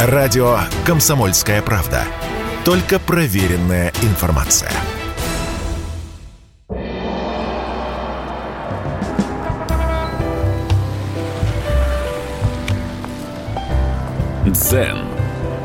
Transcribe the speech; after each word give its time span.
Радио 0.00 0.60
«Комсомольская 0.86 1.60
правда». 1.60 2.04
Только 2.64 3.00
проверенная 3.00 3.92
информация. 4.02 4.70
Дзен 14.46 14.98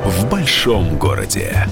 в 0.04 0.28
большом 0.32 0.98
городе. 0.98 1.68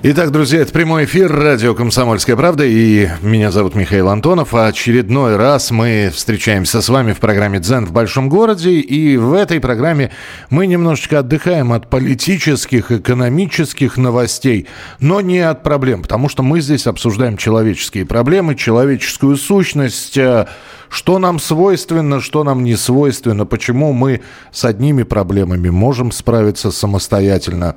Итак, 0.00 0.30
друзья, 0.30 0.60
это 0.60 0.72
прямой 0.72 1.06
эфир 1.06 1.32
радио 1.32 1.74
«Комсомольская 1.74 2.36
правда» 2.36 2.64
и 2.64 3.08
меня 3.20 3.50
зовут 3.50 3.74
Михаил 3.74 4.08
Антонов. 4.10 4.54
А 4.54 4.68
очередной 4.68 5.34
раз 5.34 5.72
мы 5.72 6.12
встречаемся 6.14 6.80
с 6.80 6.88
вами 6.88 7.12
в 7.12 7.18
программе 7.18 7.58
«Дзен 7.58 7.84
в 7.84 7.90
большом 7.90 8.28
городе» 8.28 8.74
и 8.74 9.16
в 9.16 9.32
этой 9.32 9.58
программе 9.58 10.12
мы 10.50 10.68
немножечко 10.68 11.18
отдыхаем 11.18 11.72
от 11.72 11.90
политических, 11.90 12.92
экономических 12.92 13.96
новостей, 13.96 14.68
но 15.00 15.20
не 15.20 15.40
от 15.40 15.64
проблем, 15.64 16.02
потому 16.02 16.28
что 16.28 16.44
мы 16.44 16.60
здесь 16.60 16.86
обсуждаем 16.86 17.36
человеческие 17.36 18.06
проблемы, 18.06 18.54
человеческую 18.54 19.36
сущность, 19.36 20.16
э, 20.16 20.46
что 20.90 21.18
нам 21.18 21.40
свойственно, 21.40 22.20
что 22.20 22.44
нам 22.44 22.62
не 22.62 22.76
свойственно, 22.76 23.46
почему 23.46 23.92
мы 23.92 24.20
с 24.52 24.64
одними 24.64 25.02
проблемами 25.02 25.70
можем 25.70 26.12
справиться 26.12 26.70
самостоятельно, 26.70 27.74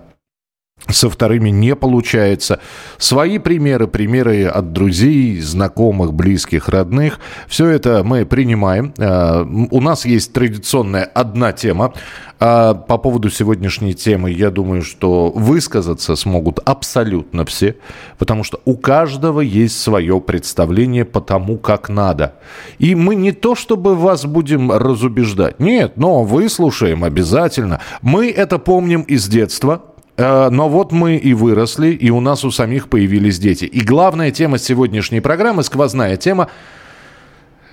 со 0.90 1.10
вторыми 1.10 1.50
не 1.50 1.76
получается. 1.76 2.60
Свои 2.98 3.38
примеры, 3.38 3.88
примеры 3.88 4.46
от 4.46 4.74
друзей, 4.74 5.40
знакомых, 5.40 6.14
близких, 6.14 6.70
родных. 6.70 7.20
Все 7.48 7.68
это 7.68 8.04
мы 8.04 8.26
принимаем. 8.26 8.94
А, 8.98 9.44
у 9.44 9.82
нас 9.82 10.06
есть 10.06 10.34
традиционная 10.34 11.04
одна 11.04 11.52
тема. 11.52 11.94
А 12.44 12.74
по 12.74 12.98
поводу 12.98 13.30
сегодняшней 13.30 13.94
темы, 13.94 14.32
я 14.32 14.50
думаю, 14.50 14.82
что 14.82 15.30
высказаться 15.30 16.16
смогут 16.16 16.60
абсолютно 16.66 17.46
все, 17.46 17.76
потому 18.18 18.44
что 18.44 18.60
у 18.66 18.76
каждого 18.78 19.42
есть 19.42 19.80
свое 19.80 20.20
представление 20.20 21.06
по 21.06 21.22
тому, 21.22 21.60
как 21.60 21.88
надо. 21.88 22.34
И 22.80 22.96
мы 22.96 23.14
не 23.14 23.32
то 23.32 23.54
чтобы 23.54 23.94
вас 23.94 24.26
будем 24.26 24.72
разубеждать, 24.72 25.60
нет, 25.60 25.98
но 25.98 26.24
выслушаем 26.24 27.04
обязательно. 27.04 27.80
Мы 28.02 28.32
это 28.32 28.58
помним 28.58 29.04
из 29.04 29.28
детства, 29.28 29.84
Э, 29.84 29.91
но 30.22 30.70
вот 30.70 30.92
мы 30.92 31.16
и 31.16 31.34
выросли, 31.34 31.90
и 31.90 32.10
у 32.10 32.20
нас 32.20 32.44
у 32.44 32.52
самих 32.52 32.90
появились 32.90 33.40
дети. 33.40 33.66
И 33.66 33.82
главная 33.82 34.32
тема 34.32 34.58
сегодняшней 34.58 35.22
программы, 35.22 35.64
сквозная 35.64 36.18
тема, 36.18 36.50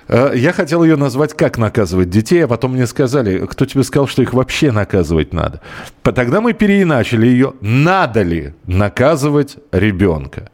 э, 0.08 0.32
я 0.34 0.52
хотел 0.52 0.82
ее 0.82 0.96
назвать 0.96 1.34
«Как 1.34 1.58
наказывать 1.58 2.10
детей», 2.10 2.44
а 2.44 2.48
потом 2.48 2.72
мне 2.72 2.86
сказали, 2.86 3.46
кто 3.46 3.66
тебе 3.66 3.82
сказал, 3.84 4.06
что 4.06 4.22
их 4.22 4.32
вообще 4.32 4.72
наказывать 4.72 5.32
надо. 5.32 5.60
Тогда 6.02 6.40
мы 6.40 6.52
переиначили 6.52 7.26
ее 7.26 7.54
«Надо 7.60 8.22
ли 8.22 8.54
наказывать 8.66 9.56
ребенка?» 9.72 10.50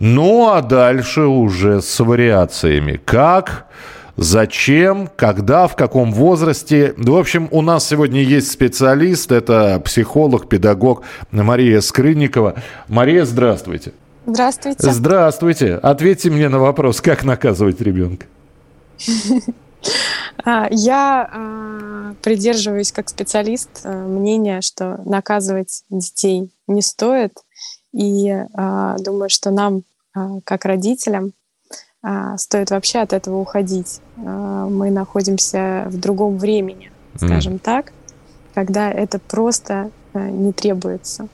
Ну, 0.00 0.48
а 0.50 0.62
дальше 0.62 1.22
уже 1.22 1.82
с 1.82 1.98
вариациями. 2.00 3.00
Как 3.04 3.66
Зачем, 4.20 5.08
когда, 5.14 5.68
в 5.68 5.76
каком 5.76 6.12
возрасте. 6.12 6.92
В 6.96 7.16
общем, 7.16 7.46
у 7.52 7.62
нас 7.62 7.86
сегодня 7.86 8.20
есть 8.20 8.50
специалист, 8.50 9.30
это 9.30 9.80
психолог, 9.84 10.48
педагог 10.48 11.04
Мария 11.30 11.80
Скрынникова. 11.80 12.56
Мария, 12.88 13.24
здравствуйте. 13.24 13.92
Здравствуйте. 14.26 14.90
Здравствуйте. 14.90 15.74
Ответьте 15.76 16.30
мне 16.30 16.48
на 16.48 16.58
вопрос, 16.58 17.00
как 17.00 17.22
наказывать 17.22 17.80
ребенка. 17.80 18.26
А, 20.44 20.66
я 20.70 21.28
а, 21.32 22.14
придерживаюсь 22.20 22.90
как 22.90 23.08
специалист 23.08 23.68
а, 23.84 23.92
мнения, 23.92 24.60
что 24.60 25.00
наказывать 25.04 25.84
детей 25.88 26.52
не 26.66 26.82
стоит. 26.82 27.32
И 27.92 28.36
думаю, 28.98 29.28
что 29.28 29.50
нам, 29.50 29.82
как 30.44 30.64
родителям, 30.64 31.26
а, 31.26 31.37
стоит 32.36 32.70
вообще 32.70 33.00
от 33.00 33.12
этого 33.12 33.38
уходить. 33.38 34.00
А, 34.24 34.66
мы 34.66 34.90
находимся 34.90 35.84
в 35.88 35.98
другом 35.98 36.38
времени, 36.38 36.90
скажем 37.16 37.54
mm. 37.54 37.58
так, 37.58 37.92
когда 38.54 38.90
это 38.90 39.18
просто 39.18 39.90
э, 40.14 40.30
не 40.30 40.52
требуется. 40.52 41.28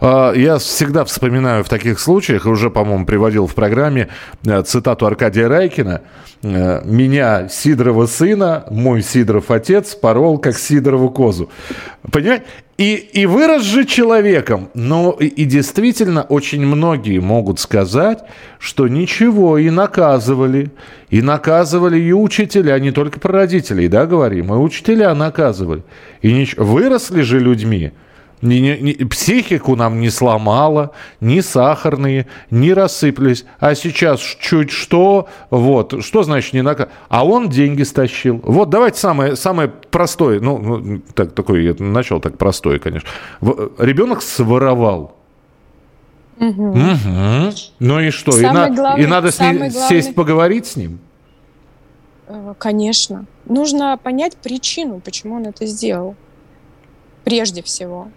А, 0.00 0.32
я 0.32 0.58
всегда 0.58 1.04
вспоминаю 1.04 1.64
в 1.64 1.68
таких 1.68 1.98
случаях, 1.98 2.46
уже, 2.46 2.70
по-моему, 2.70 3.06
приводил 3.06 3.46
в 3.46 3.54
программе 3.54 4.08
э, 4.44 4.62
цитату 4.62 5.06
Аркадия 5.06 5.48
Райкина. 5.48 6.02
Э, 6.42 6.82
«Меня, 6.84 7.48
Сидорова 7.48 8.06
сына, 8.06 8.64
мой 8.70 9.02
Сидоров 9.02 9.50
отец, 9.50 9.94
порол, 9.94 10.38
как 10.38 10.58
Сидорову 10.58 11.10
козу». 11.10 11.50
Понимаете? 12.10 12.44
И, 12.78 12.94
и 12.94 13.24
вырос 13.24 13.62
же 13.62 13.86
человеком. 13.86 14.68
Но 14.74 15.16
и, 15.18 15.26
и 15.26 15.44
действительно 15.46 16.22
очень 16.22 16.64
многие 16.66 17.20
могут 17.20 17.58
сказать, 17.58 18.18
что 18.58 18.86
ничего, 18.86 19.56
и 19.56 19.70
наказывали. 19.70 20.70
И 21.08 21.22
наказывали 21.22 21.98
и 21.98 22.12
учителя, 22.12 22.78
не 22.78 22.90
только 22.90 23.18
про 23.18 23.32
родителей, 23.32 23.88
да, 23.88 24.04
говорим, 24.06 24.52
и 24.52 24.56
учителя 24.56 25.14
наказывали. 25.14 25.84
И 26.20 26.32
нич... 26.32 26.54
выросли 26.56 27.22
же 27.22 27.38
людьми. 27.38 27.92
Ни, 28.42 28.56
ни, 28.56 28.78
ни, 28.80 28.92
психику 29.04 29.76
нам 29.76 30.00
не 30.00 30.10
сломало, 30.10 30.92
ни 31.20 31.40
сахарные, 31.40 32.26
не 32.50 32.74
рассыпались. 32.74 33.46
А 33.58 33.74
сейчас 33.74 34.20
чуть 34.20 34.70
что, 34.70 35.28
вот, 35.50 36.04
что 36.04 36.22
значит 36.22 36.52
не 36.52 36.62
наказ? 36.62 36.88
А 37.08 37.24
он 37.24 37.48
деньги 37.48 37.82
стащил. 37.82 38.40
Вот 38.44 38.68
давайте 38.68 38.98
самое, 38.98 39.36
самое 39.36 39.68
простое, 39.68 40.40
ну, 40.40 40.58
ну 40.58 41.00
так, 41.14 41.32
такой, 41.32 41.64
я 41.64 41.74
начал 41.78 42.20
так 42.20 42.36
простое, 42.36 42.78
конечно. 42.78 43.08
Ребенок 43.78 44.20
своровал. 44.20 45.16
Угу. 46.38 46.68
Угу. 46.68 47.52
Ну 47.78 48.00
и 48.00 48.10
что? 48.10 48.38
и, 48.38 48.42
на, 48.42 48.68
главный, 48.68 49.04
и 49.04 49.06
надо 49.06 49.32
с 49.32 49.40
ней, 49.40 49.52
главный... 49.52 49.70
сесть 49.70 50.14
поговорить 50.14 50.66
с 50.66 50.76
ним? 50.76 50.98
Э, 52.26 52.54
конечно. 52.58 53.24
Нужно 53.46 53.98
понять 54.02 54.36
причину, 54.36 55.00
почему 55.00 55.36
он 55.36 55.46
это 55.46 55.64
сделал. 55.64 56.14
Прежде 57.24 57.62
всего. 57.62 58.08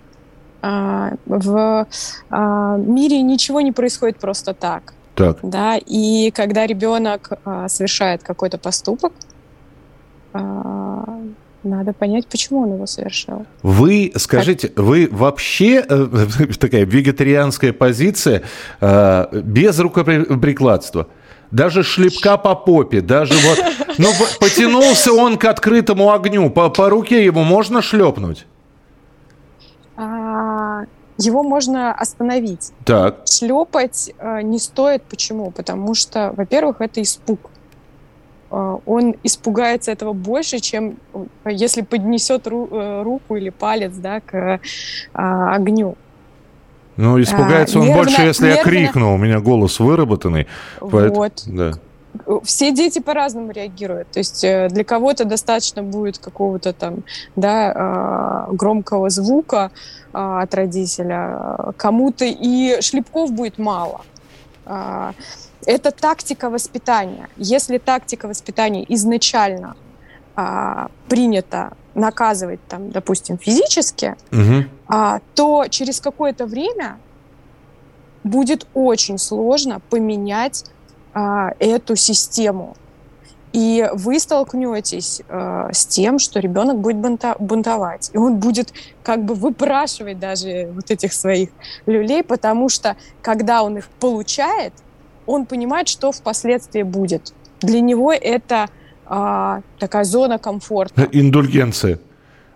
А, 0.62 1.12
в 1.26 1.88
а, 2.30 2.78
мире 2.78 3.22
ничего 3.22 3.62
не 3.62 3.72
происходит 3.72 4.18
просто 4.18 4.54
так. 4.54 4.94
Так. 5.16 5.40
Да, 5.42 5.78
и 5.78 6.32
когда 6.32 6.66
ребенок 6.66 7.32
а, 7.46 7.68
совершает 7.70 8.24
какой-то 8.24 8.58
поступок, 8.58 9.14
надо 11.64 11.92
понять, 11.94 12.28
почему 12.28 12.62
он 12.62 12.74
его 12.74 12.86
совершил. 12.86 13.46
Вы 13.64 14.14
скажите, 14.16 14.70
как... 14.70 14.86
вы 14.86 15.10
вообще 15.12 15.84
э, 15.88 16.28
такая 16.60 16.86
вегетарианская 16.86 17.74
позиция 17.74 18.44
э, 18.80 19.42
без 19.44 19.78
рукоприкладства? 19.80 21.08
Даже 21.52 21.84
шлепка 21.84 22.38
по 22.38 22.56
попе, 22.56 23.02
даже 23.02 23.34
вот... 23.34 23.60
Ну, 23.98 24.08
потянулся 24.40 25.12
он 25.12 25.38
к 25.38 25.46
открытому 25.46 26.14
огню, 26.14 26.50
по, 26.50 26.70
по 26.70 26.90
руке 26.90 27.26
ему 27.26 27.44
можно 27.44 27.82
шлепнуть? 27.82 28.46
А, 30.00 30.86
его 31.18 31.44
можно 31.44 31.94
остановить. 31.94 32.72
Так. 32.86 33.24
Шлепать 33.26 34.14
э, 34.18 34.42
не 34.42 34.58
стоит. 34.58 35.04
Почему? 35.04 35.52
Потому 35.52 35.94
что, 35.94 36.34
во-первых, 36.36 36.80
это 36.80 37.02
испуг. 37.02 37.40
Э, 38.50 38.78
он 38.86 39.16
испугается 39.24 39.92
этого 39.92 40.14
больше, 40.14 40.60
чем 40.60 40.96
э, 41.14 41.26
если 41.52 41.82
поднесет 41.82 42.48
ру, 42.48 42.70
руку 43.04 43.36
или 43.36 43.50
палец 43.50 43.94
да, 43.96 44.22
к 44.22 44.62
огню. 45.12 45.98
Ну, 46.96 47.22
испугается 47.22 47.80
а, 47.80 47.82
он 47.82 47.88
нервно, 47.88 48.04
больше, 48.04 48.22
если 48.22 48.46
нервно... 48.46 48.58
я 48.58 48.64
крикну. 48.64 49.14
У 49.14 49.18
меня 49.18 49.40
голос 49.42 49.80
выработанный. 49.80 50.48
Вот. 50.80 50.92
Поэтому, 50.92 51.30
да 51.48 51.74
все 52.44 52.72
дети 52.72 53.00
по-разному 53.00 53.52
реагируют. 53.52 54.10
То 54.12 54.20
есть 54.20 54.44
э, 54.44 54.70
для 54.70 54.84
кого-то 54.84 55.26
достаточно 55.26 55.84
будет 55.84 56.20
какого-то 56.20 56.74
там, 56.74 57.04
да, 57.36 57.72
а, 57.76 58.48
громкого 58.52 59.10
звука 59.10 59.72
а, 60.14 60.42
от 60.42 60.54
родителя, 60.54 61.74
кому-то 61.78 62.26
и 62.26 62.82
шлепков 62.82 63.32
будет 63.32 63.58
мало. 63.58 64.02
А, 64.66 65.14
это 65.66 65.92
тактика 65.92 66.50
воспитания. 66.50 67.30
Если 67.38 67.78
тактика 67.78 68.28
воспитания 68.28 68.86
изначально 68.94 69.76
принято 71.10 71.74
наказывать, 71.96 72.62
там, 72.70 72.92
допустим, 72.92 73.38
физически, 73.38 74.16
угу. 74.32 74.64
то 75.36 75.66
через 75.70 76.00
какое-то 76.00 76.46
время 76.46 76.98
будет 78.24 78.68
очень 78.74 79.18
сложно 79.18 79.82
поменять 79.90 80.64
а, 81.14 81.54
эту 81.60 81.96
систему. 81.96 82.76
И 83.52 83.90
вы 83.94 84.20
столкнетесь 84.20 85.22
э, 85.28 85.70
с 85.74 85.86
тем, 85.88 86.20
что 86.20 86.40
ребенок 86.40 86.78
будет 86.78 86.98
бунта- 86.98 87.36
бунтовать. 87.40 88.12
И 88.14 88.18
он 88.18 88.36
будет 88.36 88.72
как 89.02 89.26
бы 89.26 89.34
выпрашивать 89.34 90.20
даже 90.20 90.70
вот 90.72 90.92
этих 90.92 91.14
своих 91.14 91.50
люлей, 91.88 92.24
потому 92.24 92.70
что 92.70 92.96
когда 93.24 93.64
он 93.64 93.78
их 93.80 93.88
получает, 94.00 94.74
он 95.26 95.48
понимает, 95.48 95.88
что 95.88 96.12
впоследствии 96.12 96.84
будет. 96.84 97.34
Для 97.62 97.82
него 97.82 98.14
это 98.14 98.68
э, 99.08 99.62
такая 99.80 100.04
зона 100.04 100.38
комфорта. 100.38 101.08
Индульгенция. 101.12 102.00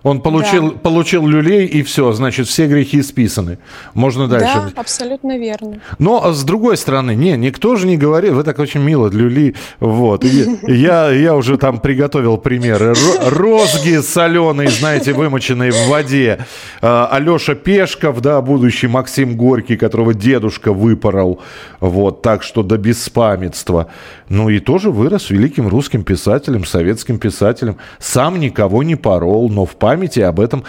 Он 0.03 0.19
получил, 0.21 0.71
да. 0.71 0.77
получил 0.79 1.25
люлей, 1.25 1.65
и 1.65 1.81
все, 1.81 2.11
значит, 2.11 2.47
все 2.47 2.67
грехи 2.67 3.01
списаны. 3.01 3.57
Можно 3.93 4.27
дальше. 4.27 4.71
Да, 4.75 4.81
абсолютно 4.81 5.37
верно. 5.37 5.79
Но 5.97 6.33
с 6.33 6.43
другой 6.43 6.75
стороны, 6.75 7.15
не, 7.15 7.37
никто 7.37 7.77
же 7.77 7.87
не 7.87 7.95
говорит, 7.95 8.33
вы 8.33 8.43
так 8.43 8.59
очень 8.59 8.81
мило, 8.81 9.07
люли, 9.07 9.55
вот. 9.79 10.25
я, 10.63 11.09
я 11.09 11.35
уже 11.35 11.57
там 11.57 11.79
приготовил 11.79 12.37
примеры. 12.37 12.93
Розги 13.25 14.01
соленые, 14.01 14.69
знаете, 14.69 15.13
вымоченные 15.13 15.71
в 15.71 15.87
воде. 15.87 16.45
А, 16.81 17.07
Алеша 17.09 17.55
Пешков, 17.55 18.19
да, 18.19 18.41
будущий 18.41 18.87
Максим 18.87 19.37
Горький, 19.37 19.77
которого 19.77 20.13
дедушка 20.13 20.73
выпорол, 20.73 21.41
вот, 21.79 22.21
так 22.21 22.43
что 22.43 22.61
до 22.61 22.77
беспамятства. 22.77 23.87
Ну 24.33 24.49
и 24.49 24.59
тоже 24.59 24.89
вырос 24.89 25.29
великим 25.29 25.67
русским 25.67 26.03
писателем, 26.03 26.65
советским 26.65 27.19
писателем. 27.19 27.77
Сам 27.99 28.39
никого 28.39 28.81
не 28.81 28.95
порол, 28.95 29.47
но 29.51 29.67
в 29.67 29.75
памяти 29.75 30.21
об 30.21 30.39
этом, 30.39 30.63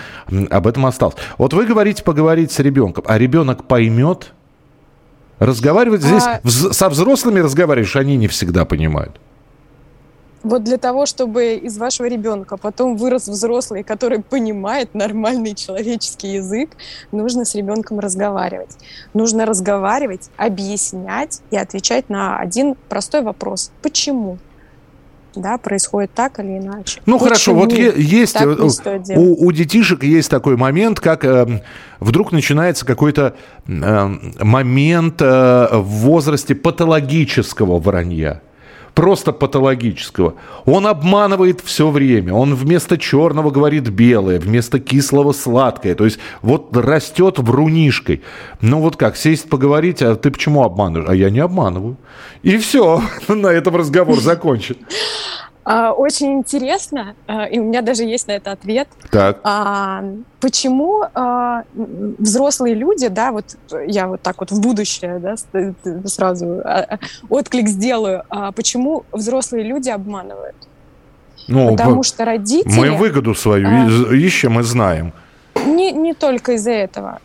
об 0.50 0.66
этом 0.66 0.84
остался. 0.84 1.16
Вот 1.38 1.54
вы 1.54 1.64
говорите 1.64 2.04
поговорить 2.04 2.52
с 2.52 2.58
ребенком, 2.58 3.04
а 3.06 3.16
ребенок 3.16 3.66
поймет? 3.66 4.34
Разговаривать 5.38 6.02
здесь, 6.02 6.24
а... 6.26 6.42
со 6.44 6.90
взрослыми 6.90 7.40
разговариваешь, 7.40 7.96
они 7.96 8.18
не 8.18 8.28
всегда 8.28 8.66
понимают. 8.66 9.18
Вот 10.44 10.62
для 10.62 10.76
того, 10.76 11.06
чтобы 11.06 11.54
из 11.54 11.78
вашего 11.78 12.06
ребенка 12.06 12.58
потом 12.58 12.96
вырос 12.96 13.26
взрослый, 13.28 13.82
который 13.82 14.20
понимает 14.20 14.94
нормальный 14.94 15.54
человеческий 15.54 16.34
язык, 16.34 16.70
нужно 17.12 17.46
с 17.46 17.54
ребенком 17.54 17.98
разговаривать. 17.98 18.76
Нужно 19.14 19.46
разговаривать, 19.46 20.28
объяснять 20.36 21.40
и 21.50 21.56
отвечать 21.56 22.10
на 22.10 22.38
один 22.38 22.76
простой 22.88 23.22
вопрос. 23.22 23.72
Почему? 23.82 24.38
да, 25.36 25.58
происходит 25.58 26.12
так 26.14 26.38
или 26.38 26.58
иначе. 26.58 27.00
Ну 27.06 27.18
Почему 27.18 27.18
хорошо, 27.18 27.54
вот 27.54 27.72
есть 27.72 28.36
э, 28.40 29.16
у, 29.16 29.46
у 29.46 29.50
детишек 29.50 30.04
есть 30.04 30.30
такой 30.30 30.56
момент, 30.56 31.00
как 31.00 31.24
э, 31.24 31.60
вдруг 31.98 32.30
начинается 32.30 32.86
какой-то 32.86 33.34
э, 33.66 34.06
момент 34.40 35.20
э, 35.20 35.68
в 35.72 35.82
возрасте 35.82 36.54
патологического 36.54 37.80
вранья 37.80 38.42
просто 38.94 39.32
патологического. 39.32 40.34
Он 40.64 40.86
обманывает 40.86 41.60
все 41.60 41.90
время. 41.90 42.32
Он 42.32 42.54
вместо 42.54 42.96
черного 42.96 43.50
говорит 43.50 43.88
белое, 43.88 44.38
вместо 44.38 44.78
кислого 44.78 45.32
сладкое. 45.32 45.94
То 45.94 46.04
есть 46.04 46.18
вот 46.42 46.76
растет 46.76 47.38
врунишкой. 47.38 48.22
Ну 48.60 48.80
вот 48.80 48.96
как, 48.96 49.16
сесть 49.16 49.48
поговорить, 49.48 50.02
а 50.02 50.14
ты 50.14 50.30
почему 50.30 50.62
обманываешь? 50.62 51.10
А 51.10 51.14
я 51.14 51.30
не 51.30 51.40
обманываю. 51.40 51.96
И 52.42 52.56
все, 52.56 53.02
на 53.28 53.48
этом 53.48 53.76
разговор 53.76 54.20
закончен. 54.20 54.76
А, 55.64 55.92
очень 55.92 56.34
интересно, 56.34 57.16
а, 57.26 57.46
и 57.46 57.58
у 57.58 57.64
меня 57.64 57.80
даже 57.80 58.04
есть 58.04 58.28
на 58.28 58.32
это 58.32 58.52
ответ. 58.52 58.86
Так. 59.10 59.40
А, 59.44 60.04
почему 60.40 61.04
взрослые 62.18 62.74
люди, 62.74 63.08
да, 63.08 63.32
вот 63.32 63.56
я 63.86 64.08
вот 64.08 64.20
так 64.20 64.40
вот 64.40 64.50
в 64.50 64.60
будущее, 64.60 65.18
да, 65.18 65.36
сразу 66.06 66.62
отклик 67.30 67.68
сделаю, 67.68 68.24
почему 68.54 69.04
взрослые 69.10 69.64
люди 69.64 69.88
обманывают? 69.88 70.56
Ну, 71.48 71.70
Потому 71.70 72.02
что 72.02 72.24
родители... 72.24 72.78
Мы 72.78 72.90
выгоду 72.90 73.34
свою 73.34 74.12
ищем 74.12 74.60
и 74.60 74.62
знаем. 74.62 75.12
Не, 75.66 75.92
не 75.92 76.12
только 76.12 76.52
из-за 76.52 76.72
этого. 76.72 77.20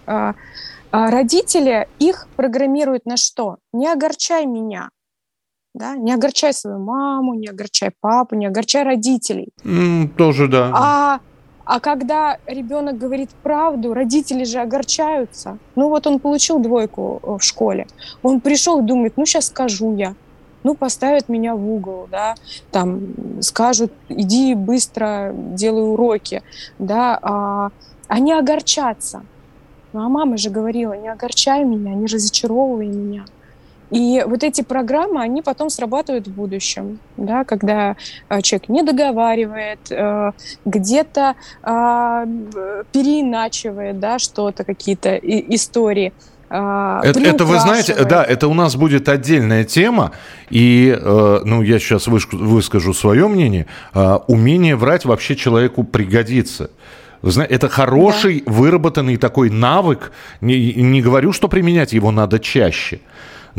Родители 0.91 1.88
их 2.00 2.27
программируют 2.36 3.06
на 3.06 3.18
что? 3.18 3.57
Не 3.74 3.91
огорчай 3.91 4.45
меня 4.45 4.89
да? 5.74 5.95
Не 5.95 6.13
огорчай 6.13 6.54
свою 6.54 6.80
маму, 6.80 7.33
не 7.33 7.48
огорчай 7.48 7.92
папу, 8.00 8.36
не 8.36 8.48
огорчай 8.48 8.83
родителей. 8.83 9.50
Mm, 9.63 10.10
тоже 10.16 10.48
да. 10.48 10.71
А, 10.74 11.19
а 11.66 11.80
когда 11.80 12.38
ребенок 12.48 12.98
говорит 12.98 13.30
правду, 13.44 13.94
родители 13.94 14.44
же 14.44 14.60
огорчаются. 14.60 15.57
Ну 15.75 15.89
вот 15.89 16.07
он 16.07 16.19
получил 16.19 16.60
двойку 16.60 17.19
э, 17.21 17.38
в 17.38 17.44
школе, 17.44 17.88
он 18.24 18.42
пришел 18.42 18.80
и 18.80 18.83
думает, 18.83 19.13
ну 19.18 19.25
сейчас 19.25 19.48
скажу 19.48 19.95
я, 19.95 20.16
ну, 20.63 20.75
поставят 20.75 21.30
меня 21.30 21.56
в 21.56 21.69
угол, 21.69 22.07
да, 22.12 22.36
там, 22.72 23.42
скажут, 23.42 23.94
иди 24.10 24.56
быстро, 24.56 25.31
делай 25.33 25.83
уроки, 25.83 26.44
да, 26.80 27.18
а, 27.22 27.69
они 28.07 28.33
огорчатся. 28.33 29.24
Ну, 29.94 30.01
а 30.01 30.10
мама 30.10 30.38
же 30.38 30.50
говорила, 30.50 30.94
не 30.94 31.07
огорчай 31.07 31.63
меня, 31.63 31.94
не 31.94 32.06
разочаровывай 32.06 32.88
меня. 32.88 33.25
И 33.91 34.24
вот 34.25 34.44
эти 34.44 34.62
программы, 34.62 35.21
они 35.21 35.41
потом 35.41 35.69
срабатывают 35.69 36.27
в 36.27 36.31
будущем, 36.31 37.00
да, 37.18 37.44
когда 37.44 37.95
э, 38.30 38.41
человек 38.41 38.69
не 38.69 38.83
договаривает, 38.83 39.80
э, 39.89 40.31
где-то 40.65 41.36
э, 41.63 42.25
переиначивает 42.91 44.00
да, 44.00 44.19
что-то, 44.19 44.63
какие-то 44.63 45.15
истории. 45.15 46.13
Это, 46.50 47.19
это 47.19 47.45
вы 47.45 47.59
знаете, 47.59 47.94
да, 48.06 48.24
это 48.24 48.47
у 48.47 48.56
нас 48.56 48.75
будет 48.75 49.07
отдельная 49.07 49.63
тема, 49.63 50.13
и, 50.50 50.97
э, 51.00 51.41
ну, 51.45 51.62
я 51.62 51.77
сейчас 51.77 52.07
выскажу 52.07 52.94
свое 52.94 53.27
мнение. 53.27 53.68
Э, 53.94 54.18
умение 54.27 54.75
врать 54.75 55.06
вообще 55.06 55.36
человеку 55.36 55.83
пригодится. 55.83 56.71
Это 57.21 57.69
хороший, 57.69 58.41
да. 58.45 58.51
выработанный 58.51 59.18
такой 59.18 59.50
навык. 59.50 60.12
Не, 60.41 60.74
не 60.74 61.01
говорю, 61.01 61.33
что 61.33 61.47
применять 61.50 61.94
его 61.94 62.12
надо 62.12 62.39
чаще. 62.39 63.01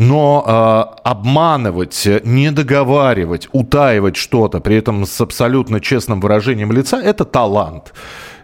Но 0.02 0.42
э, 0.46 1.00
обманывать, 1.04 2.08
не 2.24 2.50
договаривать, 2.52 3.48
утаивать 3.52 4.16
что-то, 4.16 4.58
при 4.60 4.76
этом 4.76 5.04
с 5.04 5.20
абсолютно 5.20 5.78
честным 5.78 6.22
выражением 6.22 6.72
лица, 6.72 6.98
это 7.02 7.26
талант. 7.26 7.92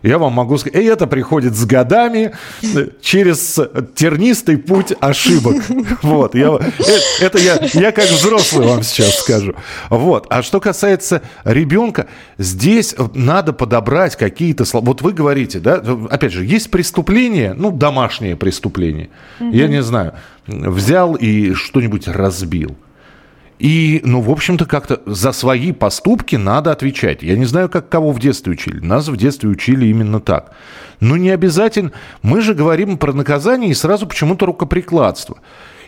Я 0.02 0.18
вам 0.18 0.32
могу 0.32 0.58
сказать, 0.58 0.80
и 0.80 0.84
это 0.84 1.06
приходит 1.06 1.54
с 1.54 1.64
годами 1.64 2.34
через 3.00 3.58
тернистый 3.94 4.58
путь 4.58 4.92
ошибок. 5.00 5.56
Вот, 6.02 6.34
я, 6.34 6.58
э, 6.58 7.24
это 7.24 7.38
я, 7.38 7.58
я 7.72 7.92
как 7.92 8.06
взрослый 8.06 8.66
вам 8.66 8.82
сейчас 8.82 9.18
скажу. 9.18 9.54
Вот, 9.90 10.26
а 10.30 10.42
что 10.42 10.60
касается 10.60 11.22
ребенка, 11.44 12.06
здесь 12.38 12.94
надо 13.14 13.52
подобрать 13.52 14.16
какие-то 14.16 14.64
слова. 14.64 14.86
Вот 14.86 15.02
вы 15.02 15.12
говорите, 15.12 15.58
да, 15.58 15.82
опять 16.10 16.32
же, 16.32 16.44
есть 16.44 16.70
преступление, 16.70 17.54
ну, 17.54 17.70
домашнее 17.70 18.36
преступление. 18.36 19.10
Я 19.40 19.68
не 19.68 19.82
знаю, 19.82 20.14
взял 20.46 21.14
и 21.14 21.52
что-нибудь 21.54 22.08
разбил. 22.08 22.76
И, 23.58 24.02
ну, 24.04 24.20
в 24.20 24.30
общем-то, 24.30 24.66
как-то 24.66 25.00
за 25.06 25.32
свои 25.32 25.72
поступки 25.72 26.36
надо 26.36 26.72
отвечать. 26.72 27.22
Я 27.22 27.36
не 27.36 27.46
знаю, 27.46 27.68
как 27.68 27.88
кого 27.88 28.12
в 28.12 28.20
детстве 28.20 28.52
учили. 28.52 28.80
Нас 28.80 29.08
в 29.08 29.16
детстве 29.16 29.48
учили 29.48 29.86
именно 29.86 30.20
так. 30.20 30.52
Но 31.00 31.16
не 31.16 31.30
обязательно. 31.30 31.92
Мы 32.22 32.42
же 32.42 32.54
говорим 32.54 32.98
про 32.98 33.12
наказание 33.12 33.70
и 33.70 33.74
сразу 33.74 34.06
почему-то 34.06 34.46
рукоприкладство. 34.46 35.38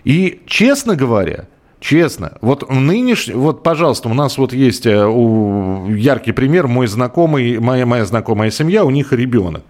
И, 0.04 0.40
честно 0.46 0.96
говоря, 0.96 1.46
Честно. 1.80 2.32
Вот 2.40 2.68
нынешний, 2.70 3.34
вот, 3.34 3.62
пожалуйста, 3.62 4.08
у 4.08 4.14
нас 4.14 4.36
вот 4.36 4.52
есть 4.52 4.84
э, 4.84 5.06
у, 5.06 5.88
яркий 5.90 6.32
пример. 6.32 6.66
Мой 6.66 6.88
знакомый, 6.88 7.58
моя, 7.60 7.86
моя 7.86 8.04
знакомая 8.04 8.50
семья, 8.50 8.84
у 8.84 8.90
них 8.90 9.12
ребенок. 9.12 9.62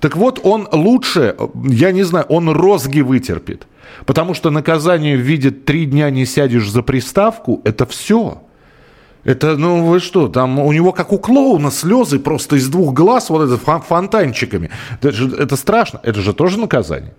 Так 0.00 0.16
вот, 0.16 0.38
он 0.42 0.68
лучше, 0.70 1.34
я 1.64 1.92
не 1.92 2.02
знаю, 2.02 2.26
он 2.28 2.50
розги 2.50 3.00
вытерпит. 3.00 3.66
Потому 4.04 4.34
что 4.34 4.50
наказание 4.50 5.16
в 5.16 5.20
виде 5.20 5.50
три 5.50 5.86
дня 5.86 6.10
не 6.10 6.26
сядешь 6.26 6.70
за 6.70 6.82
приставку, 6.82 7.60
это 7.64 7.86
все. 7.86 8.42
Это, 9.24 9.56
ну 9.56 9.84
вы 9.84 9.98
что, 9.98 10.28
там 10.28 10.60
у 10.60 10.72
него 10.72 10.92
как 10.92 11.12
у 11.12 11.18
клоуна 11.18 11.72
слезы 11.72 12.20
просто 12.20 12.56
из 12.56 12.68
двух 12.68 12.94
глаз 12.94 13.28
вот 13.28 13.42
это 13.42 13.56
фонтанчиками. 13.80 14.70
Это, 15.00 15.10
же, 15.10 15.36
это 15.36 15.56
страшно, 15.56 16.00
это 16.04 16.20
же 16.20 16.32
тоже 16.32 16.60
наказание. 16.60 17.12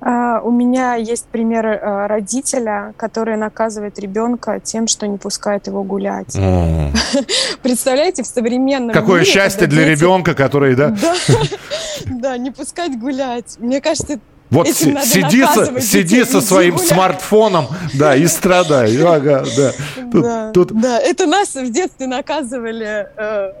Uh, 0.00 0.40
у 0.40 0.50
меня 0.50 0.94
есть 0.94 1.26
пример 1.26 1.66
uh, 1.66 2.06
родителя, 2.06 2.94
который 2.96 3.36
наказывает 3.36 3.98
ребенка 3.98 4.58
тем, 4.58 4.86
что 4.86 5.06
не 5.06 5.18
пускает 5.18 5.66
его 5.66 5.82
гулять. 5.82 6.34
Mm. 6.36 6.96
Представляете, 7.62 8.22
в 8.22 8.26
современном 8.26 8.94
Какое 8.94 9.20
мире, 9.20 9.30
счастье 9.30 9.66
для 9.66 9.84
дети... 9.84 10.00
ребенка, 10.00 10.34
который, 10.34 10.74
да? 10.74 10.96
Да, 12.06 12.38
не 12.38 12.50
пускать 12.50 12.98
гулять. 12.98 13.56
Мне 13.58 13.82
кажется, 13.82 14.20
вот 14.50 14.68
сиди, 14.68 15.44
со, 15.44 15.80
сиди 15.80 16.24
со 16.24 16.40
своим 16.40 16.74
гулять. 16.74 16.88
смартфоном, 16.88 17.66
да, 17.94 18.16
и 18.16 18.26
страдай. 18.26 18.96
Ага, 19.00 19.44
да. 19.56 19.72
Тут, 20.10 20.22
да, 20.22 20.50
тут... 20.52 20.80
да, 20.80 20.98
это 20.98 21.26
нас 21.26 21.54
в 21.54 21.70
детстве 21.70 22.06
наказывали. 22.06 23.06
Э, 23.16 23.52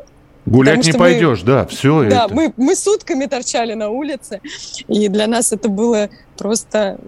Гулять 0.46 0.84
не 0.84 0.92
пойдешь, 0.92 1.40
мы, 1.40 1.46
да, 1.46 1.66
все 1.66 2.04
да, 2.08 2.24
это. 2.24 2.34
Мы, 2.34 2.52
мы 2.56 2.74
сутками 2.74 3.26
торчали 3.26 3.74
на 3.74 3.90
улице, 3.90 4.40
и 4.88 5.08
для 5.08 5.26
нас 5.26 5.52
это 5.52 5.68
было 5.68 6.10
просто 6.36 6.98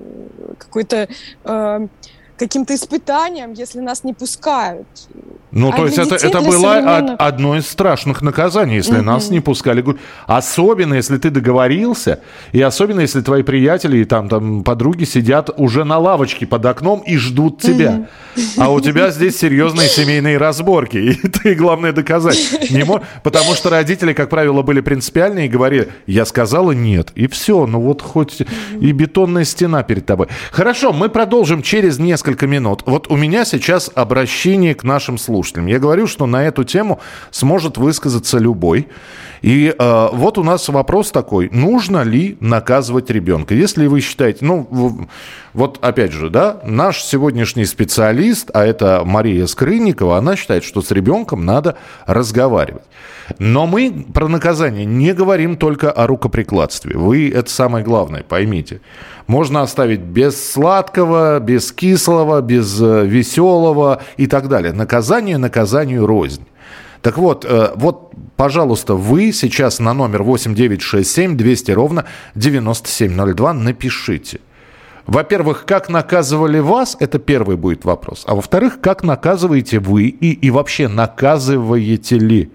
какой-то... 0.58 1.08
Э, 1.44 1.86
каким-то 2.36 2.74
испытанием, 2.74 3.52
если 3.52 3.80
нас 3.80 4.04
не 4.04 4.14
пускают. 4.14 4.86
Ну, 5.52 5.70
а 5.70 5.76
то 5.76 5.84
есть 5.84 5.98
это, 5.98 6.14
это 6.14 6.40
было 6.40 6.74
современных... 6.74 7.16
одно 7.18 7.56
из 7.56 7.68
страшных 7.68 8.22
наказаний, 8.22 8.76
если 8.76 8.96
угу. 8.96 9.04
нас 9.04 9.28
не 9.28 9.40
пускали. 9.40 9.84
Особенно, 10.26 10.94
если 10.94 11.18
ты 11.18 11.30
договорился, 11.30 12.20
и 12.52 12.62
особенно, 12.62 13.00
если 13.00 13.20
твои 13.20 13.42
приятели 13.42 13.98
и 13.98 14.04
там, 14.04 14.30
там 14.30 14.64
подруги 14.64 15.04
сидят 15.04 15.50
уже 15.56 15.84
на 15.84 15.98
лавочке 15.98 16.46
под 16.46 16.64
окном 16.64 17.00
и 17.00 17.18
ждут 17.18 17.60
тебя. 17.60 17.90
Угу. 17.90 18.42
А 18.56 18.70
у 18.70 18.80
тебя 18.80 19.10
здесь 19.10 19.36
серьезные 19.38 19.88
семейные 19.88 20.38
разборки. 20.38 20.96
И 20.96 21.14
ты, 21.28 21.54
главное, 21.54 21.92
доказать 21.92 22.70
не 22.70 22.84
можешь. 22.84 23.06
Потому 23.22 23.52
что 23.54 23.68
родители, 23.68 24.14
как 24.14 24.30
правило, 24.30 24.62
были 24.62 24.80
принципиальные 24.80 25.46
и 25.46 25.48
говорили, 25.50 25.90
я 26.06 26.24
сказала 26.24 26.72
нет. 26.72 27.12
И 27.14 27.26
все, 27.26 27.66
ну 27.66 27.80
вот 27.80 28.00
хоть 28.00 28.40
и 28.80 28.92
бетонная 28.92 29.44
стена 29.44 29.82
перед 29.82 30.06
тобой. 30.06 30.28
Хорошо, 30.50 30.94
мы 30.94 31.10
продолжим 31.10 31.60
через 31.60 31.98
несколько 31.98 32.31
минут. 32.40 32.82
Вот 32.86 33.10
у 33.10 33.16
меня 33.16 33.44
сейчас 33.44 33.90
обращение 33.94 34.74
к 34.74 34.84
нашим 34.84 35.18
слушателям. 35.18 35.66
Я 35.66 35.78
говорю, 35.78 36.06
что 36.06 36.26
на 36.26 36.44
эту 36.44 36.64
тему 36.64 37.00
сможет 37.30 37.76
высказаться 37.76 38.38
любой. 38.38 38.88
И 39.42 39.74
э, 39.76 40.08
вот 40.12 40.38
у 40.38 40.44
нас 40.44 40.68
вопрос 40.68 41.10
такой, 41.10 41.50
нужно 41.50 42.02
ли 42.02 42.36
наказывать 42.40 43.10
ребенка? 43.10 43.54
Если 43.54 43.86
вы 43.86 44.00
считаете, 44.00 44.44
ну, 44.44 45.06
вот 45.54 45.78
опять 45.82 46.12
же, 46.12 46.30
да, 46.30 46.60
наш 46.64 47.02
сегодняшний 47.02 47.66
специалист, 47.66 48.50
а 48.54 48.64
это 48.64 49.02
Мария 49.04 49.46
Скрынникова, 49.46 50.16
она 50.16 50.34
считает, 50.34 50.64
что 50.64 50.80
с 50.80 50.90
ребенком 50.90 51.44
надо 51.44 51.76
разговаривать. 52.06 52.84
Но 53.38 53.66
мы 53.66 54.06
про 54.14 54.28
наказание 54.28 54.86
не 54.86 55.12
говорим 55.12 55.56
только 55.56 55.90
о 55.90 56.06
рукоприкладстве. 56.06 56.96
Вы 56.96 57.30
это 57.30 57.50
самое 57.50 57.84
главное, 57.84 58.22
поймите. 58.22 58.80
Можно 59.26 59.62
оставить 59.62 60.00
без 60.00 60.52
сладкого, 60.52 61.38
без 61.38 61.70
кислого, 61.70 62.40
без 62.40 62.80
э, 62.80 63.04
веселого 63.06 64.02
и 64.16 64.26
так 64.26 64.48
далее. 64.48 64.72
Наказание 64.72 65.38
наказанию 65.38 66.06
рознь. 66.06 66.44
Так 67.02 67.18
вот, 67.18 67.44
э, 67.44 67.72
вот, 67.74 68.12
пожалуйста, 68.36 68.94
вы 68.94 69.32
сейчас 69.32 69.80
на 69.80 69.92
номер 69.92 70.22
8967 70.22 71.36
200 71.36 71.70
ровно 71.72 72.04
9702 72.34 73.52
напишите. 73.52 74.40
Во-первых, 75.06 75.64
как 75.66 75.88
наказывали 75.88 76.58
вас, 76.58 76.96
это 77.00 77.18
первый 77.18 77.56
будет 77.56 77.84
вопрос. 77.84 78.24
А 78.26 78.34
во-вторых, 78.34 78.80
как 78.80 79.02
наказываете 79.02 79.80
вы 79.80 80.04
и, 80.04 80.32
и 80.32 80.50
вообще 80.50 80.88
наказываете 80.88 82.18
ли? 82.18 82.50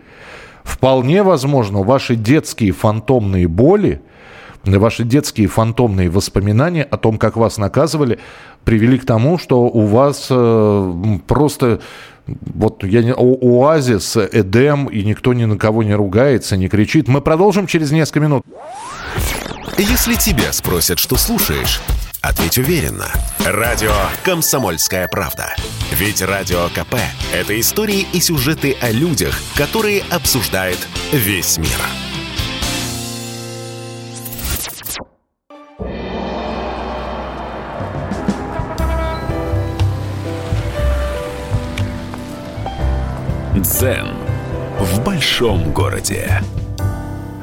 Вполне 0.64 1.24
возможно, 1.24 1.84
ваши 1.84 2.16
детские 2.16 2.72
фантомные 2.72 3.48
боли, 3.48 4.02
ваши 4.66 5.04
детские 5.04 5.48
фантомные 5.48 6.10
воспоминания 6.10 6.84
о 6.84 6.98
том, 6.98 7.18
как 7.18 7.38
вас 7.38 7.58
наказывали, 7.58 8.20
привели 8.64 8.98
к 8.98 9.06
тому, 9.06 9.38
что 9.38 9.62
у 9.62 9.86
вас 9.86 10.28
э, 10.30 10.94
просто 11.26 11.80
вот 12.28 12.84
я 12.84 13.04
не, 13.04 13.14
оазис, 13.14 14.18
Эдем, 14.18 14.88
и 14.88 15.04
никто 15.04 15.34
ни 15.34 15.46
на 15.46 15.58
кого 15.58 15.84
не 15.84 15.96
ругается, 15.96 16.58
не 16.58 16.68
кричит. 16.68 17.08
Мы 17.08 17.22
продолжим 17.22 17.68
через 17.68 17.92
несколько 17.92 18.20
минут. 18.20 18.44
Если 19.78 20.16
тебя 20.16 20.52
спросят, 20.52 21.00
что 21.00 21.16
слушаешь, 21.16 21.82
ответь 22.22 22.58
уверенно. 22.58 23.12
Радио 23.46 23.94
«Комсомольская 24.24 25.08
правда». 25.08 25.56
Ведь 25.92 26.22
Радио 26.22 26.68
КП– 26.70 26.96
это 27.34 27.60
истории 27.60 28.08
и 28.14 28.20
сюжеты 28.20 28.76
о 28.82 28.92
людях, 28.92 29.40
которые 29.56 30.04
обсуждает 30.10 30.78
весь 31.12 31.58
мир. 31.58 31.70
Дзен 43.56 44.08
в 44.80 45.04
большом 45.04 45.74
городе. 45.74 46.44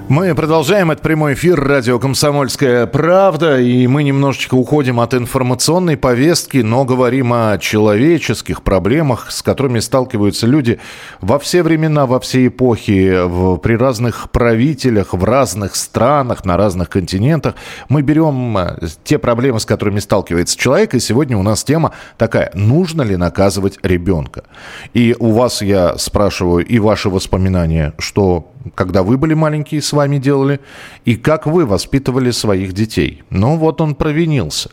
Мы 0.06 0.34
продолжаем. 0.34 0.90
этот 0.90 1.02
прямой 1.02 1.32
эфир 1.32 1.58
радио 1.58 1.99
«Комсомольская 1.99 2.87
правда». 2.87 3.58
И 3.58 3.87
мы 3.87 4.02
немножечко 4.02 4.54
уходим 4.54 5.00
от 5.00 5.14
информационной 5.14 5.96
повестки, 5.96 6.58
но 6.58 6.84
говорим 6.84 7.32
о 7.32 7.56
человеческих 7.56 8.62
проблемах, 8.62 9.30
с 9.30 9.42
которыми 9.42 9.78
сталкиваются 9.78 10.46
люди 10.46 10.78
во 11.23 11.38
все 11.38 11.62
времена, 11.62 12.04
во 12.04 12.20
все 12.20 12.46
эпохи, 12.49 13.25
в, 13.25 13.56
при 13.56 13.76
разных 13.76 14.30
правителях, 14.30 15.14
в 15.14 15.25
разных 15.25 15.75
странах, 15.75 16.44
на 16.44 16.58
разных 16.58 16.90
континентах. 16.90 17.54
Мы 17.88 18.02
берем 18.02 18.58
э, 18.58 18.76
те 19.04 19.18
проблемы, 19.18 19.58
с 19.58 19.64
которыми 19.64 20.00
сталкивается 20.00 20.58
человек. 20.58 20.92
И 20.92 21.00
сегодня 21.00 21.38
у 21.38 21.42
нас 21.42 21.64
тема 21.64 21.92
такая. 22.18 22.50
Нужно 22.52 23.00
ли 23.00 23.16
наказывать 23.16 23.78
ребенка? 23.82 24.44
И 24.92 25.16
у 25.18 25.30
вас 25.32 25.62
я 25.62 25.96
спрашиваю 25.96 26.62
и 26.62 26.78
ваши 26.78 27.08
воспоминания, 27.08 27.94
что 27.99 28.50
когда 28.75 29.02
вы 29.02 29.16
были 29.16 29.35
маленькие, 29.35 29.83
с 29.83 29.92
вами 29.92 30.18
делали, 30.18 30.61
и 31.04 31.16
как 31.16 31.47
вы 31.47 31.66
воспитывали 31.66 32.30
своих 32.30 32.73
детей. 32.73 33.23
Ну 33.30 33.56
вот 33.56 33.80
он 33.80 33.94
провинился, 33.94 34.71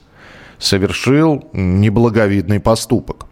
совершил 0.58 1.44
неблаговидный 1.54 2.60
поступок. 2.60 3.26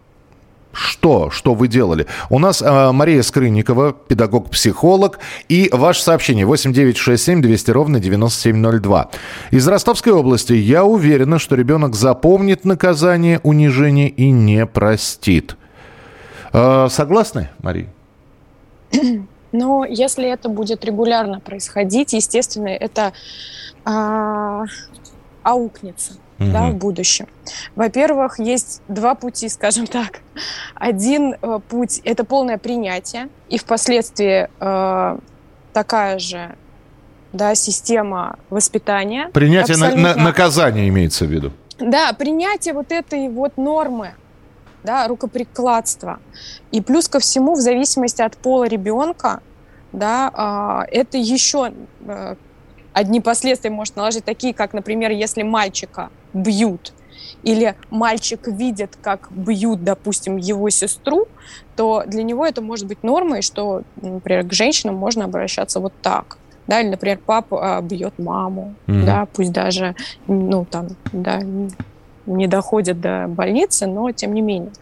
Что? 0.72 1.30
Что 1.30 1.54
вы 1.54 1.66
делали? 1.66 2.06
У 2.28 2.38
нас 2.38 2.62
э, 2.62 2.92
Мария 2.92 3.22
Скрынникова, 3.22 3.92
педагог-психолог, 3.92 5.18
и 5.48 5.68
ваше 5.72 6.02
сообщение 6.02 6.46
8967 6.46 7.42
200 7.42 7.70
ровно 7.72 7.98
9702. 7.98 9.10
Из 9.50 9.66
Ростовской 9.66 10.12
области. 10.12 10.52
Я 10.52 10.84
уверена, 10.84 11.40
что 11.40 11.56
ребенок 11.56 11.96
запомнит 11.96 12.64
наказание, 12.64 13.40
унижение 13.42 14.08
и 14.08 14.30
не 14.30 14.64
простит. 14.64 15.56
Э, 16.52 16.86
согласны, 16.88 17.50
Мария? 17.62 17.88
Но 19.52 19.84
если 19.84 20.28
это 20.28 20.48
будет 20.48 20.84
регулярно 20.84 21.40
происходить, 21.40 22.12
естественно, 22.12 22.68
это 22.68 23.12
а, 23.84 24.64
аукнется 25.42 26.14
угу. 26.40 26.50
да, 26.50 26.68
в 26.70 26.74
будущем. 26.74 27.26
Во-первых, 27.76 28.38
есть 28.38 28.82
два 28.88 29.14
пути, 29.14 29.48
скажем 29.48 29.86
так. 29.86 30.20
Один 30.74 31.34
э, 31.40 31.60
путь– 31.68 32.00
это 32.04 32.24
полное 32.24 32.58
принятие, 32.58 33.28
и 33.48 33.58
впоследствии 33.58 34.48
э, 34.60 35.18
такая 35.72 36.18
же 36.18 36.54
да, 37.32 37.54
система 37.54 38.38
воспитания. 38.48 39.28
Принятие 39.32 39.74
абсолютно... 39.74 40.14
на, 40.14 40.22
наказания 40.22 40.88
имеется 40.88 41.26
в 41.26 41.28
виду. 41.28 41.52
Да, 41.78 42.12
принятие 42.12 42.74
вот 42.74 42.92
этой 42.92 43.28
вот 43.28 43.56
нормы, 43.56 44.14
да, 44.84 45.06
рукоприкладства. 45.08 46.20
И 46.72 46.80
плюс 46.80 47.08
ко 47.08 47.18
всему, 47.18 47.54
в 47.54 47.60
зависимости 47.60 48.22
от 48.22 48.36
пола 48.36 48.64
ребенка, 48.64 49.40
да, 49.92 50.30
а, 50.32 50.86
это 50.90 51.18
еще 51.18 51.72
э, 52.06 52.36
одни 52.92 53.20
последствия 53.20 53.70
может 53.70 53.96
наложить, 53.96 54.24
такие 54.24 54.54
как, 54.54 54.72
например, 54.72 55.10
если 55.10 55.42
мальчика 55.42 56.10
бьют, 56.32 56.92
или 57.42 57.74
мальчик 57.90 58.46
видит, 58.46 58.96
как 59.00 59.28
бьют, 59.30 59.82
допустим, 59.82 60.36
его 60.36 60.70
сестру, 60.70 61.26
то 61.76 62.04
для 62.06 62.22
него 62.22 62.46
это 62.46 62.60
может 62.60 62.86
быть 62.86 63.02
нормой, 63.02 63.42
что, 63.42 63.82
например, 64.00 64.46
к 64.46 64.52
женщинам 64.52 64.96
можно 64.96 65.24
обращаться 65.24 65.80
вот 65.80 65.92
так. 66.02 66.38
Да, 66.66 66.80
или, 66.80 66.90
например, 66.90 67.18
папа 67.24 67.78
а, 67.78 67.80
бьет 67.80 68.16
маму, 68.18 68.74
mm-hmm. 68.86 69.04
да, 69.04 69.26
пусть 69.32 69.50
даже, 69.50 69.96
ну, 70.28 70.64
там, 70.64 70.90
да, 71.12 71.42
не 72.26 72.46
доходит 72.46 73.00
до 73.00 73.26
больницы, 73.28 73.86
но 73.86 74.12
тем 74.12 74.34
не 74.34 74.40
менее. 74.40 74.72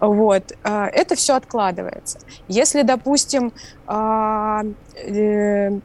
Вот. 0.00 0.52
А, 0.62 0.86
это 0.86 1.14
все 1.14 1.36
откладывается. 1.36 2.18
Если, 2.48 2.82
допустим, 2.82 3.52
а, 3.86 4.62
э, 4.94 5.78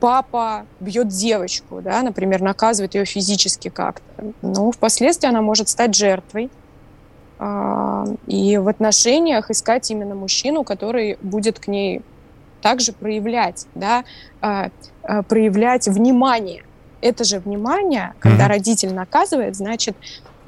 папа 0.00 0.66
бьет 0.80 1.08
девочку, 1.08 1.80
да, 1.80 2.02
например, 2.02 2.42
наказывает 2.42 2.94
ее 2.94 3.04
физически 3.04 3.68
как-то, 3.68 4.32
ну, 4.42 4.70
впоследствии 4.70 5.28
она 5.28 5.42
может 5.42 5.68
стать 5.68 5.94
жертвой. 5.94 6.50
А, 7.38 8.04
и 8.26 8.56
в 8.58 8.68
отношениях 8.68 9.50
искать 9.50 9.90
именно 9.90 10.14
мужчину, 10.14 10.64
который 10.64 11.18
будет 11.22 11.58
к 11.58 11.68
ней 11.68 12.02
также 12.62 12.92
проявлять, 12.92 13.66
да, 13.74 14.04
проявлять 15.28 15.86
внимание 15.86 16.64
это 17.04 17.24
же 17.24 17.38
внимание, 17.38 18.14
когда 18.18 18.46
mm-hmm. 18.46 18.48
родитель 18.48 18.94
наказывает, 18.94 19.56
значит, 19.56 19.96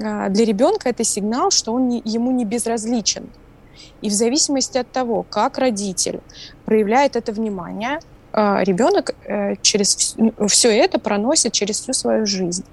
а, 0.03 0.29
для 0.29 0.45
ребенка 0.45 0.89
это 0.89 1.03
сигнал, 1.03 1.51
что 1.51 1.73
он 1.73 1.87
не, 1.87 2.01
ему 2.03 2.31
не 2.31 2.45
безразличен. 2.45 3.29
И 4.01 4.09
в 4.09 4.13
зависимости 4.13 4.77
от 4.77 4.91
того, 4.91 5.23
как 5.23 5.57
родитель 5.57 6.19
проявляет 6.65 7.15
это 7.15 7.31
внимание, 7.31 7.99
а, 8.33 8.63
ребенок 8.63 9.15
э, 9.25 9.55
через 9.61 10.15
все 10.47 10.69
это 10.69 10.99
проносит 10.99 11.53
через 11.53 11.79
всю 11.79 11.93
свою 11.93 12.25
жизнь. 12.25 12.65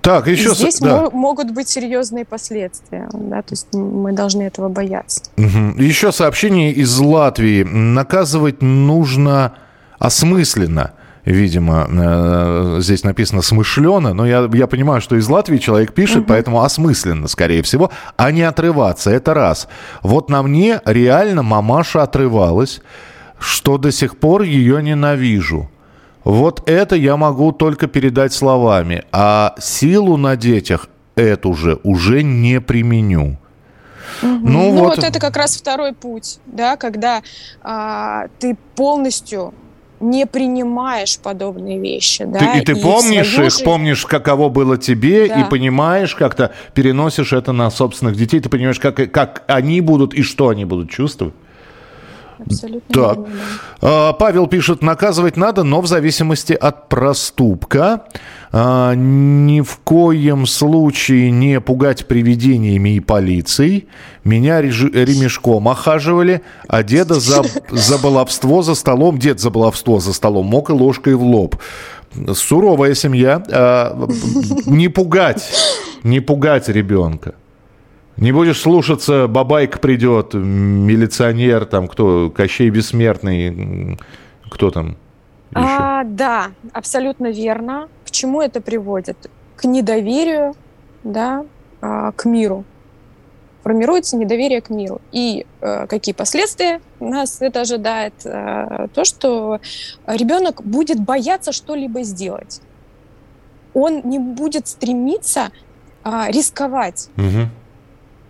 Так, 0.00 0.28
еще... 0.28 0.52
И 0.52 0.54
здесь 0.54 0.78
да. 0.78 1.10
могут 1.10 1.50
быть 1.50 1.68
серьезные 1.68 2.24
последствия, 2.24 3.08
да, 3.12 3.42
то 3.42 3.52
есть 3.52 3.74
мы 3.74 4.12
должны 4.12 4.44
этого 4.44 4.68
бояться. 4.68 5.22
Угу. 5.36 5.82
Еще 5.82 6.12
сообщение 6.12 6.72
из 6.72 6.96
Латвии. 6.98 7.64
Наказывать 7.64 8.62
нужно 8.62 9.54
осмысленно 9.98 10.92
видимо, 11.24 11.86
э, 11.90 12.78
здесь 12.80 13.04
написано 13.04 13.42
смышленно, 13.42 14.14
но 14.14 14.26
я, 14.26 14.48
я 14.52 14.66
понимаю, 14.66 15.00
что 15.00 15.16
из 15.16 15.28
Латвии 15.28 15.58
человек 15.58 15.92
пишет, 15.92 16.18
угу. 16.18 16.26
поэтому 16.28 16.62
осмысленно, 16.62 17.28
скорее 17.28 17.62
всего, 17.62 17.90
а 18.16 18.30
не 18.32 18.42
отрываться. 18.42 19.10
Это 19.10 19.34
раз. 19.34 19.68
Вот 20.02 20.30
на 20.30 20.42
мне 20.42 20.80
реально 20.84 21.42
мамаша 21.42 22.02
отрывалась, 22.02 22.80
что 23.38 23.78
до 23.78 23.90
сих 23.92 24.18
пор 24.18 24.42
ее 24.42 24.82
ненавижу. 24.82 25.70
Вот 26.24 26.68
это 26.68 26.96
я 26.96 27.16
могу 27.16 27.52
только 27.52 27.86
передать 27.86 28.32
словами, 28.32 29.04
а 29.10 29.54
силу 29.58 30.16
на 30.16 30.36
детях 30.36 30.88
эту 31.16 31.54
же 31.54 31.78
уже 31.82 32.22
не 32.22 32.60
применю. 32.60 33.38
Угу. 34.22 34.28
Ну, 34.28 34.38
ну 34.42 34.70
вот... 34.72 34.96
вот 34.96 35.04
это 35.04 35.18
как 35.18 35.36
раз 35.36 35.56
второй 35.56 35.92
путь, 35.92 36.40
да, 36.46 36.76
когда 36.76 37.22
а, 37.62 38.26
ты 38.38 38.56
полностью 38.74 39.54
не 40.00 40.26
принимаешь 40.26 41.18
подобные 41.18 41.78
вещи, 41.78 42.24
да. 42.24 42.38
Ты, 42.38 42.58
и 42.58 42.64
ты 42.64 42.72
и 42.72 42.82
помнишь 42.82 43.28
их, 43.28 43.36
жизнь... 43.36 43.64
помнишь, 43.64 44.06
каково 44.06 44.48
было 44.48 44.78
тебе, 44.78 45.28
да. 45.28 45.40
и 45.40 45.50
понимаешь, 45.50 46.14
как-то 46.14 46.52
переносишь 46.74 47.32
это 47.32 47.52
на 47.52 47.70
собственных 47.70 48.16
детей, 48.16 48.40
ты 48.40 48.48
понимаешь, 48.48 48.80
как, 48.80 48.96
как 49.12 49.44
они 49.46 49.80
будут 49.80 50.14
и 50.14 50.22
что 50.22 50.48
они 50.48 50.64
будут 50.64 50.90
чувствовать. 50.90 51.34
Абсолютно. 52.46 52.94
Так. 52.94 53.18
Верно, 53.18 53.34
да. 53.80 54.12
Павел 54.12 54.46
пишет, 54.46 54.82
наказывать 54.82 55.36
надо, 55.36 55.62
но 55.62 55.80
в 55.80 55.86
зависимости 55.86 56.52
от 56.52 56.88
проступка. 56.88 58.04
А, 58.52 58.94
ни 58.94 59.60
в 59.60 59.78
коем 59.84 60.46
случае 60.46 61.30
не 61.30 61.60
пугать 61.60 62.06
привидениями 62.06 62.96
и 62.96 63.00
полицией. 63.00 63.88
Меня 64.24 64.60
ремешком 64.60 65.68
охаживали, 65.68 66.42
а 66.66 66.82
деда 66.82 67.20
за, 67.20 67.42
за 67.70 67.98
баловство 67.98 68.62
за 68.62 68.74
столом, 68.74 69.18
дед 69.18 69.40
за 69.40 69.50
баловство 69.50 70.00
за 70.00 70.12
столом 70.12 70.46
мог 70.46 70.70
и 70.70 70.72
ложкой 70.72 71.14
в 71.14 71.22
лоб. 71.22 71.56
Суровая 72.34 72.94
семья. 72.94 73.42
А, 73.50 74.08
не 74.66 74.88
пугать, 74.88 75.48
не 76.02 76.20
пугать 76.20 76.68
ребенка. 76.68 77.34
Не 78.20 78.32
будешь 78.32 78.60
слушаться, 78.60 79.26
бабайка 79.28 79.78
придет, 79.78 80.34
милиционер, 80.34 81.64
там 81.64 81.88
кто, 81.88 82.28
Кощей 82.28 82.68
Бессмертный, 82.68 83.98
кто 84.50 84.70
там 84.70 84.98
еще? 85.50 85.64
А, 85.64 86.04
да, 86.04 86.50
абсолютно 86.74 87.28
верно. 87.30 87.88
К 88.04 88.10
чему 88.10 88.42
это 88.42 88.60
приводит? 88.60 89.30
К 89.56 89.64
недоверию, 89.64 90.54
да, 91.02 91.46
а, 91.80 92.12
к 92.12 92.26
миру. 92.26 92.64
Формируется 93.62 94.18
недоверие 94.18 94.60
к 94.60 94.68
миру. 94.68 95.00
И 95.12 95.46
э, 95.60 95.86
какие 95.86 96.14
последствия 96.14 96.80
нас 96.98 97.42
это 97.42 97.60
ожидает? 97.60 98.14
Э, 98.24 98.88
то, 98.94 99.04
что 99.04 99.60
ребенок 100.06 100.62
будет 100.64 100.98
бояться 100.98 101.52
что-либо 101.52 102.02
сделать. 102.02 102.62
Он 103.74 104.00
не 104.04 104.18
будет 104.18 104.66
стремиться 104.66 105.50
э, 106.04 106.30
рисковать. 106.30 107.10
Угу 107.18 107.50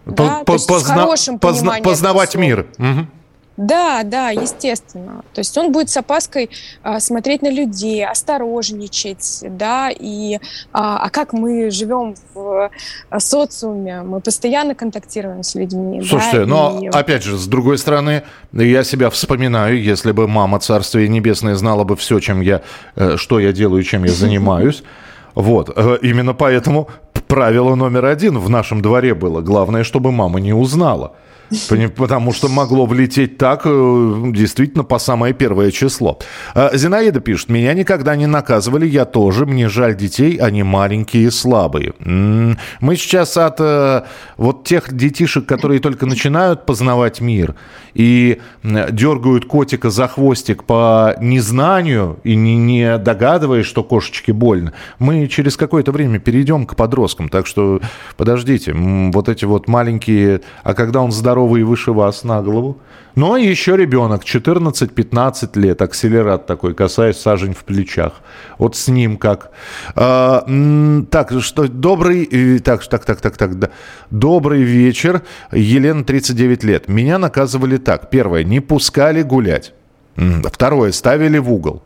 да, 0.06 0.42
по, 0.44 0.58
позна, 0.58 1.06
позна, 1.40 1.80
познавать 1.80 2.34
мир. 2.34 2.66
Угу. 2.78 3.06
Да, 3.60 4.02
да, 4.04 4.30
естественно. 4.30 5.22
То 5.34 5.40
есть 5.40 5.56
он 5.58 5.70
будет 5.70 5.90
с 5.90 5.96
опаской 5.96 6.48
а, 6.82 6.98
смотреть 6.98 7.42
на 7.42 7.50
людей, 7.50 8.06
осторожничать, 8.06 9.40
да, 9.42 9.90
и 9.90 10.38
а, 10.72 10.96
а 10.96 11.10
как 11.10 11.34
мы 11.34 11.70
живем 11.70 12.14
в 12.32 12.70
а, 13.10 13.20
социуме, 13.20 14.00
мы 14.00 14.20
постоянно 14.20 14.74
контактируем 14.74 15.42
с 15.42 15.54
людьми. 15.54 16.02
Слушайте, 16.02 16.40
да, 16.40 16.46
но 16.46 16.78
и... 16.80 16.86
опять 16.86 17.22
же, 17.22 17.36
с 17.36 17.46
другой 17.46 17.76
стороны, 17.76 18.22
я 18.52 18.82
себя 18.82 19.10
вспоминаю, 19.10 19.82
если 19.82 20.12
бы 20.12 20.26
мама 20.26 20.58
Царствие 20.58 21.08
Небесное 21.08 21.54
знала 21.54 21.84
бы 21.84 21.96
все, 21.96 22.18
чем 22.18 22.40
я, 22.40 22.62
э, 22.96 23.16
что 23.18 23.40
я 23.40 23.52
делаю, 23.52 23.82
чем 23.82 24.04
я 24.04 24.12
занимаюсь, 24.12 24.82
вот, 25.34 25.70
э, 25.76 25.98
именно 26.00 26.32
поэтому 26.32 26.88
правило 27.30 27.76
номер 27.76 28.06
один 28.06 28.38
в 28.38 28.50
нашем 28.50 28.82
дворе 28.82 29.14
было. 29.14 29.40
Главное, 29.40 29.84
чтобы 29.84 30.10
мама 30.10 30.40
не 30.40 30.52
узнала. 30.52 31.12
Потому 31.96 32.32
что 32.32 32.48
могло 32.48 32.86
влететь 32.86 33.38
так, 33.38 33.62
э, 33.64 34.22
действительно, 34.32 34.84
по 34.84 34.98
самое 34.98 35.34
первое 35.34 35.70
число. 35.70 36.18
А, 36.54 36.70
Зинаида 36.76 37.20
пишет, 37.20 37.48
меня 37.48 37.74
никогда 37.74 38.16
не 38.16 38.26
наказывали, 38.26 38.86
я 38.86 39.04
тоже, 39.04 39.46
мне 39.46 39.68
жаль 39.68 39.96
детей, 39.96 40.36
они 40.36 40.62
маленькие 40.62 41.24
и 41.24 41.30
слабые. 41.30 41.92
Мы 41.98 42.96
сейчас 42.96 43.36
от 43.36 43.56
э, 43.60 44.02
вот 44.36 44.64
тех 44.64 44.92
детишек, 44.94 45.46
которые 45.46 45.80
только 45.80 46.06
начинают 46.06 46.66
познавать 46.66 47.20
мир 47.20 47.54
и 47.94 48.40
дергают 48.62 49.46
котика 49.46 49.90
за 49.90 50.06
хвостик 50.06 50.64
по 50.64 51.16
незнанию 51.20 52.18
и 52.22 52.36
не 52.36 52.98
догадываясь, 52.98 53.66
что 53.66 53.82
кошечке 53.82 54.32
больно, 54.32 54.72
мы 54.98 55.26
через 55.26 55.56
какое-то 55.56 55.92
время 55.92 56.18
перейдем 56.18 56.66
к 56.66 56.76
подросткам. 56.76 57.28
Так 57.28 57.46
что 57.46 57.80
подождите, 58.16 58.72
вот 58.74 59.28
эти 59.28 59.44
вот 59.44 59.68
маленькие, 59.68 60.42
а 60.62 60.74
когда 60.74 61.00
он 61.00 61.10
здоров 61.10 61.39
здоровый 61.40 61.62
выше 61.62 61.92
вас 61.92 62.24
на 62.24 62.42
голову. 62.42 62.76
Но 63.16 63.36
еще 63.36 63.76
ребенок, 63.76 64.22
14-15 64.24 65.58
лет, 65.58 65.82
акселерат 65.82 66.46
такой, 66.46 66.74
касаясь 66.74 67.16
сажень 67.16 67.54
в 67.54 67.64
плечах. 67.64 68.12
Вот 68.58 68.76
с 68.76 68.88
ним 68.88 69.16
как. 69.16 69.50
А, 69.96 70.44
так, 71.10 71.32
что 71.40 71.68
добрый, 71.68 72.28
э, 72.30 72.58
так, 72.60 72.86
так, 72.86 73.04
так, 73.04 73.20
так, 73.20 73.36
так, 73.36 73.58
да. 73.58 73.68
Добрый 74.10 74.62
вечер, 74.62 75.22
Елена, 75.52 76.04
39 76.04 76.64
лет. 76.64 76.88
Меня 76.88 77.18
наказывали 77.18 77.78
так. 77.78 78.10
Первое, 78.10 78.44
не 78.44 78.60
пускали 78.60 79.22
гулять. 79.22 79.72
Второе, 80.52 80.92
ставили 80.92 81.38
в 81.38 81.50
угол. 81.52 81.82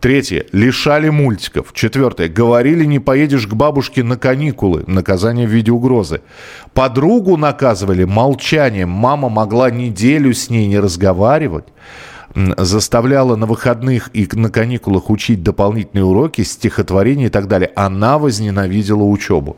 Третье, 0.00 0.46
лишали 0.52 1.08
мультиков. 1.08 1.72
Четвертое, 1.72 2.28
говорили, 2.28 2.84
не 2.84 2.98
поедешь 2.98 3.46
к 3.46 3.54
бабушке 3.54 4.02
на 4.02 4.16
каникулы. 4.16 4.84
Наказание 4.86 5.46
в 5.46 5.50
виде 5.50 5.72
угрозы. 5.72 6.20
Подругу 6.74 7.36
наказывали 7.36 8.04
молчанием. 8.04 8.90
Мама 8.90 9.28
могла 9.28 9.70
неделю 9.70 10.34
с 10.34 10.50
ней 10.50 10.66
не 10.66 10.78
разговаривать 10.78 11.66
заставляла 12.58 13.34
на 13.34 13.46
выходных 13.46 14.10
и 14.12 14.28
на 14.32 14.50
каникулах 14.50 15.08
учить 15.08 15.42
дополнительные 15.42 16.04
уроки, 16.04 16.42
стихотворения 16.42 17.26
и 17.26 17.30
так 17.30 17.48
далее. 17.48 17.72
Она 17.74 18.18
возненавидела 18.18 19.02
учебу. 19.02 19.56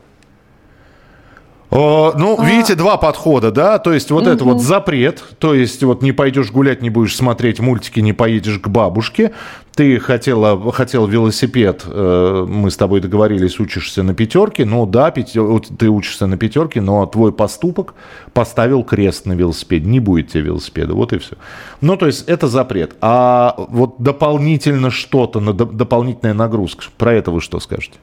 О, 1.70 2.14
ну, 2.16 2.36
а... 2.38 2.44
видите, 2.44 2.74
два 2.74 2.96
подхода, 2.96 3.50
да, 3.50 3.78
то 3.78 3.92
есть 3.92 4.10
вот 4.10 4.22
угу. 4.22 4.30
это 4.30 4.44
вот 4.44 4.62
запрет, 4.62 5.22
то 5.38 5.54
есть 5.54 5.82
вот 5.82 6.02
не 6.02 6.12
пойдешь 6.12 6.50
гулять, 6.50 6.80
не 6.80 6.88
будешь 6.88 7.14
смотреть 7.14 7.60
мультики, 7.60 8.00
не 8.00 8.14
поедешь 8.14 8.58
к 8.58 8.68
бабушке, 8.68 9.32
ты 9.74 10.00
хотела, 10.00 10.72
хотел 10.72 11.06
велосипед, 11.06 11.84
э, 11.86 12.46
мы 12.48 12.70
с 12.70 12.76
тобой 12.76 13.00
договорились, 13.00 13.60
учишься 13.60 14.02
на 14.02 14.14
пятерке, 14.14 14.64
ну 14.64 14.86
да, 14.86 15.10
ты 15.10 15.88
учишься 15.88 16.26
на 16.26 16.38
пятерке, 16.38 16.80
но 16.80 17.04
твой 17.04 17.32
поступок 17.32 17.94
поставил 18.32 18.82
крест 18.82 19.26
на 19.26 19.34
велосипеде, 19.34 19.86
не 19.88 20.00
будет 20.00 20.28
тебе 20.28 20.44
велосипеда, 20.44 20.94
вот 20.94 21.12
и 21.12 21.18
все. 21.18 21.36
Ну, 21.82 21.96
то 21.96 22.06
есть 22.06 22.26
это 22.28 22.48
запрет. 22.48 22.96
А 23.02 23.54
вот 23.56 23.96
дополнительно 23.98 24.90
что-то, 24.90 25.40
дополнительная 25.40 26.34
нагрузка, 26.34 26.86
про 26.96 27.12
это 27.12 27.30
вы 27.30 27.42
что 27.42 27.60
скажете? 27.60 27.98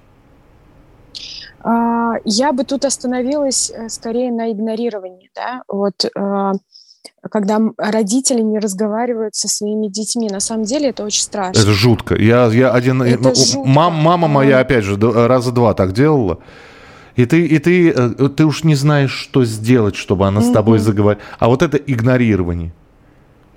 А, 1.67 2.17
я 2.25 2.53
бы 2.53 2.63
тут 2.63 2.85
остановилась 2.85 3.71
э, 3.71 3.89
скорее 3.89 4.31
на 4.31 4.51
игнорировании, 4.51 5.31
да, 5.33 5.63
вот 5.67 6.05
э, 6.05 6.51
когда 7.31 7.59
родители 7.79 8.41
не 8.41 8.59
разговаривают 8.59 9.33
со 9.33 9.47
своими 9.47 9.87
детьми. 9.87 10.29
На 10.29 10.39
самом 10.39 10.65
деле 10.65 10.89
это 10.89 11.03
очень 11.03 11.23
страшно. 11.23 11.59
Это 11.59 11.71
жутко. 11.71 12.15
Я, 12.15 12.45
я 12.47 12.69
один... 12.69 13.01
Это 13.01 13.29
ну, 13.29 13.35
жутко. 13.35 13.67
Мам, 13.67 13.95
мама 13.95 14.27
моя, 14.27 14.59
опять 14.59 14.83
же, 14.83 14.95
раза 14.95 15.51
два 15.51 15.73
так 15.73 15.93
делала. 15.93 16.37
И 17.15 17.25
ты, 17.25 17.43
и 17.47 17.57
ты, 17.57 17.89
э, 17.89 18.29
ты 18.29 18.45
уж 18.45 18.63
не 18.63 18.75
знаешь, 18.75 19.11
что 19.11 19.43
сделать, 19.43 19.95
чтобы 19.95 20.27
она 20.27 20.41
с 20.41 20.51
тобой 20.51 20.77
заговорила. 20.77 21.23
А 21.39 21.47
вот 21.47 21.63
это 21.63 21.77
игнорирование. 21.77 22.73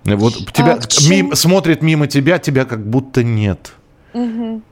Вот 0.04 0.34
тебя 0.54 0.78
а, 0.78 1.10
мим, 1.10 1.34
смотрит 1.34 1.82
мимо 1.82 2.06
тебя, 2.06 2.38
тебя 2.38 2.64
как 2.64 2.88
будто 2.88 3.22
нет. 3.22 3.72
Угу. 4.14 4.62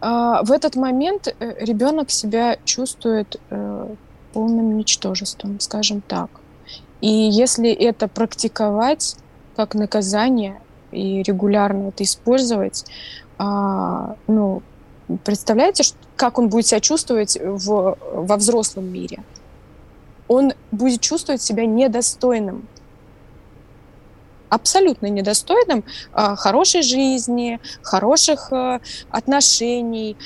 А, 0.00 0.42
в 0.42 0.52
этот 0.52 0.76
момент 0.76 1.28
э, 1.28 1.64
ребенок 1.64 2.10
себя 2.10 2.58
чувствует 2.64 3.40
э, 3.50 3.88
полным 4.32 4.76
ничтожеством, 4.76 5.60
скажем 5.60 6.02
так. 6.02 6.30
И 7.00 7.08
если 7.08 7.70
это 7.70 8.08
практиковать 8.08 9.16
как 9.54 9.74
наказание 9.74 10.60
и 10.92 11.22
регулярно 11.22 11.88
это 11.88 12.04
использовать, 12.04 12.84
а, 13.38 14.16
ну, 14.26 14.62
представляете, 15.24 15.84
как 16.16 16.38
он 16.38 16.48
будет 16.48 16.66
себя 16.66 16.80
чувствовать 16.80 17.38
в, 17.40 17.96
во 18.12 18.36
взрослом 18.36 18.92
мире? 18.92 19.22
Он 20.28 20.52
будет 20.72 21.00
чувствовать 21.00 21.42
себя 21.42 21.66
недостойным 21.66 22.66
абсолютно 24.48 25.06
недостойным 25.06 25.84
хорошей 26.12 26.82
жизни, 26.82 27.60
хороших 27.82 28.52
э, 28.52 28.80
отношений, 29.10 30.16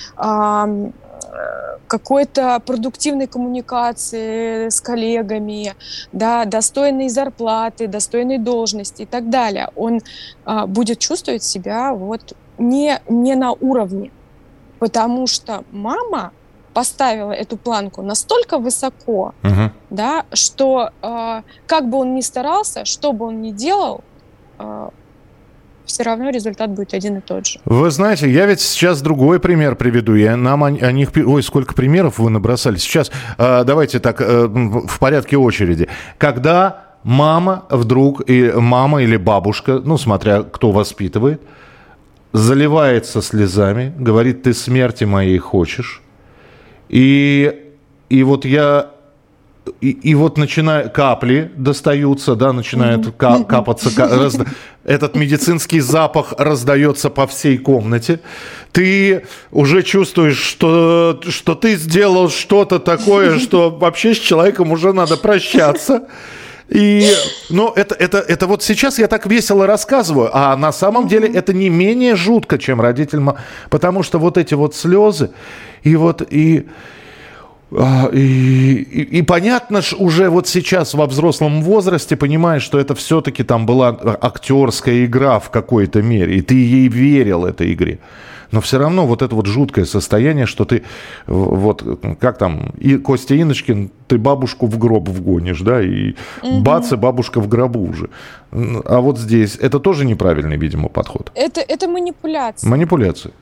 какой-то 1.87 2.61
продуктивной 2.65 3.27
коммуникации 3.27 4.69
с 4.69 4.81
коллегами, 4.81 5.75
да, 6.13 6.45
достойной 6.45 7.09
зарплаты, 7.09 7.89
достойной 7.89 8.39
должности 8.39 9.03
и 9.03 9.07
так 9.07 9.29
далее. 9.29 9.69
Он 9.75 10.01
а, 10.45 10.67
будет 10.67 11.01
чувствовать 11.01 11.43
себя 11.43 11.93
вот 11.93 12.35
не, 12.59 13.01
не 13.09 13.35
на 13.35 13.53
уровне, 13.53 14.13
потому 14.79 15.27
что 15.27 15.65
мама 15.73 16.33
поставила 16.73 17.33
эту 17.33 17.57
планку 17.57 18.03
настолько 18.03 18.59
высоко, 18.59 19.35
угу. 19.43 19.73
да, 19.91 20.25
что 20.33 20.91
э, 21.03 21.43
как 21.67 21.89
бы 21.89 21.99
он 21.99 22.15
ни 22.15 22.21
старался, 22.21 22.85
что 22.85 23.13
бы 23.13 23.27
он 23.27 23.43
ни 23.43 23.51
делал, 23.51 23.97
э, 23.99 24.10
все 25.91 26.03
равно 26.05 26.31
результат 26.31 26.71
будет 26.71 26.95
один 26.95 27.19
и 27.19 27.21
тот 27.21 27.47
же. 27.47 27.59
Вы 27.65 27.91
знаете, 27.91 28.31
я 28.31 28.47
ведь 28.47 28.61
сейчас 28.61 29.03
другой 29.03 29.41
пример 29.41 29.75
приведу. 29.75 30.15
Я 30.15 30.37
нам 30.37 30.63
о, 30.63 30.69
о 30.69 30.93
них... 30.93 31.11
Ой, 31.17 31.43
сколько 31.43 31.75
примеров 31.75 32.19
вы 32.19 32.31
набросали. 32.31 32.77
Сейчас 32.77 33.11
э, 33.39 33.65
давайте 33.65 33.99
так 33.99 34.21
э, 34.21 34.47
в 34.47 34.99
порядке 34.99 35.37
очереди. 35.37 35.89
Когда 36.17 36.91
мама 37.03 37.65
вдруг, 37.71 38.23
и 38.29 38.53
мама 38.53 39.03
или 39.03 39.17
бабушка, 39.17 39.81
ну, 39.85 39.99
смотря 39.99 40.43
кто 40.43 40.71
воспитывает, 40.71 41.43
заливается 42.33 43.23
слезами, 43.23 43.93
говорит, 43.99 44.43
ты 44.43 44.55
смерти 44.55 45.05
моей 45.05 45.39
хочешь, 45.39 46.03
и, 46.89 47.73
и 48.09 48.23
вот 48.23 48.45
я 48.45 48.91
и, 49.81 49.91
и 49.91 50.15
вот 50.15 50.39
начинают 50.39 50.93
капли 50.93 51.51
достаются, 51.57 52.35
да, 52.35 52.53
начинают 52.53 53.15
ка- 53.17 53.45
капаться, 53.45 53.95
ка- 53.95 54.09
раз, 54.09 54.37
этот 54.85 55.15
медицинский 55.15 55.81
запах 55.81 56.35
раздается 56.39 57.11
по 57.11 57.27
всей 57.27 57.59
комнате. 57.59 58.21
Ты 58.73 59.25
уже 59.51 59.83
чувствуешь, 59.83 60.39
что, 60.39 61.21
что 61.29 61.55
ты 61.55 61.77
сделал 61.77 62.31
что-то 62.31 62.79
такое, 62.79 63.39
что 63.39 63.71
вообще 63.71 64.15
с 64.15 64.19
человеком 64.19 64.73
уже 64.73 64.93
надо 64.93 65.17
прощаться. 65.17 66.09
И, 66.69 67.13
ну, 67.49 67.73
это, 67.75 67.97
это, 67.97 68.19
это 68.19 68.47
вот 68.47 68.63
сейчас 68.63 69.01
я 69.01 69.09
так 69.09 69.27
весело 69.27 69.67
рассказываю, 69.67 70.31
а 70.33 70.57
на 70.57 70.71
самом 70.73 71.09
деле 71.09 71.29
это 71.29 71.53
не 71.53 71.69
менее 71.69 72.15
жутко, 72.15 72.59
чем 72.59 72.81
родитель, 72.81 73.21
потому 73.71 74.05
что 74.05 74.21
вот 74.21 74.39
эти 74.39 74.55
вот 74.55 74.77
слезы, 74.77 75.33
и 75.83 75.97
вот, 75.97 76.23
и, 76.31 76.69
и, 77.73 78.87
и, 78.91 79.19
и 79.19 79.23
понятно 79.23 79.81
ж 79.81 79.95
уже 79.99 80.29
вот 80.29 80.49
сейчас 80.49 80.95
во 80.95 81.07
взрослом 81.07 81.63
возрасте 81.63 82.17
понимаешь, 82.17 82.63
что 82.63 82.79
это 82.79 82.95
все-таки 82.95 83.45
там 83.45 83.67
была 83.67 83.97
актерская 84.21 85.05
игра 85.05 85.39
в 85.39 85.51
какой-то 85.51 86.03
мере, 86.03 86.37
и 86.37 86.43
ты 86.43 86.55
ей 86.55 86.89
верил 86.89 87.45
этой 87.45 87.73
игре. 87.73 87.99
Но 88.53 88.61
все 88.61 88.79
равно 88.79 89.07
вот 89.07 89.23
это 89.23 89.35
вот 89.35 89.47
жуткое 89.47 89.85
состояние, 89.85 90.47
что 90.47 90.65
ты 90.65 90.83
вот 91.27 91.85
как 92.21 92.39
там 92.39 92.73
и 92.79 92.97
Костя 92.97 93.41
Иночкин, 93.41 93.91
ты 94.09 94.19
бабушку 94.19 94.67
в 94.67 94.77
гроб 94.77 95.09
вгонишь, 95.09 95.61
да, 95.61 95.81
и 95.81 96.15
угу. 96.43 96.61
бац, 96.63 96.93
и 96.93 96.97
бабушка 96.97 97.41
в 97.41 97.49
гробу 97.49 97.81
уже. 97.81 98.09
А 98.51 99.01
вот 99.01 99.19
здесь 99.19 99.57
это 99.57 99.79
тоже 99.79 100.05
неправильный, 100.05 100.57
видимо, 100.57 100.89
подход. 100.89 101.31
Это, 101.37 101.61
это 101.61 101.87
манипуляция. 101.87 102.69
Манипуляция. 102.69 103.33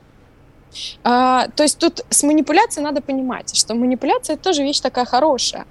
А, 1.03 1.47
то 1.55 1.63
есть 1.63 1.77
тут 1.77 2.05
с 2.09 2.23
манипуляцией 2.23 2.83
надо 2.83 3.01
понимать, 3.01 3.55
что 3.55 3.75
манипуляция 3.75 4.35
это 4.35 4.43
тоже 4.43 4.63
вещь 4.63 4.79
такая 4.79 5.05
хорошая. 5.05 5.65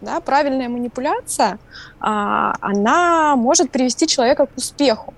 Да? 0.00 0.20
Правильная 0.20 0.68
манипуляция, 0.68 1.58
а, 2.00 2.54
она 2.60 3.36
может 3.36 3.70
привести 3.70 4.06
человека 4.06 4.46
к 4.46 4.56
успеху. 4.56 5.14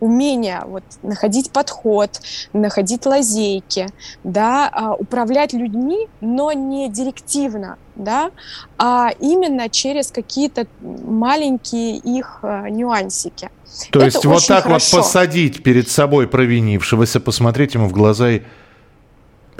Умение 0.00 0.62
вот, 0.66 0.82
находить 1.02 1.50
подход, 1.50 2.20
находить 2.52 3.06
лазейки, 3.06 3.86
да, 4.22 4.68
а, 4.70 4.94
управлять 4.94 5.52
людьми, 5.52 6.08
но 6.20 6.52
не 6.52 6.88
директивно, 6.88 7.78
да, 7.96 8.30
а 8.78 9.10
именно 9.20 9.68
через 9.68 10.10
какие-то 10.10 10.66
маленькие 10.80 11.96
их 11.96 12.40
а, 12.42 12.68
нюансики. 12.68 13.50
То 13.90 13.98
это 13.98 14.06
есть 14.06 14.24
вот 14.24 14.46
так 14.46 14.64
хорошо. 14.64 14.96
вот 14.96 15.04
посадить 15.04 15.62
перед 15.62 15.88
собой 15.88 16.28
провинившегося, 16.28 17.20
посмотреть 17.20 17.74
ему 17.74 17.88
в 17.88 17.92
глаза 17.92 18.30
и... 18.30 18.42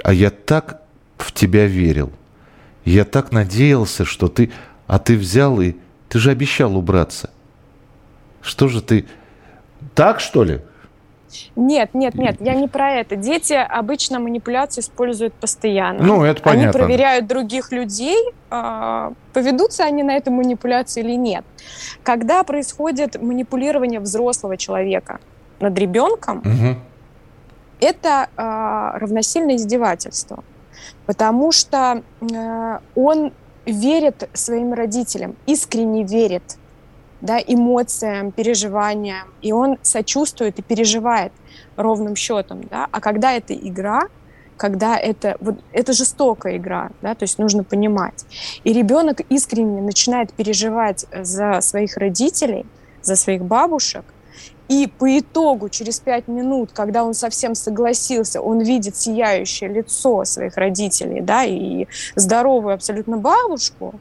А 0.03 0.13
я 0.13 0.29
так 0.29 0.81
в 1.17 1.31
тебя 1.31 1.65
верил. 1.65 2.11
Я 2.83 3.05
так 3.05 3.31
надеялся, 3.31 4.05
что 4.05 4.27
ты... 4.27 4.51
А 4.87 4.99
ты 4.99 5.17
взял 5.17 5.59
и... 5.61 5.75
Ты 6.09 6.19
же 6.19 6.31
обещал 6.31 6.77
убраться. 6.77 7.29
Что 8.41 8.67
же 8.67 8.81
ты... 8.81 9.05
Так, 9.95 10.19
что 10.19 10.43
ли? 10.43 10.61
Нет, 11.55 11.93
нет, 11.93 12.15
нет, 12.15 12.37
я 12.39 12.55
не 12.55 12.67
про 12.67 12.91
это. 12.91 13.15
Дети 13.15 13.53
обычно 13.53 14.19
манипуляции 14.19 14.81
используют 14.81 15.33
постоянно. 15.33 16.03
Ну, 16.03 16.23
это 16.23 16.41
понятно. 16.41 16.69
Они 16.69 16.71
проверяют 16.71 17.27
других 17.27 17.71
людей, 17.71 18.17
а, 18.49 19.13
поведутся 19.33 19.83
они 19.83 20.03
на 20.03 20.15
эту 20.15 20.31
манипуляцию 20.31 21.05
или 21.05 21.15
нет. 21.15 21.43
Когда 22.03 22.43
происходит 22.43 23.21
манипулирование 23.21 23.99
взрослого 23.99 24.57
человека 24.57 25.19
над 25.59 25.77
ребенком, 25.77 26.39
угу. 26.39 26.79
это 27.79 28.29
э, 28.35 28.97
равносильно 28.99 29.55
издевательству. 29.55 30.43
Потому 31.05 31.51
что 31.51 32.01
э, 32.21 32.79
он 32.95 33.31
верит 33.65 34.29
своим 34.33 34.73
родителям, 34.73 35.35
искренне 35.45 36.03
верит 36.03 36.57
да, 37.25 37.39
эмоциям, 37.39 38.31
переживаниям, 38.31 39.27
и 39.41 39.51
он 39.51 39.77
сочувствует 39.81 40.59
и 40.59 40.61
переживает 40.61 41.31
ровным 41.75 42.15
счетом, 42.15 42.63
да, 42.69 42.87
а 42.91 43.01
когда 43.01 43.33
это 43.33 43.53
игра, 43.53 44.03
когда 44.57 44.97
это, 44.97 45.35
вот, 45.41 45.55
это 45.73 45.93
жестокая 45.93 46.57
игра, 46.57 46.91
да, 47.01 47.13
то 47.15 47.23
есть 47.23 47.39
нужно 47.39 47.63
понимать. 47.63 48.25
И 48.63 48.71
ребенок 48.71 49.21
искренне 49.29 49.81
начинает 49.81 50.31
переживать 50.33 51.05
за 51.11 51.59
своих 51.61 51.97
родителей, 51.97 52.65
за 53.01 53.15
своих 53.15 53.43
бабушек, 53.43 54.05
и 54.67 54.87
по 54.87 55.19
итогу, 55.19 55.69
через 55.69 55.99
пять 55.99 56.27
минут, 56.27 56.71
когда 56.73 57.03
он 57.03 57.13
совсем 57.13 57.53
согласился, 57.53 58.41
он 58.41 58.61
видит 58.61 58.95
сияющее 58.95 59.69
лицо 59.69 60.25
своих 60.25 60.57
родителей, 60.57 61.21
да, 61.21 61.43
и 61.43 61.85
здоровую 62.15 62.73
абсолютно 62.73 63.17
бабушку, 63.17 63.99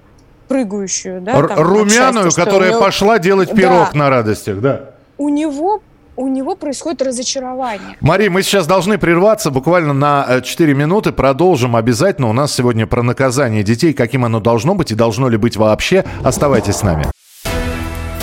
прыгающую, 0.49 1.21
да, 1.21 1.33
там, 1.43 1.59
румяную, 1.59 2.25
счастья, 2.27 2.45
которая 2.45 2.71
него... 2.71 2.81
пошла 2.81 3.19
делать 3.19 3.55
пирог 3.55 3.93
да. 3.93 3.99
на 3.99 4.11
радостях, 4.11 4.61
да. 4.61 4.91
У 5.19 5.29
него 5.29 5.81
у 6.17 6.29
него 6.29 6.55
происходит 6.55 7.03
разочарование. 7.03 7.97
Мария, 8.01 8.31
мы 8.31 8.43
сейчас 8.43 8.67
должны 8.67 8.99
прерваться 8.99 9.51
буквально 9.51 9.93
на 9.93 10.41
4 10.43 10.73
э, 10.73 10.75
минуты. 10.75 11.13
Продолжим 11.13 11.75
обязательно. 11.75 12.29
У 12.29 12.33
нас 12.33 12.55
сегодня 12.55 12.87
про 12.87 13.03
наказание 13.03 13.65
детей, 13.65 13.93
каким 13.93 14.25
оно 14.25 14.39
должно 14.39 14.75
быть 14.75 14.93
и 14.93 14.95
должно 14.95 15.29
ли 15.29 15.37
быть 15.37 15.57
вообще. 15.57 16.05
Оставайтесь 16.23 16.77
с 16.77 16.83
нами. 16.83 17.07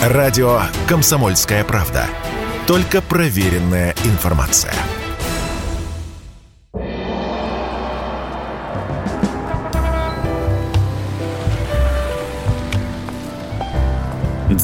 Радио 0.02 0.60
«Комсомольская 0.88 1.64
правда». 1.64 2.06
Только 2.66 3.02
проверенная 3.02 3.94
информация. 4.04 4.72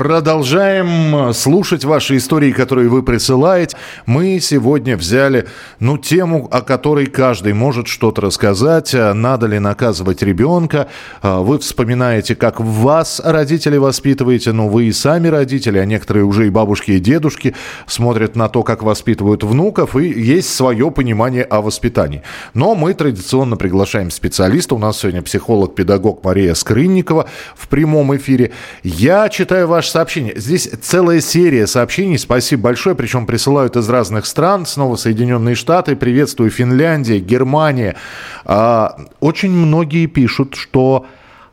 Продолжаем 0.00 1.34
слушать 1.34 1.84
ваши 1.84 2.16
истории, 2.16 2.52
которые 2.52 2.88
вы 2.88 3.02
присылаете. 3.02 3.76
Мы 4.06 4.40
сегодня 4.40 4.96
взяли, 4.96 5.46
ну, 5.78 5.98
тему, 5.98 6.48
о 6.50 6.62
которой 6.62 7.04
каждый 7.04 7.52
может 7.52 7.86
что-то 7.86 8.22
рассказать. 8.22 8.94
Надо 8.94 9.46
ли 9.46 9.58
наказывать 9.58 10.22
ребенка? 10.22 10.88
А, 11.20 11.40
вы 11.40 11.58
вспоминаете, 11.58 12.34
как 12.34 12.60
вас 12.60 13.20
родители 13.22 13.76
воспитываете, 13.76 14.52
но 14.52 14.70
вы 14.70 14.84
и 14.86 14.92
сами 14.92 15.28
родители, 15.28 15.76
а 15.76 15.84
некоторые 15.84 16.24
уже 16.24 16.46
и 16.46 16.50
бабушки, 16.50 16.92
и 16.92 16.98
дедушки 16.98 17.54
смотрят 17.86 18.36
на 18.36 18.48
то, 18.48 18.62
как 18.62 18.82
воспитывают 18.82 19.44
внуков, 19.44 19.96
и 19.96 20.08
есть 20.08 20.48
свое 20.48 20.90
понимание 20.90 21.44
о 21.44 21.60
воспитании. 21.60 22.22
Но 22.54 22.74
мы 22.74 22.94
традиционно 22.94 23.58
приглашаем 23.58 24.10
специалиста. 24.10 24.76
У 24.76 24.78
нас 24.78 25.00
сегодня 25.00 25.20
психолог-педагог 25.20 26.24
Мария 26.24 26.54
Скрынникова 26.54 27.28
в 27.54 27.68
прямом 27.68 28.16
эфире. 28.16 28.52
Я 28.82 29.28
читаю 29.28 29.68
ваш 29.68 29.89
ваше 29.90 29.92
сообщение. 29.92 30.34
Здесь 30.36 30.68
целая 30.82 31.20
серия 31.20 31.66
сообщений. 31.66 32.18
Спасибо 32.18 32.62
большое. 32.64 32.94
Причем 32.94 33.26
присылают 33.26 33.76
из 33.76 33.88
разных 33.88 34.26
стран. 34.26 34.66
Снова 34.66 34.96
Соединенные 34.96 35.54
Штаты. 35.54 35.96
Приветствую 35.96 36.50
Финляндия, 36.50 37.18
Германия. 37.18 37.96
А, 38.44 38.96
очень 39.20 39.50
многие 39.50 40.06
пишут, 40.06 40.54
что 40.54 41.06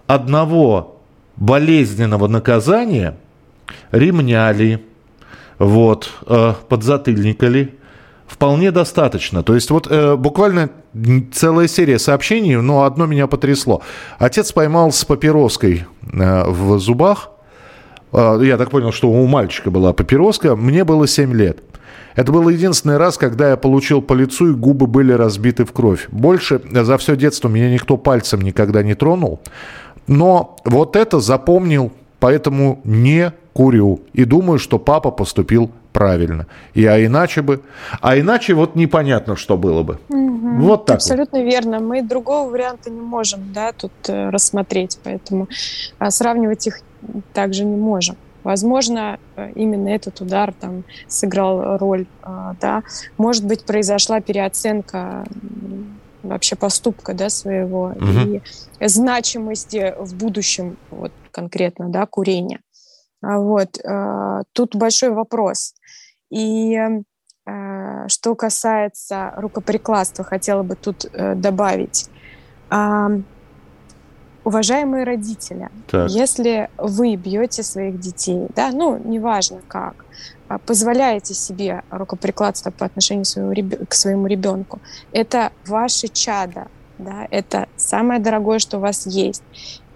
одного 0.07 1.01
болезненного 1.35 2.27
наказания 2.27 3.15
ремня 3.91 4.51
ли, 4.53 4.79
вот, 5.59 6.09
э, 6.27 6.53
подзатыльника 6.69 7.47
ли, 7.47 7.75
вполне 8.27 8.71
достаточно. 8.71 9.43
То 9.43 9.55
есть 9.55 9.69
вот 9.69 9.87
э, 9.89 10.15
буквально 10.15 10.69
целая 11.31 11.67
серия 11.67 11.99
сообщений, 11.99 12.55
но 12.55 12.83
одно 12.83 13.05
меня 13.05 13.27
потрясло. 13.27 13.81
Отец 14.19 14.51
поймал 14.51 14.91
с 14.91 15.03
папироской 15.05 15.85
э, 16.01 16.49
в 16.49 16.79
зубах, 16.79 17.29
я 18.13 18.57
так 18.57 18.69
понял, 18.69 18.91
что 18.91 19.09
у 19.09 19.25
мальчика 19.27 19.71
была 19.71 19.93
папироска, 19.93 20.55
мне 20.55 20.83
было 20.83 21.07
7 21.07 21.33
лет. 21.33 21.59
Это 22.15 22.31
был 22.31 22.49
единственный 22.49 22.97
раз, 22.97 23.17
когда 23.17 23.49
я 23.49 23.57
получил 23.57 24.01
по 24.01 24.13
лицу 24.13 24.51
и 24.51 24.53
губы 24.53 24.87
были 24.87 25.11
разбиты 25.11 25.65
в 25.65 25.71
кровь. 25.71 26.07
Больше 26.09 26.59
за 26.71 26.97
все 26.97 27.15
детство 27.15 27.47
меня 27.47 27.69
никто 27.69 27.95
пальцем 27.95 28.41
никогда 28.41 28.81
не 28.81 28.95
тронул. 28.95 29.39
Но 30.07 30.55
вот 30.65 30.95
это 30.95 31.19
запомнил, 31.19 31.91
поэтому 32.19 32.81
не 32.85 33.33
курю. 33.53 34.01
И 34.13 34.25
думаю, 34.25 34.57
что 34.57 34.79
папа 34.79 35.11
поступил 35.11 35.69
правильно. 35.93 36.47
И 36.73 36.85
а 36.85 37.03
иначе 37.03 37.41
бы... 37.41 37.61
А 38.01 38.17
иначе 38.17 38.53
вот 38.53 38.75
непонятно, 38.75 39.35
что 39.35 39.57
было 39.57 39.83
бы. 39.83 39.99
Угу. 40.09 40.61
Вот 40.61 40.85
так. 40.85 40.97
Абсолютно 40.97 41.39
вот. 41.39 41.45
верно. 41.45 41.79
Мы 41.79 42.01
другого 42.01 42.49
варианта 42.49 42.89
не 42.89 43.01
можем 43.01 43.51
да, 43.53 43.71
тут 43.73 43.91
э, 44.07 44.29
рассмотреть, 44.29 44.99
поэтому 45.03 45.47
а, 45.97 46.11
сравнивать 46.11 46.67
их 46.67 46.81
также 47.33 47.65
не 47.65 47.75
можем. 47.75 48.17
Возможно, 48.47 49.19
э, 49.35 49.51
именно 49.55 49.89
этот 49.89 50.21
удар 50.21 50.53
там 50.53 50.85
сыграл 51.09 51.77
роль, 51.77 52.07
э, 52.23 52.53
да. 52.61 52.83
Может 53.17 53.45
быть, 53.45 53.65
произошла 53.65 54.21
переоценка 54.21 55.25
вообще 56.23 56.55
поступка, 56.55 57.13
да, 57.13 57.29
своего 57.29 57.87
угу. 57.87 58.39
и 58.79 58.87
значимости 58.87 59.93
в 59.99 60.15
будущем, 60.15 60.77
вот 60.91 61.11
конкретно, 61.31 61.89
да, 61.89 62.05
курения. 62.05 62.61
А 63.21 63.37
вот 63.37 63.79
э, 63.83 64.43
тут 64.53 64.77
большой 64.77 65.09
вопрос. 65.09 65.73
И 66.29 66.79
что 68.07 68.35
касается 68.35 69.33
рукоприкладства, 69.37 70.25
хотела 70.25 70.63
бы 70.63 70.75
тут 70.75 71.05
добавить. 71.35 72.09
Уважаемые 74.47 75.03
родители, 75.03 75.67
так. 75.87 76.09
если 76.09 76.69
вы 76.77 77.17
бьете 77.17 77.63
своих 77.63 77.99
детей, 77.99 78.47
да, 78.55 78.71
ну, 78.71 78.97
неважно 78.97 79.59
как, 79.67 80.05
а, 80.47 80.57
позволяете 80.57 81.33
себе 81.33 81.83
рукоприкладство 81.89 82.71
по 82.71 82.85
отношению 82.85 83.25
своего, 83.25 83.53
к 83.85 83.93
своему 83.93 84.25
ребенку, 84.27 84.79
это 85.11 85.51
ваше 85.65 86.07
чадо, 86.07 86.67
да, 86.97 87.27
это 87.29 87.67
самое 87.75 88.21
дорогое, 88.21 88.59
что 88.59 88.77
у 88.77 88.79
вас 88.79 89.05
есть. 89.05 89.43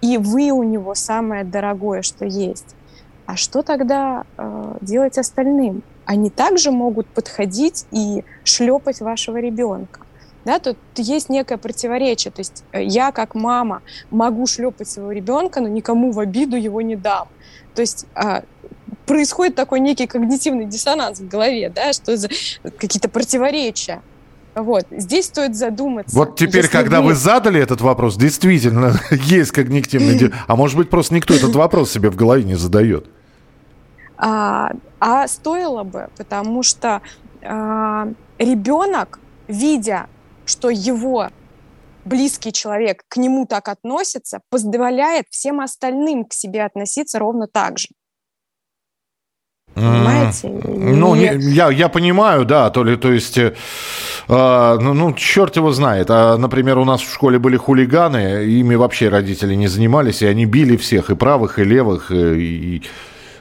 И 0.02 0.18
вы 0.18 0.50
у 0.50 0.64
него 0.64 0.94
самое 0.94 1.44
дорогое, 1.44 2.02
что 2.02 2.26
есть. 2.26 2.76
А 3.24 3.36
что 3.36 3.62
тогда 3.62 4.26
э, 4.36 4.74
делать 4.82 5.16
остальным? 5.16 5.82
Они 6.04 6.28
также 6.28 6.72
могут 6.72 7.06
подходить 7.06 7.86
и 7.90 8.22
шлепать 8.44 9.00
вашего 9.00 9.38
ребенка 9.38 10.01
да, 10.44 10.58
тут 10.58 10.76
есть 10.96 11.28
некое 11.28 11.56
противоречие. 11.56 12.32
То 12.32 12.40
есть 12.40 12.64
э, 12.72 12.82
я 12.84 13.12
как 13.12 13.34
мама 13.34 13.82
могу 14.10 14.46
шлепать 14.46 14.88
своего 14.88 15.12
ребенка, 15.12 15.60
но 15.60 15.68
никому 15.68 16.10
в 16.10 16.18
обиду 16.18 16.56
его 16.56 16.80
не 16.82 16.96
дам. 16.96 17.28
То 17.74 17.82
есть 17.82 18.06
а, 18.14 18.42
происходит 19.06 19.54
такой 19.54 19.80
некий 19.80 20.06
когнитивный 20.06 20.66
диссонанс 20.66 21.20
в 21.20 21.28
голове, 21.28 21.70
да, 21.70 21.92
что 21.92 22.16
за 22.16 22.28
какие-то 22.78 23.08
противоречия. 23.08 24.02
Вот. 24.54 24.86
Здесь 24.90 25.26
стоит 25.26 25.56
задуматься. 25.56 26.14
Вот 26.14 26.36
теперь, 26.36 26.68
когда 26.68 27.00
вы... 27.00 27.08
вы 27.08 27.14
задали 27.14 27.60
этот 27.60 27.80
вопрос, 27.80 28.16
действительно 28.16 28.94
есть 29.10 29.50
когнитивный... 29.52 30.32
А 30.46 30.56
может 30.56 30.76
быть, 30.76 30.90
просто 30.90 31.14
никто 31.14 31.32
этот 31.34 31.54
вопрос 31.54 31.90
себе 31.90 32.10
в 32.10 32.16
голове 32.16 32.44
не 32.44 32.54
задает? 32.54 33.06
А, 34.18 34.72
а 35.00 35.26
стоило 35.26 35.82
бы, 35.84 36.08
потому 36.16 36.62
что 36.62 37.00
а, 37.42 38.08
ребенок, 38.38 39.18
видя 39.48 40.06
что 40.46 40.70
его 40.70 41.28
близкий 42.04 42.52
человек 42.52 43.04
к 43.08 43.16
нему 43.16 43.46
так 43.46 43.68
относится, 43.68 44.40
позволяет 44.50 45.26
всем 45.30 45.60
остальным 45.60 46.24
к 46.24 46.32
себе 46.32 46.64
относиться 46.64 47.18
ровно 47.18 47.46
так 47.46 47.78
же. 47.78 47.88
Понимаете? 49.74 50.48
Ну, 50.48 51.14
не, 51.14 51.34
я, 51.54 51.70
я 51.70 51.88
понимаю, 51.88 52.44
да, 52.44 52.68
то 52.70 52.84
ли, 52.84 52.96
то 52.96 53.10
есть, 53.10 53.38
э, 53.38 53.54
э, 54.28 54.78
ну, 54.80 54.92
ну, 54.92 55.14
черт 55.14 55.56
его 55.56 55.72
знает. 55.72 56.10
А, 56.10 56.36
например, 56.36 56.78
у 56.78 56.84
нас 56.84 57.00
в 57.00 57.12
школе 57.12 57.38
были 57.38 57.56
хулиганы, 57.56 58.44
ими 58.44 58.74
вообще 58.74 59.08
родители 59.08 59.54
не 59.54 59.68
занимались, 59.68 60.20
и 60.20 60.26
они 60.26 60.44
били 60.44 60.76
всех, 60.76 61.10
и 61.10 61.14
правых, 61.14 61.58
и 61.58 61.64
левых, 61.64 62.10
э, 62.10 62.36
и, 62.36 62.76
и 62.76 62.82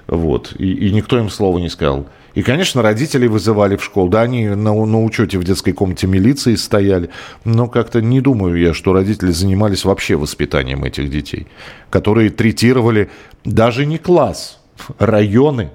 вот, 0.08 0.54
и, 0.58 0.72
и 0.72 0.94
никто 0.94 1.18
им 1.18 1.30
слова 1.30 1.58
не 1.60 1.70
сказал. 1.70 2.06
И, 2.34 2.44
конечно, 2.44 2.82
родителей 2.82 3.28
вызывали 3.28 3.76
в 3.76 3.84
школу. 3.84 4.10
Да, 4.10 4.22
они 4.22 4.48
на, 4.48 4.74
на 4.74 5.04
учете 5.04 5.38
в 5.38 5.44
детской 5.44 5.74
комнате 5.74 6.08
милиции 6.08 6.56
стояли. 6.56 7.10
Но 7.44 7.68
как-то 7.68 8.02
не 8.02 8.22
думаю 8.22 8.60
я, 8.60 8.74
что 8.74 8.94
родители 8.94 9.32
занимались 9.32 9.86
вообще 9.86 10.16
воспитанием 10.16 10.84
этих 10.84 11.10
детей, 11.10 11.48
которые 11.90 12.30
третировали 12.30 13.10
даже 13.44 13.86
не 13.86 13.98
класс, 13.98 14.60
районы. 14.98 15.72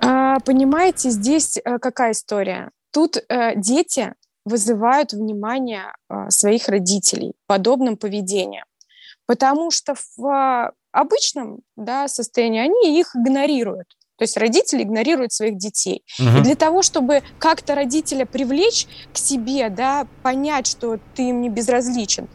А, 0.00 0.40
понимаете, 0.40 1.10
здесь 1.10 1.56
э, 1.56 1.78
какая 1.78 2.12
история? 2.12 2.70
Тут 2.90 3.16
э, 3.16 3.56
дети 3.56 4.14
вызывают 4.44 5.12
внимание 5.12 5.92
э, 6.10 6.30
своих 6.30 6.68
родителей 6.68 7.32
подобным 7.46 7.96
поведением. 7.96 8.64
Потому 9.26 9.70
что 9.70 9.94
в 10.16 10.26
э, 10.26 10.70
обычном 10.92 11.60
да, 11.76 12.08
состоянии 12.08 12.60
они 12.60 13.00
их 13.00 13.16
игнорируют. 13.16 13.96
То 14.16 14.22
есть 14.22 14.36
родители 14.36 14.82
игнорируют 14.82 15.32
своих 15.32 15.58
детей. 15.58 16.04
Угу. 16.18 16.38
И 16.38 16.40
для 16.42 16.54
того, 16.54 16.82
чтобы 16.82 17.22
как-то 17.38 17.74
родителя 17.74 18.26
привлечь 18.26 18.86
к 19.12 19.16
себе, 19.16 19.68
да, 19.70 20.06
понять, 20.22 20.66
что 20.66 20.98
ты 21.14 21.30
им 21.30 21.40
не 21.40 21.48
безразличен, 21.48 22.28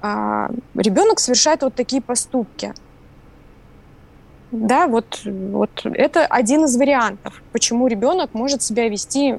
а, 0.00 0.48
ребенок 0.74 1.18
совершает 1.18 1.62
вот 1.62 1.74
такие 1.74 2.00
поступки. 2.00 2.72
Да, 4.52 4.86
вот, 4.86 5.20
вот 5.24 5.70
это 5.84 6.24
один 6.24 6.64
из 6.64 6.76
вариантов, 6.76 7.42
почему 7.52 7.88
ребенок 7.88 8.32
может 8.32 8.62
себя 8.62 8.88
вести 8.88 9.34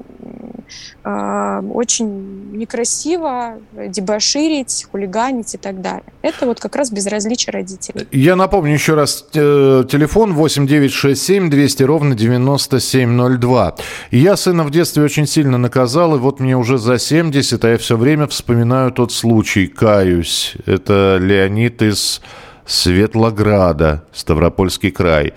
э, 1.04 1.62
очень 1.72 2.52
некрасиво, 2.52 3.58
дебоширить, 3.72 4.86
хулиганить 4.90 5.54
и 5.54 5.58
так 5.58 5.80
далее. 5.80 6.04
Это 6.22 6.46
вот 6.46 6.60
как 6.60 6.76
раз 6.76 6.90
безразличие 6.90 7.52
родителей. 7.52 8.06
Я 8.10 8.36
напомню 8.36 8.74
еще 8.74 8.94
раз, 8.94 9.26
э, 9.34 9.84
телефон 9.90 10.34
8967 10.34 11.50
200 11.50 11.82
ровно 11.82 12.14
9702. 12.14 13.74
Я 14.10 14.36
сына 14.36 14.64
в 14.64 14.70
детстве 14.70 15.02
очень 15.02 15.26
сильно 15.26 15.58
наказал, 15.58 16.16
и 16.16 16.18
вот 16.18 16.40
мне 16.40 16.56
уже 16.56 16.78
за 16.78 16.98
70, 16.98 17.64
а 17.64 17.70
я 17.70 17.78
все 17.78 17.96
время 17.96 18.26
вспоминаю 18.26 18.92
тот 18.92 19.12
случай, 19.12 19.66
каюсь. 19.66 20.54
Это 20.66 21.18
Леонид 21.20 21.82
из 21.82 22.20
Светлограда, 22.66 24.04
Ставропольский 24.12 24.90
край. 24.90 25.32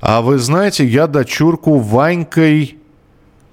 А 0.00 0.20
вы 0.20 0.38
знаете, 0.38 0.84
я 0.84 1.06
дочурку 1.06 1.78
Ванькой 1.78 2.78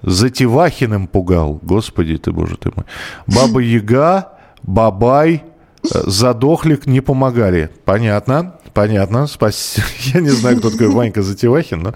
Затевахиным 0.02 1.06
пугал. 1.06 1.58
Господи 1.62 2.16
ты, 2.18 2.32
боже 2.32 2.56
ты 2.56 2.70
мой. 2.74 2.84
Баба 3.26 3.60
Яга, 3.60 4.32
Бабай, 4.62 5.44
э, 5.84 6.02
Задохлик 6.06 6.86
не 6.86 7.00
помогали. 7.00 7.70
Понятно, 7.84 8.56
понятно. 8.74 9.26
Спасибо. 9.26 9.86
Я 10.14 10.20
не 10.20 10.30
знаю, 10.30 10.58
кто 10.58 10.70
такой 10.70 10.88
Ванька 10.88 11.22
Затевахин, 11.22 11.82
но, 11.82 11.94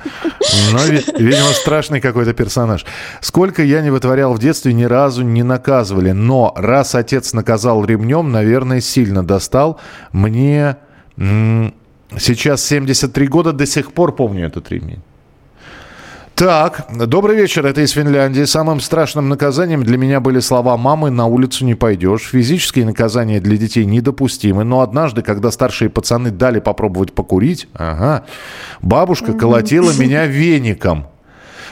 но 0.73 0.85
видимо, 0.85 1.49
страшный 1.53 2.01
какой-то 2.01 2.33
персонаж. 2.33 2.85
Сколько 3.21 3.63
я 3.63 3.83
не 3.83 3.91
вытворял 3.91 4.35
в 4.35 4.39
детстве, 4.39 4.73
ни 4.73 4.85
разу 4.85 5.23
не 5.23 5.43
наказывали. 5.43 6.13
Но 6.13 6.53
раз 6.57 6.95
отец 6.95 7.33
наказал 7.33 7.85
ремнем, 7.85 8.31
наверное, 8.31 8.81
сильно 8.81 9.27
достал. 9.27 9.81
Мне 10.13 10.77
Сейчас 12.19 12.65
73 12.65 13.27
года, 13.27 13.53
до 13.53 13.67
сих 13.67 13.93
пор 13.93 14.15
помню 14.15 14.47
этот 14.47 14.71
ремень. 14.71 15.03
Так, 16.37 16.89
добрый 16.95 17.35
вечер, 17.35 17.65
это 17.65 17.81
из 17.81 17.93
Финляндии. 17.93 18.45
Самым 18.45 18.81
страшным 18.81 19.31
наказанием 19.31 19.83
для 19.83 19.97
меня 19.97 20.21
были 20.21 20.41
слова 20.41 20.77
«мамы, 20.77 21.09
на 21.09 21.25
улицу 21.25 21.65
не 21.65 21.75
пойдешь». 21.75 22.29
Физические 22.29 22.85
наказания 22.85 23.41
для 23.41 23.57
детей 23.57 23.87
недопустимы, 23.87 24.63
но 24.63 24.83
однажды, 24.83 25.23
когда 25.23 25.51
старшие 25.51 25.89
пацаны 25.89 26.31
дали 26.31 26.61
попробовать 26.61 27.15
покурить, 27.15 27.69
ага, 27.73 28.27
бабушка 28.83 29.33
колотила 29.33 29.93
меня 29.99 30.27
веником. 30.27 31.07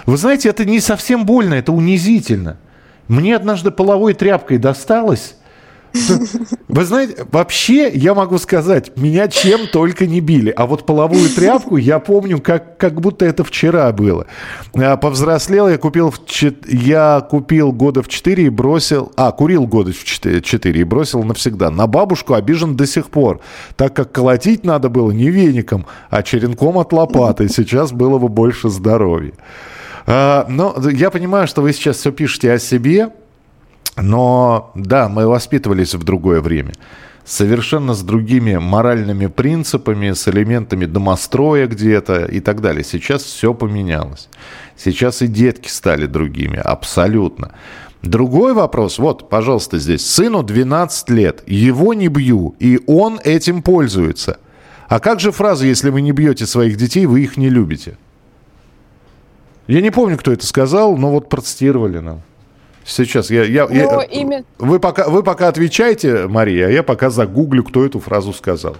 Вы 0.06 0.16
знаете, 0.16 0.48
это 0.48 0.64
не 0.64 0.80
совсем 0.80 1.26
больно, 1.26 1.52
это 1.52 1.70
унизительно. 1.70 2.56
Мне 3.06 3.36
однажды 3.36 3.70
половой 3.70 4.14
тряпкой 4.14 4.56
досталось, 4.56 5.36
вы 6.68 6.84
знаете, 6.84 7.26
вообще 7.30 7.88
я 7.88 8.14
могу 8.14 8.38
сказать, 8.38 8.96
меня 8.96 9.28
чем 9.28 9.68
только 9.68 10.06
не 10.06 10.20
били. 10.20 10.52
А 10.56 10.66
вот 10.66 10.86
половую 10.86 11.28
тряпку 11.30 11.76
я 11.76 12.00
помню, 12.00 12.40
как, 12.40 12.78
как 12.78 13.00
будто 13.00 13.24
это 13.24 13.44
вчера 13.44 13.92
было. 13.92 14.26
А, 14.74 14.96
повзрослел, 14.96 15.68
я 15.68 15.78
купил, 15.78 16.10
в, 16.10 16.18
я 16.66 17.20
купил 17.20 17.72
года 17.72 18.02
в 18.02 18.08
4 18.08 18.44
и 18.44 18.48
бросил... 18.48 19.12
А, 19.16 19.30
курил 19.30 19.66
года 19.66 19.92
в 19.92 20.04
4, 20.04 20.42
4 20.42 20.80
и 20.80 20.84
бросил 20.84 21.22
навсегда. 21.22 21.70
На 21.70 21.86
бабушку 21.86 22.34
обижен 22.34 22.76
до 22.76 22.86
сих 22.86 23.06
пор, 23.06 23.40
так 23.76 23.94
как 23.94 24.10
колотить 24.10 24.64
надо 24.64 24.88
было 24.88 25.12
не 25.12 25.30
веником, 25.30 25.86
а 26.10 26.22
черенком 26.22 26.78
от 26.78 26.92
лопаты. 26.92 27.48
Сейчас 27.48 27.92
было 27.92 28.18
бы 28.18 28.28
больше 28.28 28.68
здоровья. 28.68 29.32
А, 30.06 30.46
но 30.48 30.74
я 30.90 31.10
понимаю, 31.10 31.46
что 31.46 31.62
вы 31.62 31.72
сейчас 31.72 31.98
все 31.98 32.12
пишете 32.12 32.52
о 32.52 32.58
себе, 32.58 33.10
но 33.96 34.72
да, 34.74 35.08
мы 35.08 35.26
воспитывались 35.26 35.94
в 35.94 36.04
другое 36.04 36.40
время. 36.40 36.72
совершенно 37.24 37.94
с 37.94 38.02
другими 38.02 38.56
моральными 38.56 39.26
принципами, 39.26 40.12
с 40.12 40.28
элементами 40.28 40.84
домостроя 40.84 41.66
где-то 41.66 42.26
и 42.26 42.40
так 42.40 42.60
далее. 42.60 42.84
Сейчас 42.84 43.22
все 43.22 43.54
поменялось. 43.54 44.28
Сейчас 44.76 45.22
и 45.22 45.26
детки 45.26 45.68
стали 45.68 46.06
другими, 46.06 46.58
абсолютно. 46.58 47.52
Другой 48.02 48.52
вопрос, 48.52 48.98
вот, 48.98 49.30
пожалуйста, 49.30 49.78
здесь. 49.78 50.06
Сыну 50.06 50.42
12 50.42 51.10
лет, 51.10 51.42
его 51.46 51.94
не 51.94 52.08
бью, 52.08 52.54
и 52.58 52.78
он 52.86 53.18
этим 53.24 53.62
пользуется. 53.62 54.38
А 54.88 55.00
как 55.00 55.20
же 55.20 55.32
фраза 55.32 55.66
«если 55.66 55.88
вы 55.88 56.02
не 56.02 56.12
бьете 56.12 56.44
своих 56.44 56.76
детей, 56.76 57.06
вы 57.06 57.22
их 57.22 57.38
не 57.38 57.48
любите»? 57.48 57.96
Я 59.66 59.80
не 59.80 59.90
помню, 59.90 60.18
кто 60.18 60.30
это 60.30 60.46
сказал, 60.46 60.98
но 60.98 61.10
вот 61.10 61.30
процитировали 61.30 62.00
нам. 62.00 62.20
Сейчас 62.84 63.30
я... 63.30 63.44
я, 63.44 63.66
я 63.70 64.02
имя... 64.02 64.44
вы, 64.58 64.78
пока, 64.78 65.08
вы 65.08 65.22
пока 65.22 65.48
отвечайте, 65.48 66.26
Мария, 66.26 66.66
а 66.66 66.70
я 66.70 66.82
пока 66.82 67.10
загуглю, 67.10 67.64
кто 67.64 67.84
эту 67.84 67.98
фразу 67.98 68.32
сказал. 68.32 68.76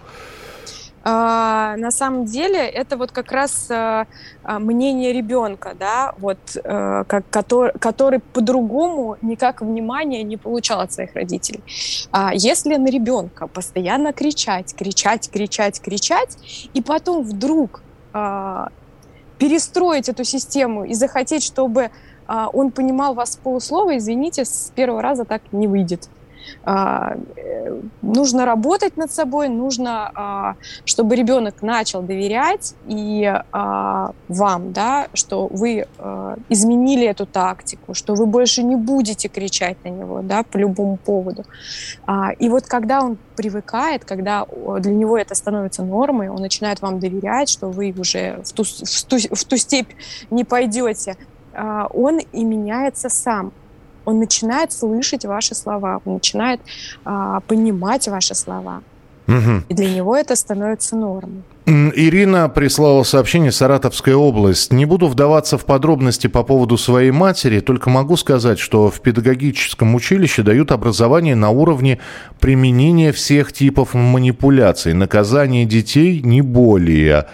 А, 1.06 1.76
на 1.76 1.90
самом 1.90 2.24
деле 2.24 2.66
это 2.66 2.96
вот 2.96 3.12
как 3.12 3.30
раз 3.30 3.70
а, 3.70 4.06
а 4.42 4.58
мнение 4.58 5.12
ребенка, 5.12 5.74
да, 5.78 6.14
вот, 6.16 6.38
а, 6.64 7.04
как, 7.04 7.28
который, 7.28 7.72
который 7.78 8.20
по-другому 8.20 9.18
никак 9.20 9.60
внимания 9.60 10.22
не 10.22 10.38
получал 10.38 10.80
от 10.80 10.92
своих 10.92 11.14
родителей. 11.14 11.62
А 12.10 12.32
если 12.34 12.76
на 12.76 12.88
ребенка 12.88 13.46
постоянно 13.46 14.14
кричать, 14.14 14.74
кричать, 14.74 15.30
кричать, 15.30 15.80
кричать, 15.82 16.38
и 16.72 16.80
потом 16.80 17.22
вдруг 17.22 17.82
а, 18.14 18.70
перестроить 19.38 20.08
эту 20.08 20.24
систему 20.24 20.84
и 20.84 20.94
захотеть, 20.94 21.42
чтобы 21.42 21.90
он 22.26 22.70
понимал 22.70 23.14
вас 23.14 23.37
полуслова, 23.37 23.96
извините, 23.96 24.44
с 24.44 24.72
первого 24.74 25.02
раза 25.02 25.24
так 25.24 25.42
не 25.52 25.68
выйдет. 25.68 26.08
А, 26.64 27.16
э, 27.37 27.80
нужно 28.02 28.44
работать 28.44 28.96
над 28.96 29.10
собой, 29.10 29.48
нужно, 29.48 30.10
а, 30.14 30.56
чтобы 30.84 31.16
ребенок 31.16 31.62
начал 31.62 32.02
доверять 32.02 32.74
и 32.87 33.32
вам, 33.52 34.72
да, 34.72 35.08
что 35.14 35.46
вы 35.46 35.87
изменили 36.48 37.06
эту 37.06 37.26
тактику, 37.26 37.94
что 37.94 38.14
вы 38.14 38.26
больше 38.26 38.62
не 38.62 38.76
будете 38.76 39.28
кричать 39.28 39.76
на 39.84 39.88
него, 39.88 40.22
да, 40.22 40.42
по 40.42 40.56
любому 40.56 40.96
поводу. 40.96 41.44
И 42.38 42.48
вот 42.48 42.66
когда 42.66 43.02
он 43.02 43.16
привыкает, 43.37 44.04
когда 44.04 44.46
для 44.78 44.92
него 44.92 45.16
это 45.16 45.34
становится 45.34 45.82
нормой, 45.82 46.28
он 46.28 46.40
начинает 46.40 46.82
вам 46.82 46.98
доверять, 46.98 47.48
что 47.48 47.68
вы 47.68 47.94
уже 47.96 48.40
в 48.44 48.52
ту, 48.52 48.64
в 48.64 49.04
ту, 49.04 49.18
в 49.18 49.44
ту 49.44 49.56
степь 49.56 49.90
не 50.30 50.44
пойдете, 50.44 51.12
а, 51.12 51.33
он 51.92 52.18
и 52.18 52.44
меняется 52.44 53.08
сам. 53.08 53.52
Он 54.04 54.18
начинает 54.18 54.72
слышать 54.72 55.24
ваши 55.24 55.54
слова, 55.54 56.00
он 56.04 56.14
начинает 56.14 56.60
а, 57.04 57.40
понимать 57.40 58.08
ваши 58.08 58.34
слова. 58.34 58.82
Угу. 59.26 59.64
И 59.68 59.74
для 59.74 59.90
него 59.94 60.16
это 60.16 60.36
становится 60.36 60.96
нормой. 60.96 61.42
Ирина 61.66 62.50
прислала 62.50 63.04
сообщение 63.04 63.50
«Саратовская 63.50 64.14
область». 64.14 64.70
Не 64.70 64.84
буду 64.84 65.06
вдаваться 65.06 65.56
в 65.56 65.64
подробности 65.64 66.26
по 66.26 66.42
поводу 66.42 66.76
своей 66.76 67.10
матери, 67.10 67.60
только 67.60 67.88
могу 67.88 68.18
сказать, 68.18 68.58
что 68.58 68.90
в 68.90 69.00
педагогическом 69.00 69.94
училище 69.94 70.42
дают 70.42 70.72
образование 70.72 71.34
на 71.34 71.48
уровне 71.48 72.00
применения 72.38 73.12
всех 73.12 73.54
типов 73.54 73.94
манипуляций, 73.94 74.92
наказания 74.92 75.64
детей 75.64 76.20
не 76.20 76.42
более. 76.42 77.28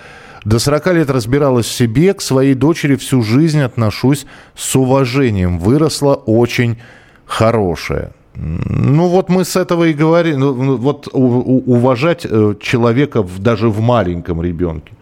До 0.44 0.58
40 0.58 0.86
лет 0.94 1.10
разбиралась 1.10 1.66
в 1.66 1.72
себе, 1.72 2.14
к 2.14 2.22
своей 2.22 2.54
дочери 2.54 2.96
всю 2.96 3.22
жизнь 3.22 3.60
отношусь 3.60 4.26
с 4.54 4.74
уважением. 4.76 5.58
Выросла 5.58 6.14
очень 6.14 6.78
хорошая. 7.26 8.12
Ну 8.34 9.08
вот 9.08 9.28
мы 9.28 9.44
с 9.44 9.56
этого 9.56 9.84
и 9.84 9.92
говорим. 9.92 10.40
Ну, 10.40 10.54
ну, 10.54 10.76
вот 10.76 11.08
уважать 11.12 12.26
э, 12.28 12.54
человека 12.60 13.26
даже 13.38 13.68
в 13.68 13.80
маленьком 13.80 14.42
ребенке. 14.42 14.92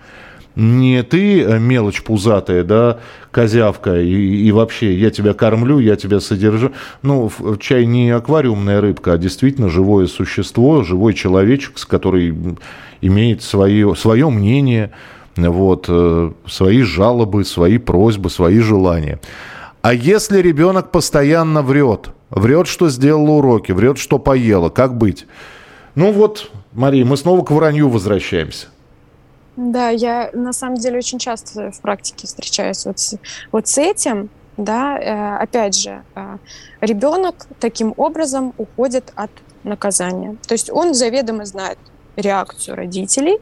Не 0.56 1.04
ты 1.04 1.42
э, 1.42 1.58
мелочь 1.60 2.02
пузатая, 2.02 2.64
да, 2.64 2.98
козявка, 3.30 4.00
и, 4.00 4.12
и 4.12 4.50
вообще 4.50 4.92
я 4.94 5.10
тебя 5.10 5.34
кормлю, 5.34 5.78
я 5.78 5.94
тебя 5.94 6.18
содержу. 6.18 6.72
Ну, 7.02 7.30
чай 7.60 7.86
не 7.86 8.10
аквариумная 8.10 8.80
рыбка, 8.80 9.12
а 9.12 9.18
действительно 9.18 9.68
живое 9.68 10.08
существо, 10.08 10.82
живой 10.82 11.14
человечек, 11.14 11.74
который 11.86 12.34
имеет 13.00 13.42
свое, 13.42 13.94
свое 13.94 14.30
мнение, 14.30 14.90
вот, 15.46 15.86
э, 15.88 16.32
свои 16.46 16.82
жалобы, 16.82 17.44
свои 17.44 17.78
просьбы, 17.78 18.30
свои 18.30 18.58
желания. 18.58 19.20
А 19.82 19.94
если 19.94 20.40
ребенок 20.40 20.90
постоянно 20.90 21.62
врет, 21.62 22.10
врет, 22.30 22.66
что 22.66 22.88
сделал 22.88 23.30
уроки, 23.30 23.72
врет, 23.72 23.98
что 23.98 24.18
поела, 24.18 24.68
как 24.68 24.96
быть? 24.96 25.26
Ну 25.94 26.12
вот, 26.12 26.50
Мария, 26.72 27.04
мы 27.04 27.16
снова 27.16 27.44
к 27.44 27.50
вранью 27.50 27.88
возвращаемся. 27.88 28.68
Да, 29.56 29.88
я 29.90 30.30
на 30.34 30.52
самом 30.52 30.76
деле 30.76 30.98
очень 30.98 31.18
часто 31.18 31.72
в 31.72 31.80
практике 31.80 32.26
встречаюсь 32.26 32.84
вот 32.86 32.98
с, 32.98 33.18
вот 33.50 33.66
с 33.66 33.78
этим, 33.78 34.30
да, 34.56 34.98
э, 34.98 35.42
опять 35.42 35.76
же, 35.76 36.02
э, 36.14 36.36
ребенок 36.80 37.46
таким 37.58 37.92
образом 37.96 38.54
уходит 38.56 39.12
от 39.16 39.30
наказания. 39.64 40.36
То 40.46 40.54
есть 40.54 40.70
он 40.70 40.94
заведомо 40.94 41.44
знает 41.44 41.78
реакцию 42.16 42.76
родителей, 42.76 43.38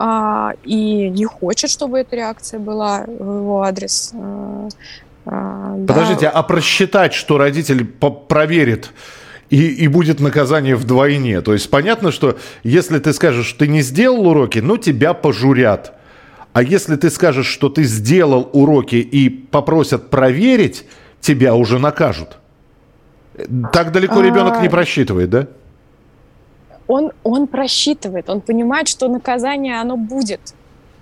а, 0.00 0.52
и 0.62 1.10
не 1.10 1.24
хочет, 1.24 1.70
чтобы 1.70 1.98
эта 1.98 2.14
реакция 2.14 2.60
была 2.60 3.04
в 3.06 3.38
его 3.40 3.62
адрес. 3.62 4.12
А, 4.14 4.68
а, 5.26 5.76
Подождите, 5.86 6.26
да. 6.26 6.30
а 6.30 6.42
просчитать, 6.44 7.14
что 7.14 7.36
родитель 7.36 7.84
проверит 7.84 8.92
и, 9.50 9.66
и 9.66 9.88
будет 9.88 10.20
наказание 10.20 10.76
вдвойне. 10.76 11.40
То 11.40 11.52
есть 11.52 11.68
понятно, 11.68 12.12
что 12.12 12.38
если 12.62 13.00
ты 13.00 13.12
скажешь, 13.12 13.46
что 13.46 13.60
ты 13.60 13.68
не 13.68 13.82
сделал 13.82 14.28
уроки, 14.28 14.60
ну 14.60 14.76
тебя 14.76 15.14
пожурят. 15.14 15.94
А 16.52 16.62
если 16.62 16.94
ты 16.94 17.10
скажешь, 17.10 17.48
что 17.48 17.68
ты 17.68 17.82
сделал 17.82 18.48
уроки 18.52 18.96
и 18.96 19.28
попросят 19.28 20.10
проверить, 20.10 20.86
тебя 21.20 21.56
уже 21.56 21.80
накажут. 21.80 22.38
Так 23.72 23.90
далеко 23.90 24.20
ребенок 24.20 24.62
не 24.62 24.68
просчитывает, 24.68 25.28
да? 25.30 25.48
Он, 26.88 27.12
он 27.22 27.46
просчитывает, 27.46 28.28
он 28.28 28.40
понимает, 28.40 28.88
что 28.88 29.08
наказание, 29.08 29.80
оно 29.80 29.96
будет, 29.96 30.40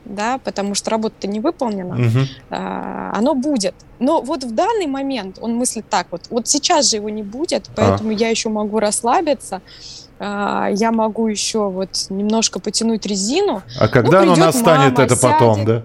да, 0.05 0.38
потому 0.38 0.75
что 0.75 0.90
работа-то 0.90 1.29
не 1.29 1.40
выполнена, 1.40 1.94
угу. 1.94 2.27
а, 2.51 3.12
оно 3.14 3.35
будет. 3.35 3.75
Но 3.99 4.20
вот 4.20 4.44
в 4.44 4.55
данный 4.55 4.87
момент 4.87 5.38
он 5.40 5.55
мыслит 5.57 5.88
так 5.88 6.09
вот, 6.11 6.22
вот 6.29 6.49
сейчас 6.49 6.90
же 6.90 6.96
его 6.96 7.09
не 7.09 7.22
будет, 7.22 7.70
поэтому 7.75 8.11
а. 8.11 8.12
я 8.12 8.29
еще 8.29 8.49
могу 8.49 8.79
расслабиться, 8.81 9.62
а, 10.18 10.68
я 10.72 10.92
могу 10.92 11.29
еще 11.29 11.68
вот 11.70 12.07
немножко 12.11 12.61
потянуть 12.61 13.07
резину. 13.07 13.62
А 13.79 13.88
когда 13.88 14.22
ну, 14.22 14.33
оно 14.33 14.46
настанет, 14.46 14.92
мама, 14.92 15.05
это 15.05 15.16
потом, 15.16 15.55
сядет, 15.55 15.66
да? 15.66 15.83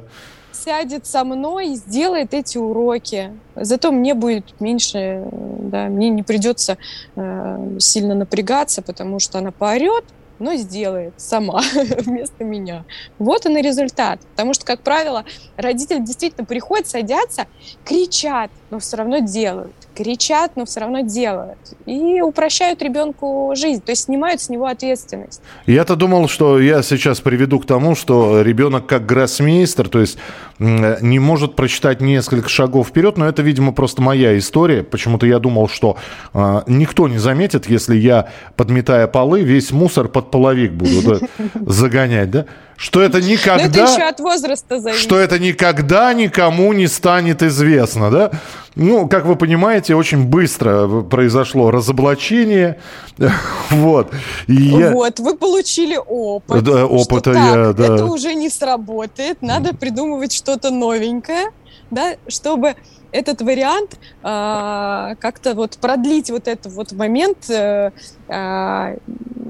Сядет 0.63 1.05
со 1.05 1.23
мной 1.23 1.69
и 1.69 1.75
сделает 1.75 2.33
эти 2.33 2.57
уроки. 2.57 3.31
Зато 3.55 3.91
мне 3.91 4.13
будет 4.13 4.59
меньше, 4.59 5.23
да, 5.31 5.85
мне 5.85 6.09
не 6.09 6.23
придется 6.23 6.77
э, 7.15 7.77
сильно 7.79 8.15
напрягаться, 8.15 8.81
потому 8.81 9.19
что 9.19 9.39
она 9.39 9.51
поорет, 9.51 10.05
но 10.41 10.55
сделает 10.55 11.13
сама 11.17 11.61
вместо 11.99 12.43
меня. 12.43 12.83
Вот 13.19 13.45
он 13.45 13.57
и 13.57 13.61
результат. 13.61 14.19
Потому 14.31 14.53
что, 14.53 14.65
как 14.65 14.81
правило, 14.81 15.23
родители 15.55 15.99
действительно 15.99 16.45
приходят, 16.45 16.87
садятся, 16.87 17.45
кричат, 17.85 18.51
но 18.69 18.79
все 18.79 18.97
равно 18.97 19.19
делают 19.19 19.73
кричат, 19.95 20.53
но 20.55 20.65
все 20.65 20.81
равно 20.81 21.01
делают. 21.01 21.57
И 21.85 22.21
упрощают 22.21 22.81
ребенку 22.81 23.53
жизнь, 23.55 23.81
то 23.81 23.91
есть 23.91 24.05
снимают 24.05 24.41
с 24.41 24.49
него 24.49 24.65
ответственность. 24.65 25.41
Я-то 25.65 25.95
думал, 25.95 26.27
что 26.27 26.59
я 26.59 26.81
сейчас 26.81 27.19
приведу 27.21 27.59
к 27.59 27.65
тому, 27.65 27.95
что 27.95 28.41
ребенок 28.41 28.87
как 28.87 29.05
гроссмейстер, 29.05 29.89
то 29.89 29.99
есть 29.99 30.17
не 30.59 31.19
может 31.19 31.55
прочитать 31.55 32.01
несколько 32.01 32.49
шагов 32.49 32.89
вперед, 32.89 33.17
но 33.17 33.27
это, 33.27 33.41
видимо, 33.41 33.71
просто 33.73 34.01
моя 34.01 34.37
история. 34.37 34.83
Почему-то 34.83 35.25
я 35.25 35.39
думал, 35.39 35.67
что 35.67 35.97
э, 36.33 36.61
никто 36.67 37.07
не 37.07 37.17
заметит, 37.17 37.67
если 37.67 37.95
я, 37.95 38.29
подметая 38.55 39.07
полы, 39.07 39.41
весь 39.41 39.71
мусор 39.71 40.07
под 40.07 40.30
половик 40.31 40.71
буду 40.71 41.19
загонять, 41.67 42.31
да? 42.31 42.45
Что 42.77 43.03
это 43.03 43.21
никогда... 43.21 43.63
Но 43.63 43.69
это 43.69 43.93
еще 43.93 44.03
от 44.03 44.19
возраста 44.19 44.79
зависит. 44.79 45.03
Что 45.03 45.19
это 45.19 45.37
никогда 45.37 46.13
никому 46.13 46.73
не 46.73 46.87
станет 46.87 47.43
известно, 47.43 48.09
да? 48.09 48.31
Ну, 48.75 49.07
как 49.07 49.25
вы 49.25 49.35
понимаете, 49.35 49.93
очень 49.93 50.25
быстро 50.25 51.01
произошло 51.03 51.71
разоблачение. 51.71 52.79
Вот. 53.69 54.11
И 54.47 54.53
я... 54.53 54.91
Вот, 54.91 55.19
вы 55.19 55.37
получили 55.37 55.95
опыт. 55.95 56.63
Да, 56.63 56.85
опыта 56.85 57.33
так, 57.33 57.55
я, 57.55 57.73
да. 57.73 57.93
Это 57.93 58.05
уже 58.05 58.33
не 58.33 58.49
сработает, 58.49 59.41
надо 59.41 59.75
придумывать 59.75 60.33
что-то 60.33 60.71
новенькое, 60.71 61.51
да, 61.89 62.15
чтобы 62.27 62.75
этот 63.11 63.41
вариант 63.41 63.99
э, 64.23 65.15
как-то 65.19 65.53
вот 65.53 65.77
продлить 65.77 66.29
вот 66.29 66.47
этот 66.47 66.71
вот 66.71 66.91
момент 66.93 67.49
э, 67.49 67.91
э, 68.27 68.97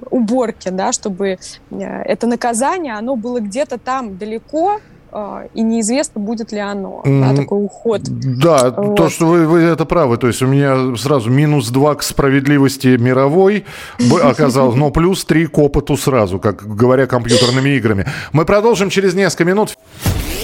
уборки, 0.09 0.69
да, 0.69 0.91
чтобы 0.91 1.37
э, 1.69 1.77
это 1.79 2.27
наказание, 2.27 2.95
оно 2.95 3.15
было 3.15 3.39
где-то 3.39 3.77
там 3.77 4.17
далеко, 4.17 4.79
а, 5.13 5.43
и 5.53 5.61
неизвестно, 5.61 6.21
будет 6.21 6.53
ли 6.53 6.59
оно, 6.59 7.01
да, 7.03 7.35
такой 7.35 7.65
уход. 7.65 8.01
Да, 8.03 8.69
вот. 8.69 8.95
то, 8.95 9.09
что 9.09 9.25
вы, 9.25 9.45
вы 9.45 9.59
это 9.59 9.83
правы, 9.83 10.17
то 10.17 10.27
есть 10.27 10.41
у 10.41 10.47
меня 10.47 10.95
сразу 10.95 11.29
минус 11.29 11.69
два 11.69 11.95
к 11.95 12.03
справедливости 12.03 12.95
мировой 12.97 13.65
оказалось, 14.23 14.75
но 14.75 14.89
плюс 14.89 15.25
три 15.25 15.47
к 15.47 15.57
опыту 15.57 15.97
сразу, 15.97 16.39
как 16.39 16.63
говоря 16.63 17.07
компьютерными 17.07 17.71
играми. 17.71 18.05
Мы 18.31 18.45
продолжим 18.45 18.89
через 18.89 19.13
несколько 19.13 19.43
минут. 19.43 19.77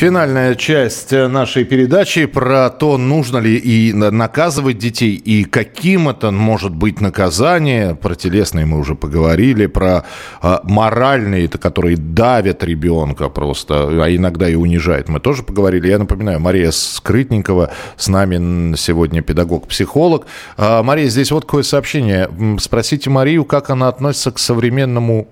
Финальная 0.00 0.54
часть 0.54 1.12
нашей 1.12 1.64
передачи 1.64 2.24
про 2.24 2.70
то, 2.70 2.96
нужно 2.96 3.36
ли 3.36 3.56
и 3.56 3.92
наказывать 3.92 4.78
детей, 4.78 5.14
и 5.14 5.44
каким 5.44 6.08
это 6.08 6.30
может 6.30 6.74
быть 6.74 7.02
наказание. 7.02 7.94
Про 7.94 8.14
телесные 8.14 8.64
мы 8.64 8.78
уже 8.78 8.94
поговорили, 8.94 9.66
про 9.66 10.06
э, 10.42 10.58
моральные, 10.62 11.48
которые 11.48 11.98
давят 11.98 12.64
ребенка 12.64 13.28
просто, 13.28 14.02
а 14.02 14.08
иногда 14.08 14.48
и 14.48 14.54
унижают. 14.54 15.10
Мы 15.10 15.20
тоже 15.20 15.42
поговорили. 15.42 15.88
Я 15.88 15.98
напоминаю, 15.98 16.40
Мария 16.40 16.70
Скрытникова 16.70 17.70
с 17.98 18.08
нами 18.08 18.74
сегодня 18.76 19.20
педагог-психолог. 19.20 20.24
Э, 20.56 20.82
Мария, 20.82 21.10
здесь 21.10 21.30
вот 21.30 21.44
какое 21.44 21.62
сообщение. 21.62 22.30
Спросите 22.58 23.10
Марию, 23.10 23.44
как 23.44 23.68
она 23.68 23.88
относится 23.88 24.30
к 24.30 24.38
современному 24.38 25.28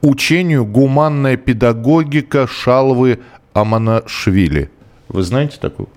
учению 0.00 0.64
«Гуманная 0.64 1.36
педагогика 1.36 2.46
Шалвы 2.46 3.18
Аманашвили. 3.60 4.70
Вы 5.08 5.22
знаете 5.22 5.58
такую? 5.60 5.88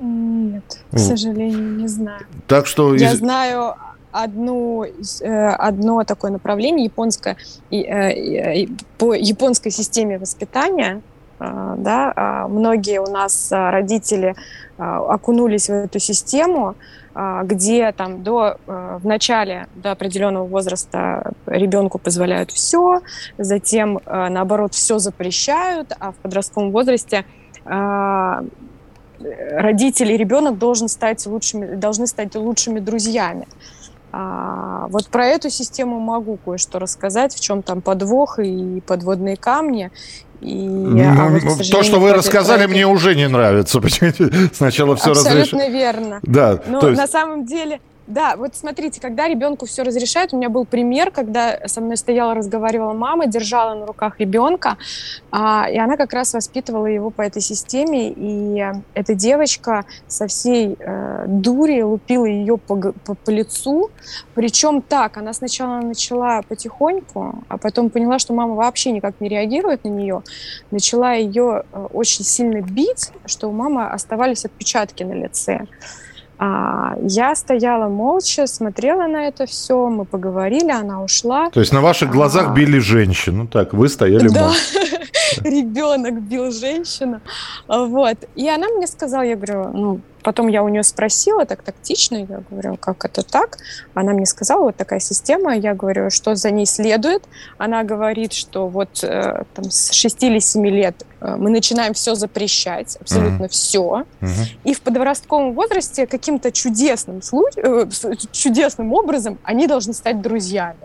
Нет, 0.00 0.84
к 0.90 0.98
сожалению, 0.98 1.76
не 1.76 1.88
знаю. 1.88 2.20
Так 2.46 2.66
что... 2.66 2.94
Я 2.94 3.16
знаю 3.16 3.74
одну, 4.12 4.84
э, 4.84 5.48
одно 5.48 6.04
такое 6.04 6.30
направление 6.30 6.84
японское, 6.84 7.36
э, 7.70 8.66
по 8.96 9.14
японской 9.14 9.70
системе 9.70 10.18
воспитания, 10.18 11.02
э, 11.40 11.74
да, 11.78 12.12
а 12.16 12.48
многие 12.48 13.00
у 13.00 13.10
нас 13.10 13.48
родители 13.50 14.34
окунулись 14.78 15.68
в 15.68 15.72
эту 15.72 15.98
систему, 15.98 16.76
где 17.44 17.90
там 17.92 18.22
до, 18.22 18.58
э, 18.66 18.98
в 19.02 19.06
начале 19.06 19.66
до 19.74 19.90
определенного 19.90 20.46
возраста 20.46 21.32
ребенку 21.46 21.98
позволяют 21.98 22.50
все, 22.52 23.00
затем, 23.38 23.98
э, 23.98 24.28
наоборот, 24.28 24.74
все 24.74 24.98
запрещают, 24.98 25.92
а 25.98 26.12
в 26.12 26.16
подростковом 26.16 26.70
возрасте 26.70 27.24
а, 27.64 28.44
родители 29.20 30.12
и 30.12 30.16
ребенок 30.16 30.58
должен 30.58 30.88
стать 30.88 31.26
лучшими, 31.26 31.74
должны 31.74 32.06
стать 32.06 32.34
лучшими 32.34 32.78
друзьями. 32.78 33.46
А, 34.10 34.86
вот 34.88 35.08
про 35.08 35.26
эту 35.26 35.50
систему 35.50 36.00
могу 36.00 36.38
кое-что 36.42 36.78
рассказать, 36.78 37.34
в 37.34 37.40
чем 37.40 37.62
там 37.62 37.82
подвох 37.82 38.38
и 38.38 38.80
подводные 38.86 39.36
камни. 39.36 39.90
И, 40.40 40.54
ну, 40.54 41.00
а 41.00 41.28
вот, 41.28 41.42
ну, 41.42 41.56
то, 41.70 41.82
что 41.82 41.98
вы 41.98 42.12
рассказали, 42.12 42.66
мне 42.66 42.86
уже 42.86 43.14
не 43.14 43.28
нравится. 43.28 43.80
Сначала 44.52 44.94
все 44.96 45.10
разрешено. 45.10 45.40
Абсолютно 45.42 45.68
верно. 45.68 46.20
Да, 46.22 46.60
Но 46.66 46.88
есть... 46.88 47.00
на 47.00 47.08
самом 47.08 47.44
деле 47.44 47.80
да, 48.08 48.36
вот 48.36 48.56
смотрите, 48.56 49.02
когда 49.02 49.28
ребенку 49.28 49.66
все 49.66 49.82
разрешают, 49.82 50.32
у 50.32 50.38
меня 50.38 50.48
был 50.48 50.64
пример, 50.64 51.10
когда 51.10 51.68
со 51.68 51.82
мной 51.82 51.98
стояла, 51.98 52.34
разговаривала 52.34 52.94
мама, 52.94 53.26
держала 53.26 53.74
на 53.74 53.84
руках 53.84 54.18
ребенка, 54.18 54.78
а, 55.30 55.68
и 55.70 55.76
она 55.76 55.98
как 55.98 56.14
раз 56.14 56.32
воспитывала 56.32 56.86
его 56.86 57.10
по 57.10 57.20
этой 57.20 57.42
системе, 57.42 58.10
и 58.10 58.64
эта 58.94 59.14
девочка 59.14 59.84
со 60.06 60.26
всей 60.26 60.76
э, 60.78 61.24
дури 61.26 61.82
лупила 61.82 62.24
ее 62.24 62.56
по, 62.56 62.76
по, 63.04 63.14
по 63.14 63.30
лицу, 63.30 63.90
причем 64.34 64.80
так, 64.80 65.18
она 65.18 65.34
сначала 65.34 65.82
начала 65.82 66.40
потихоньку, 66.48 67.44
а 67.48 67.58
потом 67.58 67.90
поняла, 67.90 68.18
что 68.18 68.32
мама 68.32 68.54
вообще 68.54 68.90
никак 68.90 69.20
не 69.20 69.28
реагирует 69.28 69.84
на 69.84 69.88
нее, 69.88 70.22
начала 70.70 71.12
ее 71.12 71.64
э, 71.70 71.86
очень 71.92 72.24
сильно 72.24 72.62
бить, 72.62 73.10
что 73.26 73.48
у 73.48 73.52
мамы 73.52 73.86
оставались 73.86 74.46
отпечатки 74.46 75.02
на 75.02 75.12
лице. 75.12 75.66
А, 76.38 76.94
я 77.02 77.34
стояла 77.34 77.88
молча, 77.88 78.46
смотрела 78.46 79.06
на 79.08 79.26
это 79.26 79.46
все, 79.46 79.88
мы 79.88 80.04
поговорили, 80.04 80.70
она 80.70 81.02
ушла. 81.02 81.50
То 81.50 81.60
есть 81.60 81.72
на 81.72 81.80
ваших 81.80 82.10
глазах 82.10 82.50
а... 82.50 82.52
били 82.52 82.78
женщину, 82.78 83.48
так, 83.48 83.74
вы 83.74 83.88
стояли 83.88 84.28
да. 84.28 84.46
молча. 84.46 84.60
Ребенок 85.42 86.20
бил 86.22 86.52
женщину, 86.52 87.20
вот. 87.66 88.18
И 88.36 88.48
она 88.48 88.68
мне 88.68 88.86
сказала, 88.86 89.22
я 89.22 89.36
говорю, 89.36 89.70
ну, 89.72 90.00
Потом 90.28 90.48
я 90.48 90.62
у 90.62 90.68
нее 90.68 90.82
спросила 90.82 91.46
так 91.46 91.62
тактично, 91.62 92.16
я 92.16 92.42
говорю, 92.50 92.76
как 92.76 93.02
это 93.06 93.22
так? 93.22 93.56
Она 93.94 94.12
мне 94.12 94.26
сказала, 94.26 94.64
вот 94.64 94.76
такая 94.76 95.00
система, 95.00 95.56
я 95.56 95.74
говорю, 95.74 96.10
что 96.10 96.34
за 96.34 96.50
ней 96.50 96.66
следует. 96.66 97.22
Она 97.56 97.82
говорит, 97.82 98.34
что 98.34 98.68
вот 98.68 99.02
э, 99.02 99.44
там, 99.54 99.70
с 99.70 99.90
6 99.90 100.22
или 100.24 100.38
7 100.38 100.66
лет 100.66 101.06
э, 101.22 101.36
мы 101.36 101.48
начинаем 101.48 101.94
все 101.94 102.14
запрещать, 102.14 102.98
абсолютно 103.00 103.44
uh-huh. 103.44 103.48
все. 103.48 104.04
Uh-huh. 104.20 104.44
И 104.64 104.74
в 104.74 104.82
подростковом 104.82 105.54
возрасте 105.54 106.06
каким-то 106.06 106.52
чудесным, 106.52 107.22
случ... 107.22 107.54
э, 107.56 107.86
чудесным 108.30 108.92
образом 108.92 109.38
они 109.44 109.66
должны 109.66 109.94
стать 109.94 110.20
друзьями. 110.20 110.76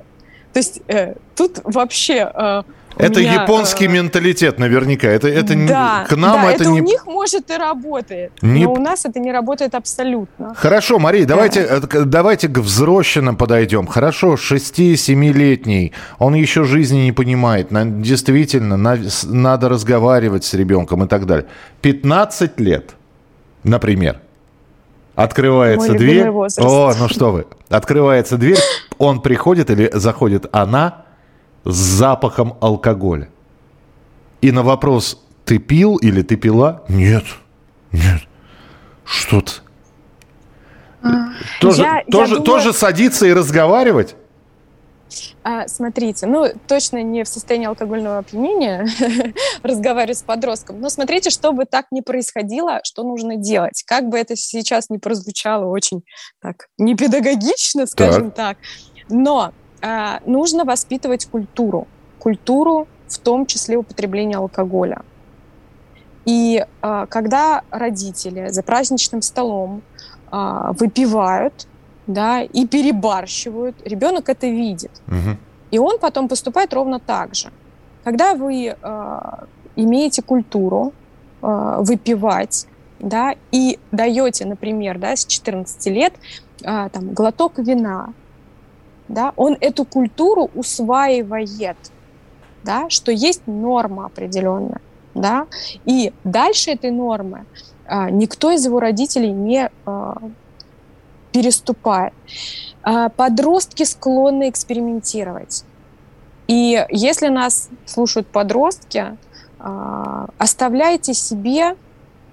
То 0.53 0.59
есть 0.59 0.79
э, 0.87 1.15
тут 1.35 1.59
вообще 1.65 2.31
э, 2.33 2.63
это 2.97 3.19
меня, 3.19 3.41
японский 3.41 3.85
э... 3.85 3.89
менталитет, 3.89 4.59
наверняка. 4.59 5.07
Это, 5.07 5.27
это 5.27 5.55
да, 5.67 6.05
к 6.07 6.15
нам 6.15 6.41
да, 6.41 6.51
это, 6.51 6.63
это 6.63 6.71
не... 6.71 6.81
у 6.81 6.83
них 6.83 7.05
может 7.05 7.49
и 7.49 7.57
работает, 7.57 8.31
не... 8.41 8.65
но 8.65 8.73
у 8.73 8.79
нас 8.79 9.05
это 9.05 9.19
не 9.19 9.31
работает 9.31 9.75
абсолютно. 9.75 10.53
Хорошо, 10.55 10.99
Мария, 10.99 11.25
давайте, 11.25 11.67
да. 11.79 12.05
давайте 12.05 12.47
к 12.47 12.57
взросленным 12.57 13.35
подойдем. 13.35 13.87
Хорошо, 13.87 14.35
6-7-летний, 14.35 15.93
он 16.19 16.35
еще 16.35 16.63
жизни 16.63 16.99
не 16.99 17.11
понимает. 17.11 17.67
Действительно, 18.01 18.77
надо 18.77 19.69
разговаривать 19.69 20.43
с 20.43 20.53
ребенком 20.53 21.03
и 21.03 21.07
так 21.07 21.25
далее. 21.25 21.45
15 21.81 22.59
лет, 22.59 22.91
например, 23.63 24.19
Открывается 25.15 25.89
Мой 25.89 25.97
дверь. 25.99 26.27
О, 26.27 26.93
ну 26.97 27.07
что 27.07 27.31
вы. 27.31 27.45
Открывается 27.69 28.37
дверь, 28.37 28.57
он 28.97 29.21
приходит 29.21 29.69
или 29.69 29.91
заходит 29.93 30.47
она 30.51 31.03
с 31.65 31.75
запахом 31.75 32.57
алкоголя. 32.61 33.29
И 34.41 34.51
на 34.51 34.63
вопрос, 34.63 35.23
ты 35.45 35.57
пил 35.57 35.97
или 35.97 36.21
ты 36.21 36.35
пила? 36.35 36.83
Нет, 36.89 37.23
нет. 37.91 38.21
Что-то. 39.05 39.51
А, 41.01 41.31
тоже, 41.59 41.83
я, 41.83 42.03
тоже, 42.09 42.33
я 42.33 42.39
думаю... 42.39 42.43
тоже 42.43 42.73
садиться 42.73 43.25
и 43.25 43.33
разговаривать? 43.33 44.15
А, 45.43 45.67
смотрите, 45.67 46.25
ну, 46.25 46.47
точно 46.67 47.03
не 47.03 47.23
в 47.23 47.27
состоянии 47.27 47.67
алкогольного 47.67 48.19
опьянения 48.19 48.87
разговаривать 49.63 50.17
с 50.17 50.23
подростком, 50.23 50.79
но 50.79 50.89
смотрите, 50.89 51.29
чтобы 51.29 51.65
так 51.65 51.85
не 51.91 52.01
происходило, 52.01 52.79
что 52.83 53.03
нужно 53.03 53.35
делать. 53.35 53.83
Как 53.85 54.07
бы 54.07 54.17
это 54.17 54.35
сейчас 54.35 54.89
не 54.89 54.99
прозвучало 54.99 55.65
очень 55.65 56.03
так 56.41 56.67
непедагогично, 56.77 57.85
скажем 57.85 58.31
так, 58.31 58.57
так 58.57 58.57
но 59.09 59.53
нужно 60.25 60.63
воспитывать 60.63 61.25
культуру. 61.25 61.87
Культуру, 62.19 62.87
в 63.07 63.17
том 63.19 63.45
числе 63.45 63.77
употребления 63.77 64.37
алкоголя. 64.37 65.01
И 66.25 66.65
а, 66.81 67.05
когда 67.07 67.63
родители 67.69 68.47
за 68.49 68.63
праздничным 68.63 69.21
столом 69.21 69.81
а, 70.31 70.71
выпивают, 70.73 71.67
да, 72.07 72.41
и 72.41 72.67
перебарщивают, 72.67 73.75
ребенок 73.85 74.29
это 74.29 74.47
видит. 74.47 74.91
Угу. 75.07 75.37
И 75.71 75.79
он 75.79 75.99
потом 75.99 76.27
поступает 76.27 76.73
ровно 76.73 76.99
так 76.99 77.35
же. 77.35 77.49
Когда 78.03 78.35
вы 78.35 78.75
имеете 79.77 80.21
культуру 80.21 80.91
выпивать, 81.41 82.67
да, 82.99 83.35
и 83.51 83.79
даете, 83.91 84.45
например, 84.45 84.99
да, 84.99 85.15
с 85.15 85.25
14 85.25 85.85
лет 85.87 86.13
там, 86.61 87.13
глоток 87.13 87.59
вина, 87.59 88.13
да, 89.07 89.33
он 89.35 89.57
эту 89.59 89.85
культуру 89.85 90.49
усваивает, 90.55 91.77
да, 92.63 92.89
что 92.89 93.11
есть 93.11 93.47
норма 93.47 94.05
определенная, 94.05 94.81
да, 95.13 95.47
и 95.85 96.13
дальше 96.23 96.71
этой 96.71 96.91
нормы 96.91 97.45
а, 97.85 98.09
никто 98.09 98.51
из 98.51 98.65
его 98.65 98.79
родителей 98.79 99.31
не 99.31 99.69
а, 99.85 100.17
переступает. 101.31 102.13
А, 102.81 103.09
подростки 103.09 103.83
склонны 103.83 104.49
экспериментировать. 104.49 105.65
И 106.47 106.85
если 106.89 107.27
нас 107.27 107.69
слушают 107.85 108.27
подростки, 108.27 109.17
а, 109.59 110.27
оставляйте 110.37 111.13
себе 111.13 111.75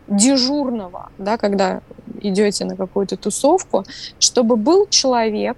дежурного, 0.09 1.11
да, 1.19 1.37
когда 1.39 1.81
идете 2.21 2.65
на 2.65 2.77
какую-то 2.77 3.17
тусовку, 3.17 3.85
чтобы 4.19 4.57
был 4.57 4.87
человек 4.89 5.57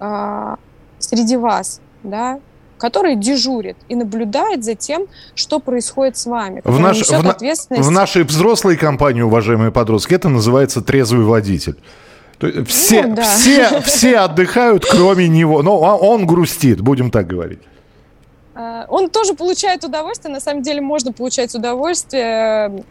а, 0.00 0.56
среди 0.98 1.36
вас, 1.36 1.80
да, 2.02 2.40
который 2.78 3.16
дежурит 3.16 3.76
и 3.88 3.94
наблюдает 3.94 4.64
за 4.64 4.74
тем, 4.74 5.06
что 5.34 5.58
происходит 5.58 6.16
с 6.16 6.26
вами. 6.26 6.62
В, 6.64 6.78
наш, 6.78 7.00
в, 7.00 7.12
ответственность... 7.12 7.86
в 7.86 7.90
нашей 7.90 8.22
взрослой 8.22 8.76
компании, 8.76 9.22
уважаемые 9.22 9.72
подростки, 9.72 10.14
это 10.14 10.28
называется 10.28 10.80
трезвый 10.80 11.24
водитель. 11.24 11.76
Все, 12.66 13.02
ну, 13.02 13.16
да. 13.16 13.22
все, 13.22 13.80
все 13.80 14.18
отдыхают, 14.18 14.84
кроме 14.84 15.26
него. 15.26 15.62
Но 15.62 15.76
он 15.78 16.24
грустит, 16.24 16.80
будем 16.80 17.10
так 17.10 17.26
говорить. 17.26 17.58
А, 18.58 18.86
он 18.88 19.08
тоже 19.08 19.34
получает 19.34 19.84
удовольствие. 19.84 20.34
На 20.34 20.40
самом 20.40 20.62
деле 20.62 20.80
можно 20.80 21.12
получать 21.12 21.54
удовольствие 21.54 22.82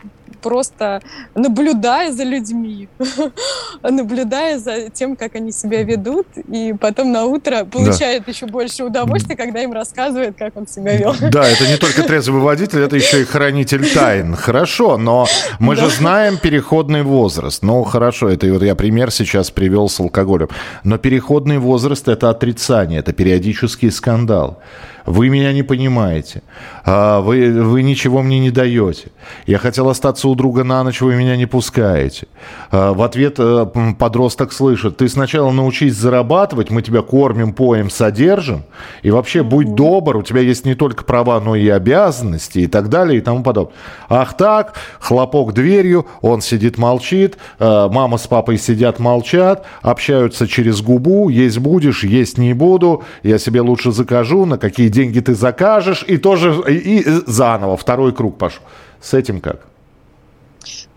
просто 0.41 1.01
наблюдая 1.35 2.11
за 2.11 2.23
людьми, 2.23 2.87
наблюдая 3.83 4.59
за 4.59 4.89
тем, 4.89 5.15
как 5.15 5.35
они 5.35 5.51
себя 5.51 5.83
ведут, 5.83 6.27
и 6.47 6.73
потом 6.79 7.11
на 7.11 7.25
утро 7.25 7.65
получает 7.65 8.23
да. 8.25 8.31
еще 8.31 8.45
больше 8.45 8.83
удовольствия, 8.83 9.35
когда 9.35 9.61
им 9.61 9.73
рассказывает, 9.73 10.37
как 10.37 10.55
он 10.55 10.67
себя 10.67 10.95
вел. 10.95 11.15
Да, 11.31 11.45
это 11.47 11.67
не 11.67 11.77
только 11.77 12.03
трезвый 12.03 12.41
водитель, 12.41 12.79
это 12.79 12.95
еще 12.95 13.21
и 13.21 13.25
хранитель 13.25 13.91
тайн. 13.91 14.35
Хорошо, 14.35 14.97
но 14.97 15.27
мы 15.59 15.75
да. 15.75 15.83
же 15.83 15.89
знаем 15.89 16.37
переходный 16.37 17.03
возраст. 17.03 17.63
Ну, 17.63 17.83
хорошо, 17.83 18.29
это 18.29 18.47
вот 18.53 18.63
я 18.63 18.75
пример 18.75 19.11
сейчас 19.11 19.51
привел 19.51 19.89
с 19.89 19.99
алкоголем. 19.99 20.49
Но 20.83 20.97
переходный 20.97 21.57
возраст– 21.57 22.07
это 22.09 22.29
отрицание, 22.29 22.99
это 22.99 23.11
периодический 23.11 23.91
скандал 23.91 24.59
вы 25.07 25.29
меня 25.29 25.53
не 25.53 25.63
понимаете, 25.63 26.43
а, 26.85 27.21
вы, 27.21 27.49
вы 27.63 27.81
ничего 27.81 28.21
мне 28.21 28.39
не 28.39 28.51
даете, 28.51 29.07
я 29.45 29.57
хотел 29.57 29.89
остаться 29.89 30.27
у 30.27 30.35
друга 30.35 30.65
на 30.65 30.83
ночь, 30.83 31.01
вы 31.01 31.15
меня 31.15 31.37
не 31.37 31.45
пускаете. 31.45 32.27
А, 32.71 32.93
в 32.93 33.01
ответ 33.01 33.35
э, 33.39 33.65
подросток 33.97 34.51
слышит, 34.51 34.97
ты 34.97 35.07
сначала 35.07 35.51
научись 35.51 35.95
зарабатывать, 35.95 36.71
мы 36.71 36.81
тебя 36.81 37.01
кормим, 37.01 37.53
поем, 37.53 37.89
содержим, 37.89 38.63
и 39.01 39.09
вообще 39.09 39.43
будь 39.43 39.75
добр, 39.75 40.17
у 40.17 40.23
тебя 40.23 40.41
есть 40.41 40.65
не 40.65 40.75
только 40.75 41.05
права, 41.05 41.39
но 41.39 41.55
и 41.55 41.69
обязанности, 41.69 42.59
и 42.59 42.67
так 42.67 42.89
далее, 42.89 43.19
и 43.19 43.21
тому 43.21 43.43
подобное. 43.43 43.73
Ах 44.09 44.35
так, 44.35 44.73
хлопок 44.99 45.53
дверью, 45.53 46.05
он 46.19 46.41
сидит, 46.41 46.77
молчит, 46.77 47.37
э, 47.59 47.87
мама 47.89 48.17
с 48.17 48.27
папой 48.27 48.57
сидят, 48.57 48.99
молчат, 48.99 49.65
общаются 49.81 50.49
через 50.49 50.81
губу, 50.81 51.29
есть 51.29 51.59
будешь, 51.59 52.03
есть 52.03 52.37
не 52.37 52.53
буду, 52.53 53.03
я 53.23 53.37
себе 53.37 53.61
лучше 53.61 53.93
закажу, 53.93 54.45
на 54.45 54.57
какие 54.57 54.89
деньги 54.97 55.19
ты 55.19 55.35
закажешь, 55.35 56.03
и 56.07 56.17
тоже 56.17 56.49
и, 56.67 56.99
и 56.99 57.03
заново 57.27 57.77
второй 57.77 58.13
круг 58.13 58.37
пошел. 58.37 58.63
С 59.01 59.13
этим 59.13 59.41
как? 59.41 59.67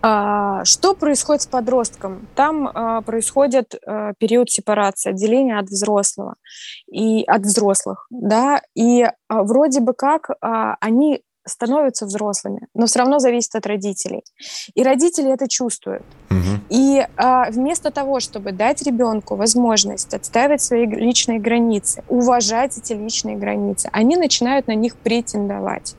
А, 0.01 0.65
что 0.65 0.95
происходит 0.95 1.43
с 1.43 1.47
подростком? 1.47 2.27
Там 2.35 2.67
а, 2.67 3.01
происходит 3.01 3.75
а, 3.75 4.13
период 4.17 4.49
сепарации, 4.49 5.11
отделения 5.11 5.59
от 5.59 5.67
взрослого 5.67 6.35
и 6.91 7.23
от 7.23 7.41
взрослых, 7.41 8.07
да, 8.09 8.61
и 8.75 9.05
вроде 9.29 9.79
бы 9.81 9.93
как 9.93 10.29
они 10.41 11.21
становятся 11.45 12.05
взрослыми, 12.05 12.67
но 12.73 12.85
все 12.85 12.99
равно 12.99 13.19
зависит 13.19 13.55
от 13.55 13.65
родителей. 13.65 14.23
И 14.75 14.83
родители 14.83 15.31
это 15.31 15.47
чувствуют. 15.47 16.03
Угу. 16.29 16.61
И 16.69 17.05
а, 17.17 17.49
вместо 17.51 17.91
того, 17.91 18.19
чтобы 18.19 18.51
дать 18.51 18.81
ребенку 18.83 19.35
возможность 19.35 20.13
отстаивать 20.13 20.61
свои 20.61 20.85
личные 20.85 21.39
границы, 21.39 22.03
уважать 22.07 22.77
эти 22.77 22.93
личные 22.93 23.37
границы, 23.37 23.89
они 23.91 24.17
начинают 24.17 24.67
на 24.67 24.75
них 24.75 24.95
претендовать. 24.95 25.95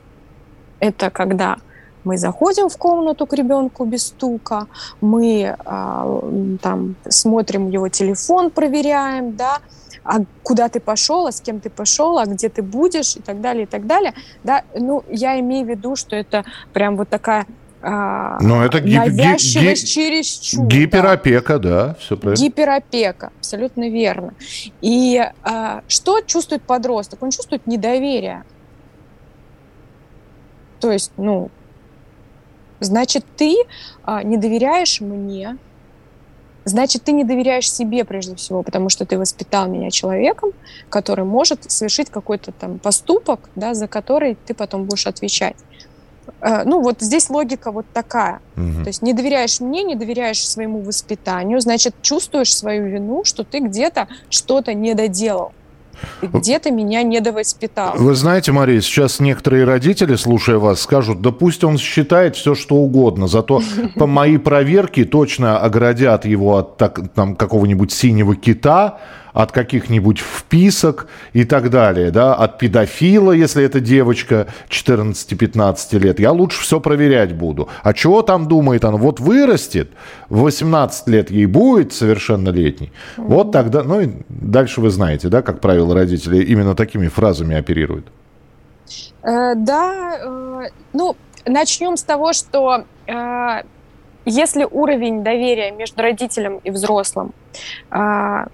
Это 0.79 1.09
когда 1.09 1.57
мы 2.03 2.17
заходим 2.17 2.69
в 2.69 2.77
комнату 2.77 3.25
к 3.25 3.33
ребенку 3.33 3.85
без 3.85 4.07
стука, 4.07 4.67
мы 5.01 5.55
а, 5.65 6.57
там 6.61 6.95
смотрим 7.07 7.69
его 7.69 7.89
телефон, 7.89 8.49
проверяем, 8.49 9.35
да, 9.35 9.59
а 10.03 10.19
куда 10.43 10.67
ты 10.69 10.79
пошел, 10.79 11.27
а 11.27 11.31
с 11.31 11.41
кем 11.41 11.59
ты 11.59 11.69
пошел, 11.69 12.17
а 12.17 12.25
где 12.25 12.49
ты 12.49 12.61
будешь 12.61 13.15
и 13.15 13.21
так 13.21 13.41
далее, 13.41 13.63
и 13.63 13.67
так 13.67 13.87
далее. 13.87 14.13
Да, 14.43 14.63
ну, 14.75 15.03
я 15.09 15.39
имею 15.39 15.65
в 15.65 15.69
виду, 15.69 15.95
что 15.95 16.15
это 16.15 16.43
прям 16.73 16.97
вот 16.97 17.09
такая 17.09 17.45
а, 17.85 18.37
Но 18.39 18.63
это 18.63 18.79
ги- 18.79 18.97
навязчивость 18.97 19.83
ги- 19.83 19.87
через 19.87 20.27
чудо. 20.27 20.67
Гиперопека, 20.67 21.59
да, 21.59 21.87
да 21.87 21.95
все 21.99 22.15
правильно. 22.15 22.41
Гиперопека, 22.41 23.31
абсолютно 23.39 23.89
верно. 23.89 24.33
И 24.81 25.21
а, 25.43 25.83
что 25.89 26.21
чувствует 26.21 26.63
подросток? 26.63 27.21
Он 27.21 27.31
чувствует 27.31 27.67
недоверие. 27.67 28.43
То 30.79 30.91
есть, 30.91 31.11
ну, 31.17 31.49
значит, 32.79 33.25
ты 33.35 33.55
а, 34.03 34.23
не 34.23 34.37
доверяешь 34.37 35.01
мне, 35.01 35.57
значит, 36.65 37.03
ты 37.03 37.11
не 37.11 37.23
доверяешь 37.23 37.71
себе 37.71 38.03
прежде 38.03 38.35
всего, 38.35 38.63
потому 38.63 38.89
что 38.89 39.05
ты 39.05 39.17
воспитал 39.17 39.67
меня 39.67 39.91
человеком, 39.91 40.51
который 40.89 41.25
может 41.25 41.71
совершить 41.71 42.09
какой-то 42.09 42.51
там 42.51 42.79
поступок, 42.79 43.49
да, 43.55 43.73
за 43.73 43.87
который 43.87 44.37
ты 44.45 44.53
потом 44.53 44.85
будешь 44.85 45.07
отвечать. 45.07 45.55
Э, 46.41 46.63
ну, 46.65 46.81
вот 46.81 47.01
здесь 47.01 47.29
логика 47.29 47.71
вот 47.71 47.85
такая. 47.93 48.41
Угу. 48.55 48.83
То 48.83 48.87
есть 48.87 49.01
не 49.01 49.13
доверяешь 49.13 49.59
мне, 49.59 49.83
не 49.83 49.95
доверяешь 49.95 50.47
своему 50.47 50.81
воспитанию, 50.81 51.59
значит, 51.59 51.95
чувствуешь 52.01 52.55
свою 52.55 52.87
вину, 52.87 53.23
что 53.23 53.43
ты 53.43 53.59
где-то 53.59 54.07
что-то 54.29 54.73
не 54.73 54.93
доделал 54.93 55.53
где-то 56.21 56.71
меня 56.71 57.03
недовоспитал. 57.03 57.93
Вы 57.95 58.15
знаете, 58.15 58.51
Мария, 58.51 58.81
сейчас 58.81 59.19
некоторые 59.19 59.65
родители, 59.65 60.15
слушая 60.15 60.57
вас, 60.57 60.81
скажут, 60.81 61.21
да 61.21 61.31
пусть 61.31 61.63
он 61.63 61.77
считает 61.77 62.35
все, 62.35 62.55
что 62.55 62.75
угодно, 62.75 63.27
зато 63.27 63.61
по 63.95 64.07
моей 64.07 64.37
проверке 64.37 65.05
точно 65.05 65.59
оградят 65.59 66.25
его 66.25 66.57
от 66.57 66.77
так, 66.77 67.13
там, 67.13 67.35
какого-нибудь 67.35 67.91
синего 67.91 68.35
кита, 68.35 68.99
от 69.33 69.51
каких-нибудь 69.51 70.19
вписок 70.19 71.07
и 71.33 71.43
так 71.43 71.69
далее, 71.69 72.11
да, 72.11 72.35
от 72.35 72.59
педофила, 72.59 73.31
если 73.31 73.63
это 73.63 73.79
девочка 73.79 74.47
14-15 74.69 75.99
лет, 75.99 76.19
я 76.19 76.31
лучше 76.31 76.61
все 76.61 76.79
проверять 76.79 77.33
буду. 77.33 77.67
А 77.81 77.93
чего 77.93 78.21
там 78.21 78.47
думает 78.47 78.85
она? 78.85 78.97
Вот 78.97 79.19
вырастет, 79.19 79.89
18 80.29 81.07
лет 81.07 81.31
ей 81.31 81.47
будет 81.47 81.93
совершеннолетний, 81.93 82.91
вот 83.17 83.51
тогда, 83.51 83.83
ну 83.83 84.01
и 84.01 84.09
дальше 84.29 84.81
вы 84.81 84.89
знаете, 84.89 85.29
да, 85.29 85.41
как 85.41 85.59
правило, 85.59 85.93
родители 85.95 86.43
именно 86.43 86.75
такими 86.75 87.07
фразами 87.07 87.55
оперируют. 87.55 88.05
Э, 89.23 89.55
да, 89.55 90.19
э, 90.21 90.69
ну, 90.93 91.15
начнем 91.45 91.97
с 91.97 92.03
того, 92.03 92.33
что 92.33 92.85
э, 93.07 93.61
если 94.25 94.67
уровень 94.69 95.23
доверия 95.23 95.71
между 95.71 96.01
родителем 96.01 96.59
и 96.63 96.71
взрослым 96.71 97.33
э, 97.91 98.45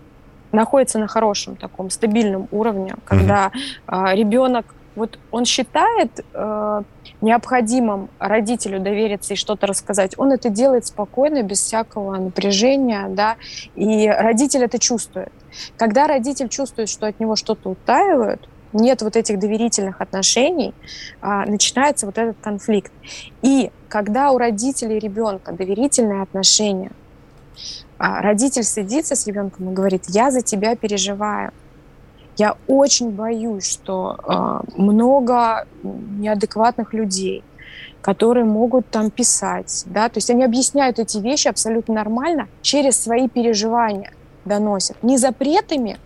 находится 0.52 1.00
на 1.00 1.08
хорошем 1.08 1.56
таком 1.56 1.90
стабильном 1.90 2.48
уровне, 2.52 2.96
когда 3.06 3.52
mm-hmm. 3.88 4.12
э, 4.12 4.16
ребенок 4.16 4.66
вот 4.96 5.18
он 5.32 5.46
считает 5.46 6.26
э, 6.34 6.82
необходимым 7.22 8.10
родителю 8.20 8.80
довериться 8.80 9.34
и 9.34 9.38
что-то 9.38 9.68
рассказать, 9.68 10.14
он 10.18 10.32
это 10.32 10.50
делает 10.50 10.86
спокойно, 10.86 11.42
без 11.44 11.62
всякого 11.62 12.18
напряжения, 12.18 13.08
да, 13.10 13.38
и 13.76 14.08
родитель 14.10 14.64
это 14.64 14.80
чувствует. 14.80 15.32
Когда 15.78 16.08
родитель 16.08 16.50
чувствует, 16.50 16.90
что 16.90 17.08
от 17.08 17.20
него 17.20 17.36
что-то 17.36 17.70
утаивают, 17.70 18.48
нет 18.74 19.02
вот 19.02 19.16
этих 19.16 19.40
доверительных 19.40 20.02
отношений, 20.02 20.74
а, 21.22 21.46
начинается 21.46 22.06
вот 22.06 22.18
этот 22.18 22.38
конфликт. 22.40 22.92
И 23.42 23.72
когда 23.88 24.32
у 24.32 24.38
родителей 24.38 25.00
ребенка 25.00 25.54
доверительные 25.54 26.22
отношения, 26.22 26.92
а 27.56 27.89
родитель 28.00 28.64
садится 28.64 29.16
с 29.16 29.28
ребенком 29.28 29.70
и 29.70 29.74
говорит, 29.74 30.06
я 30.08 30.32
за 30.32 30.42
тебя 30.42 30.76
переживаю. 30.76 31.52
Я 32.38 32.56
очень 32.68 33.12
боюсь, 33.12 33.70
что 33.70 34.16
э, 34.24 34.80
много 34.82 35.68
неадекватных 35.84 36.94
людей, 36.94 37.44
которые 38.02 38.46
могут 38.46 38.90
там 38.90 39.12
писать, 39.12 39.84
да, 39.88 40.08
то 40.08 40.20
есть 40.20 40.30
они 40.30 40.46
объясняют 40.46 41.00
эти 41.00 41.18
вещи 41.18 41.50
абсолютно 41.50 41.96
нормально 41.96 42.48
через 42.62 42.98
свои 42.98 43.28
переживания 43.28 44.14
доносят. 44.46 45.04
Не 45.04 45.18
запретами, 45.18 45.98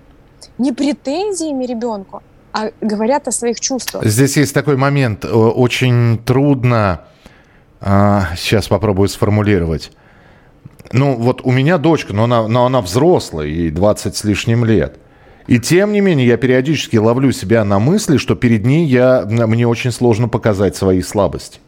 не 0.57 0.71
претензиями 0.71 1.65
ребенку, 1.65 2.23
а 2.51 2.71
говорят 2.81 3.27
о 3.27 3.31
своих 3.31 3.59
чувствах. 3.59 4.03
Здесь 4.03 4.35
есть 4.35 4.55
такой 4.55 4.75
момент, 4.75 5.25
очень 5.25 6.17
трудно, 6.17 7.01
а, 7.79 8.29
сейчас 8.35 8.67
попробую 8.67 9.07
сформулировать 9.07 9.91
ну, 10.91 11.15
вот 11.15 11.41
у 11.43 11.51
меня 11.51 11.77
дочка, 11.77 12.13
но 12.13 12.25
она, 12.25 12.47
но 12.47 12.65
она 12.65 12.81
взрослая, 12.81 13.47
ей 13.47 13.71
20 13.71 14.15
с 14.15 14.23
лишним 14.23 14.65
лет. 14.65 14.97
И 15.47 15.59
тем 15.59 15.91
не 15.91 16.01
менее, 16.01 16.27
я 16.27 16.37
периодически 16.37 16.97
ловлю 16.97 17.31
себя 17.31 17.65
на 17.65 17.79
мысли, 17.79 18.17
что 18.17 18.35
перед 18.35 18.65
ней 18.65 18.85
я, 18.85 19.25
мне 19.25 19.67
очень 19.67 19.91
сложно 19.91 20.29
показать 20.29 20.75
свои 20.75 21.01
слабости. 21.01 21.59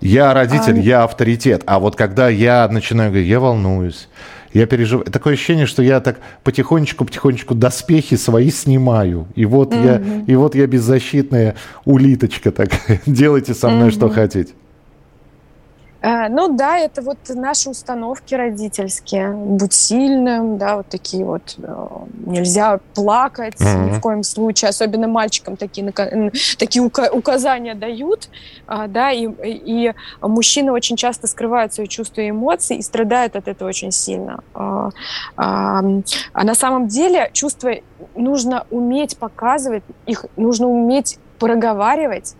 Я 0.00 0.34
родитель, 0.34 0.78
а... 0.78 0.82
я 0.82 1.04
авторитет. 1.04 1.62
А 1.66 1.78
вот 1.78 1.96
когда 1.96 2.28
я 2.28 2.68
начинаю 2.68 3.10
говорить, 3.10 3.28
я 3.28 3.40
волнуюсь, 3.40 4.08
я 4.52 4.66
переживаю. 4.66 5.10
Такое 5.10 5.34
ощущение, 5.34 5.66
что 5.66 5.82
я 5.82 6.00
так 6.00 6.18
потихонечку-потихонечку 6.44 7.54
доспехи 7.54 8.16
свои 8.16 8.50
снимаю. 8.50 9.26
И 9.34 9.46
вот, 9.46 9.72
mm-hmm. 9.72 10.24
я, 10.26 10.32
и 10.32 10.36
вот 10.36 10.54
я 10.54 10.66
беззащитная 10.66 11.56
улиточка 11.84 12.52
такая. 12.52 13.00
Делайте 13.06 13.54
со 13.54 13.68
мной 13.68 13.88
mm-hmm. 13.88 13.92
что 13.92 14.08
хотите. 14.10 14.52
Э, 16.04 16.28
ну 16.28 16.54
да, 16.54 16.78
это 16.78 17.00
вот 17.00 17.16
наши 17.30 17.70
установки 17.70 18.34
родительские. 18.34 19.30
Будь 19.30 19.72
сильным, 19.72 20.58
да, 20.58 20.76
вот 20.76 20.86
такие 20.88 21.24
вот. 21.24 21.56
Э, 21.58 21.86
нельзя 22.26 22.78
плакать 22.94 23.58
mm-hmm. 23.60 23.84
ни 23.84 23.90
в 23.90 24.00
коем 24.00 24.22
случае. 24.22 24.68
Особенно 24.68 25.08
мальчикам 25.08 25.56
такие, 25.56 25.90
такие 26.58 26.84
указания 26.84 27.74
дают. 27.74 28.28
А, 28.66 28.86
да, 28.86 29.12
и, 29.12 29.28
и 29.44 29.94
мужчины 30.20 30.72
очень 30.72 30.96
часто 30.96 31.26
скрывают 31.26 31.72
свои 31.72 31.86
чувства 31.86 32.20
и 32.20 32.30
эмоции 32.30 32.76
и 32.78 32.82
страдают 32.82 33.34
от 33.36 33.48
этого 33.48 33.68
очень 33.68 33.90
сильно. 33.90 34.40
А, 34.52 34.90
а, 35.36 35.82
а 36.32 36.44
на 36.44 36.54
самом 36.54 36.86
деле 36.88 37.30
чувства 37.32 37.72
нужно 38.14 38.66
уметь 38.70 39.16
показывать, 39.16 39.82
их 40.04 40.26
нужно 40.36 40.68
уметь 40.68 41.18
проговаривать, 41.38 42.34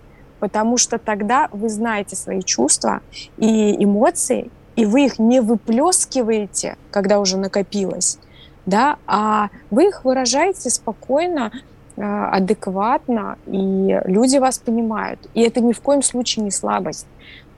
потому 0.45 0.77
что 0.77 0.99
тогда 0.99 1.49
вы 1.53 1.71
знаете 1.71 2.17
свои 2.17 2.43
чувства 2.43 3.01
и 3.39 3.83
эмоции, 3.83 4.51
и 4.77 4.85
вы 4.85 5.07
их 5.07 5.19
не 5.19 5.41
выплескиваете, 5.41 6.77
когда 6.91 7.19
уже 7.19 7.39
накопилось, 7.39 8.19
да, 8.67 8.99
а 9.07 9.49
вы 9.71 9.89
их 9.89 10.05
выражаете 10.05 10.69
спокойно, 10.69 11.51
э, 11.97 12.03
адекватно, 12.03 13.39
и 13.47 13.99
люди 14.05 14.37
вас 14.37 14.59
понимают. 14.59 15.19
И 15.33 15.41
это 15.41 15.63
ни 15.63 15.73
в 15.73 15.81
коем 15.81 16.03
случае 16.03 16.45
не 16.45 16.51
слабость. 16.51 17.07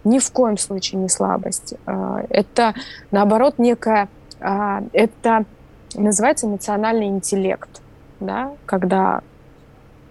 Ни 0.05 0.21
в 0.21 0.31
коем 0.31 0.57
случае 0.57 1.01
не 1.01 1.09
слабость. 1.09 1.75
Э, 1.87 2.25
это, 2.29 2.73
наоборот, 3.11 3.59
некая... 3.59 4.09
Э, 4.39 4.83
это 4.93 5.45
называется 5.97 6.47
эмоциональный 6.47 7.09
интеллект, 7.09 7.83
да, 8.21 8.53
когда 8.65 9.23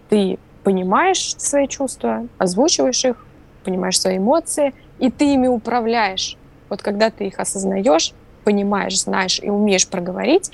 ты 0.09 0.39
понимаешь 0.66 1.36
свои 1.38 1.68
чувства, 1.68 2.28
озвучиваешь 2.39 3.05
их, 3.05 3.26
понимаешь 3.63 3.99
свои 3.99 4.18
эмоции, 4.18 4.74
и 4.99 5.09
ты 5.11 5.36
ими 5.36 5.47
управляешь. 5.47 6.38
Вот 6.70 6.82
когда 6.82 7.11
ты 7.11 7.28
их 7.28 7.39
осознаешь, 7.39 8.13
понимаешь, 8.43 8.99
знаешь 8.99 9.39
и 9.41 9.49
умеешь 9.49 9.88
проговорить, 9.88 10.51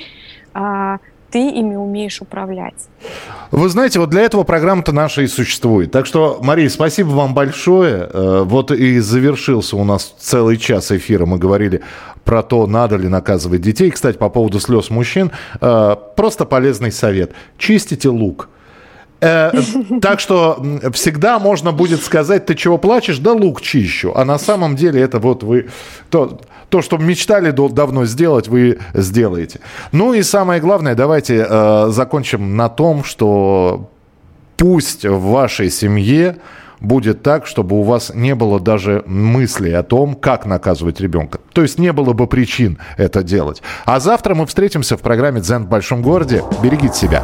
а, 0.54 0.98
ты 1.32 1.50
ими 1.50 1.76
умеешь 1.76 2.22
управлять. 2.22 2.90
Вы 3.52 3.70
знаете, 3.70 4.00
вот 4.00 4.10
для 4.10 4.22
этого 4.24 4.44
программа-то 4.44 4.92
наша 4.92 5.22
и 5.22 5.28
существует. 5.28 5.92
Так 5.92 6.06
что, 6.06 6.40
Мария, 6.42 6.68
спасибо 6.68 7.08
вам 7.10 7.34
большое. 7.34 8.10
Э, 8.12 8.44
вот 8.44 8.72
и 8.72 9.00
завершился 9.00 9.78
у 9.78 9.86
нас 9.86 10.14
целый 10.20 10.58
час 10.58 10.92
эфира. 10.92 11.26
Мы 11.26 11.38
говорили 11.38 11.82
про 12.26 12.44
то, 12.44 12.68
надо 12.68 12.98
ли 12.98 13.08
наказывать 13.08 13.62
детей. 13.62 13.92
Кстати, 13.92 14.18
по 14.18 14.28
поводу 14.28 14.60
слез 14.60 14.90
мужчин. 14.90 15.32
Э, 15.62 15.96
просто 16.18 16.44
полезный 16.44 16.92
совет. 16.92 17.32
Чистите 17.58 18.10
лук. 18.10 18.50
Э, 19.22 19.52
так 20.02 20.20
что 20.20 20.64
всегда 20.94 21.40
можно 21.40 21.72
будет 21.72 22.04
сказать, 22.04 22.46
ты 22.48 22.56
чего 22.56 22.78
плачешь, 22.78 23.20
да 23.20 23.34
лук 23.34 23.62
чищу. 23.62 24.12
А 24.16 24.26
на 24.26 24.40
самом 24.40 24.76
деле 24.76 25.02
это 25.02 25.20
вот 25.20 25.44
вы... 25.44 25.70
То, 26.10 26.42
то, 26.70 26.82
что 26.82 26.98
мечтали 26.98 27.52
давно 27.52 28.06
сделать, 28.06 28.48
вы 28.48 28.80
сделаете. 28.94 29.60
Ну 29.92 30.14
и 30.14 30.24
самое 30.24 30.62
главное, 30.62 30.96
давайте 30.96 31.46
э, 31.48 31.88
закончим 31.90 32.56
на 32.56 32.70
том, 32.70 33.04
что 33.04 33.92
пусть 34.58 35.06
в 35.06 35.22
вашей 35.22 35.70
семье 35.70 36.38
будет 36.80 37.22
так, 37.22 37.46
чтобы 37.46 37.78
у 37.78 37.84
вас 37.84 38.12
не 38.16 38.34
было 38.36 38.60
даже 38.60 39.04
мысли 39.06 39.70
о 39.70 39.84
том, 39.84 40.16
как 40.16 40.46
наказывать 40.46 41.00
ребенка. 41.00 41.40
То 41.54 41.62
есть 41.62 41.78
не 41.78 41.94
было 41.94 42.14
бы 42.14 42.26
причин 42.26 42.80
это 42.98 43.22
делать. 43.22 43.62
А 43.86 44.00
завтра 44.00 44.34
мы 44.34 44.48
встретимся 44.48 44.98
в 44.98 45.02
программе 45.02 45.42
«Дзен 45.42 45.66
в 45.66 45.68
большом 45.68 46.02
городе». 46.02 46.44
Берегите 46.64 46.96
себя. 46.96 47.24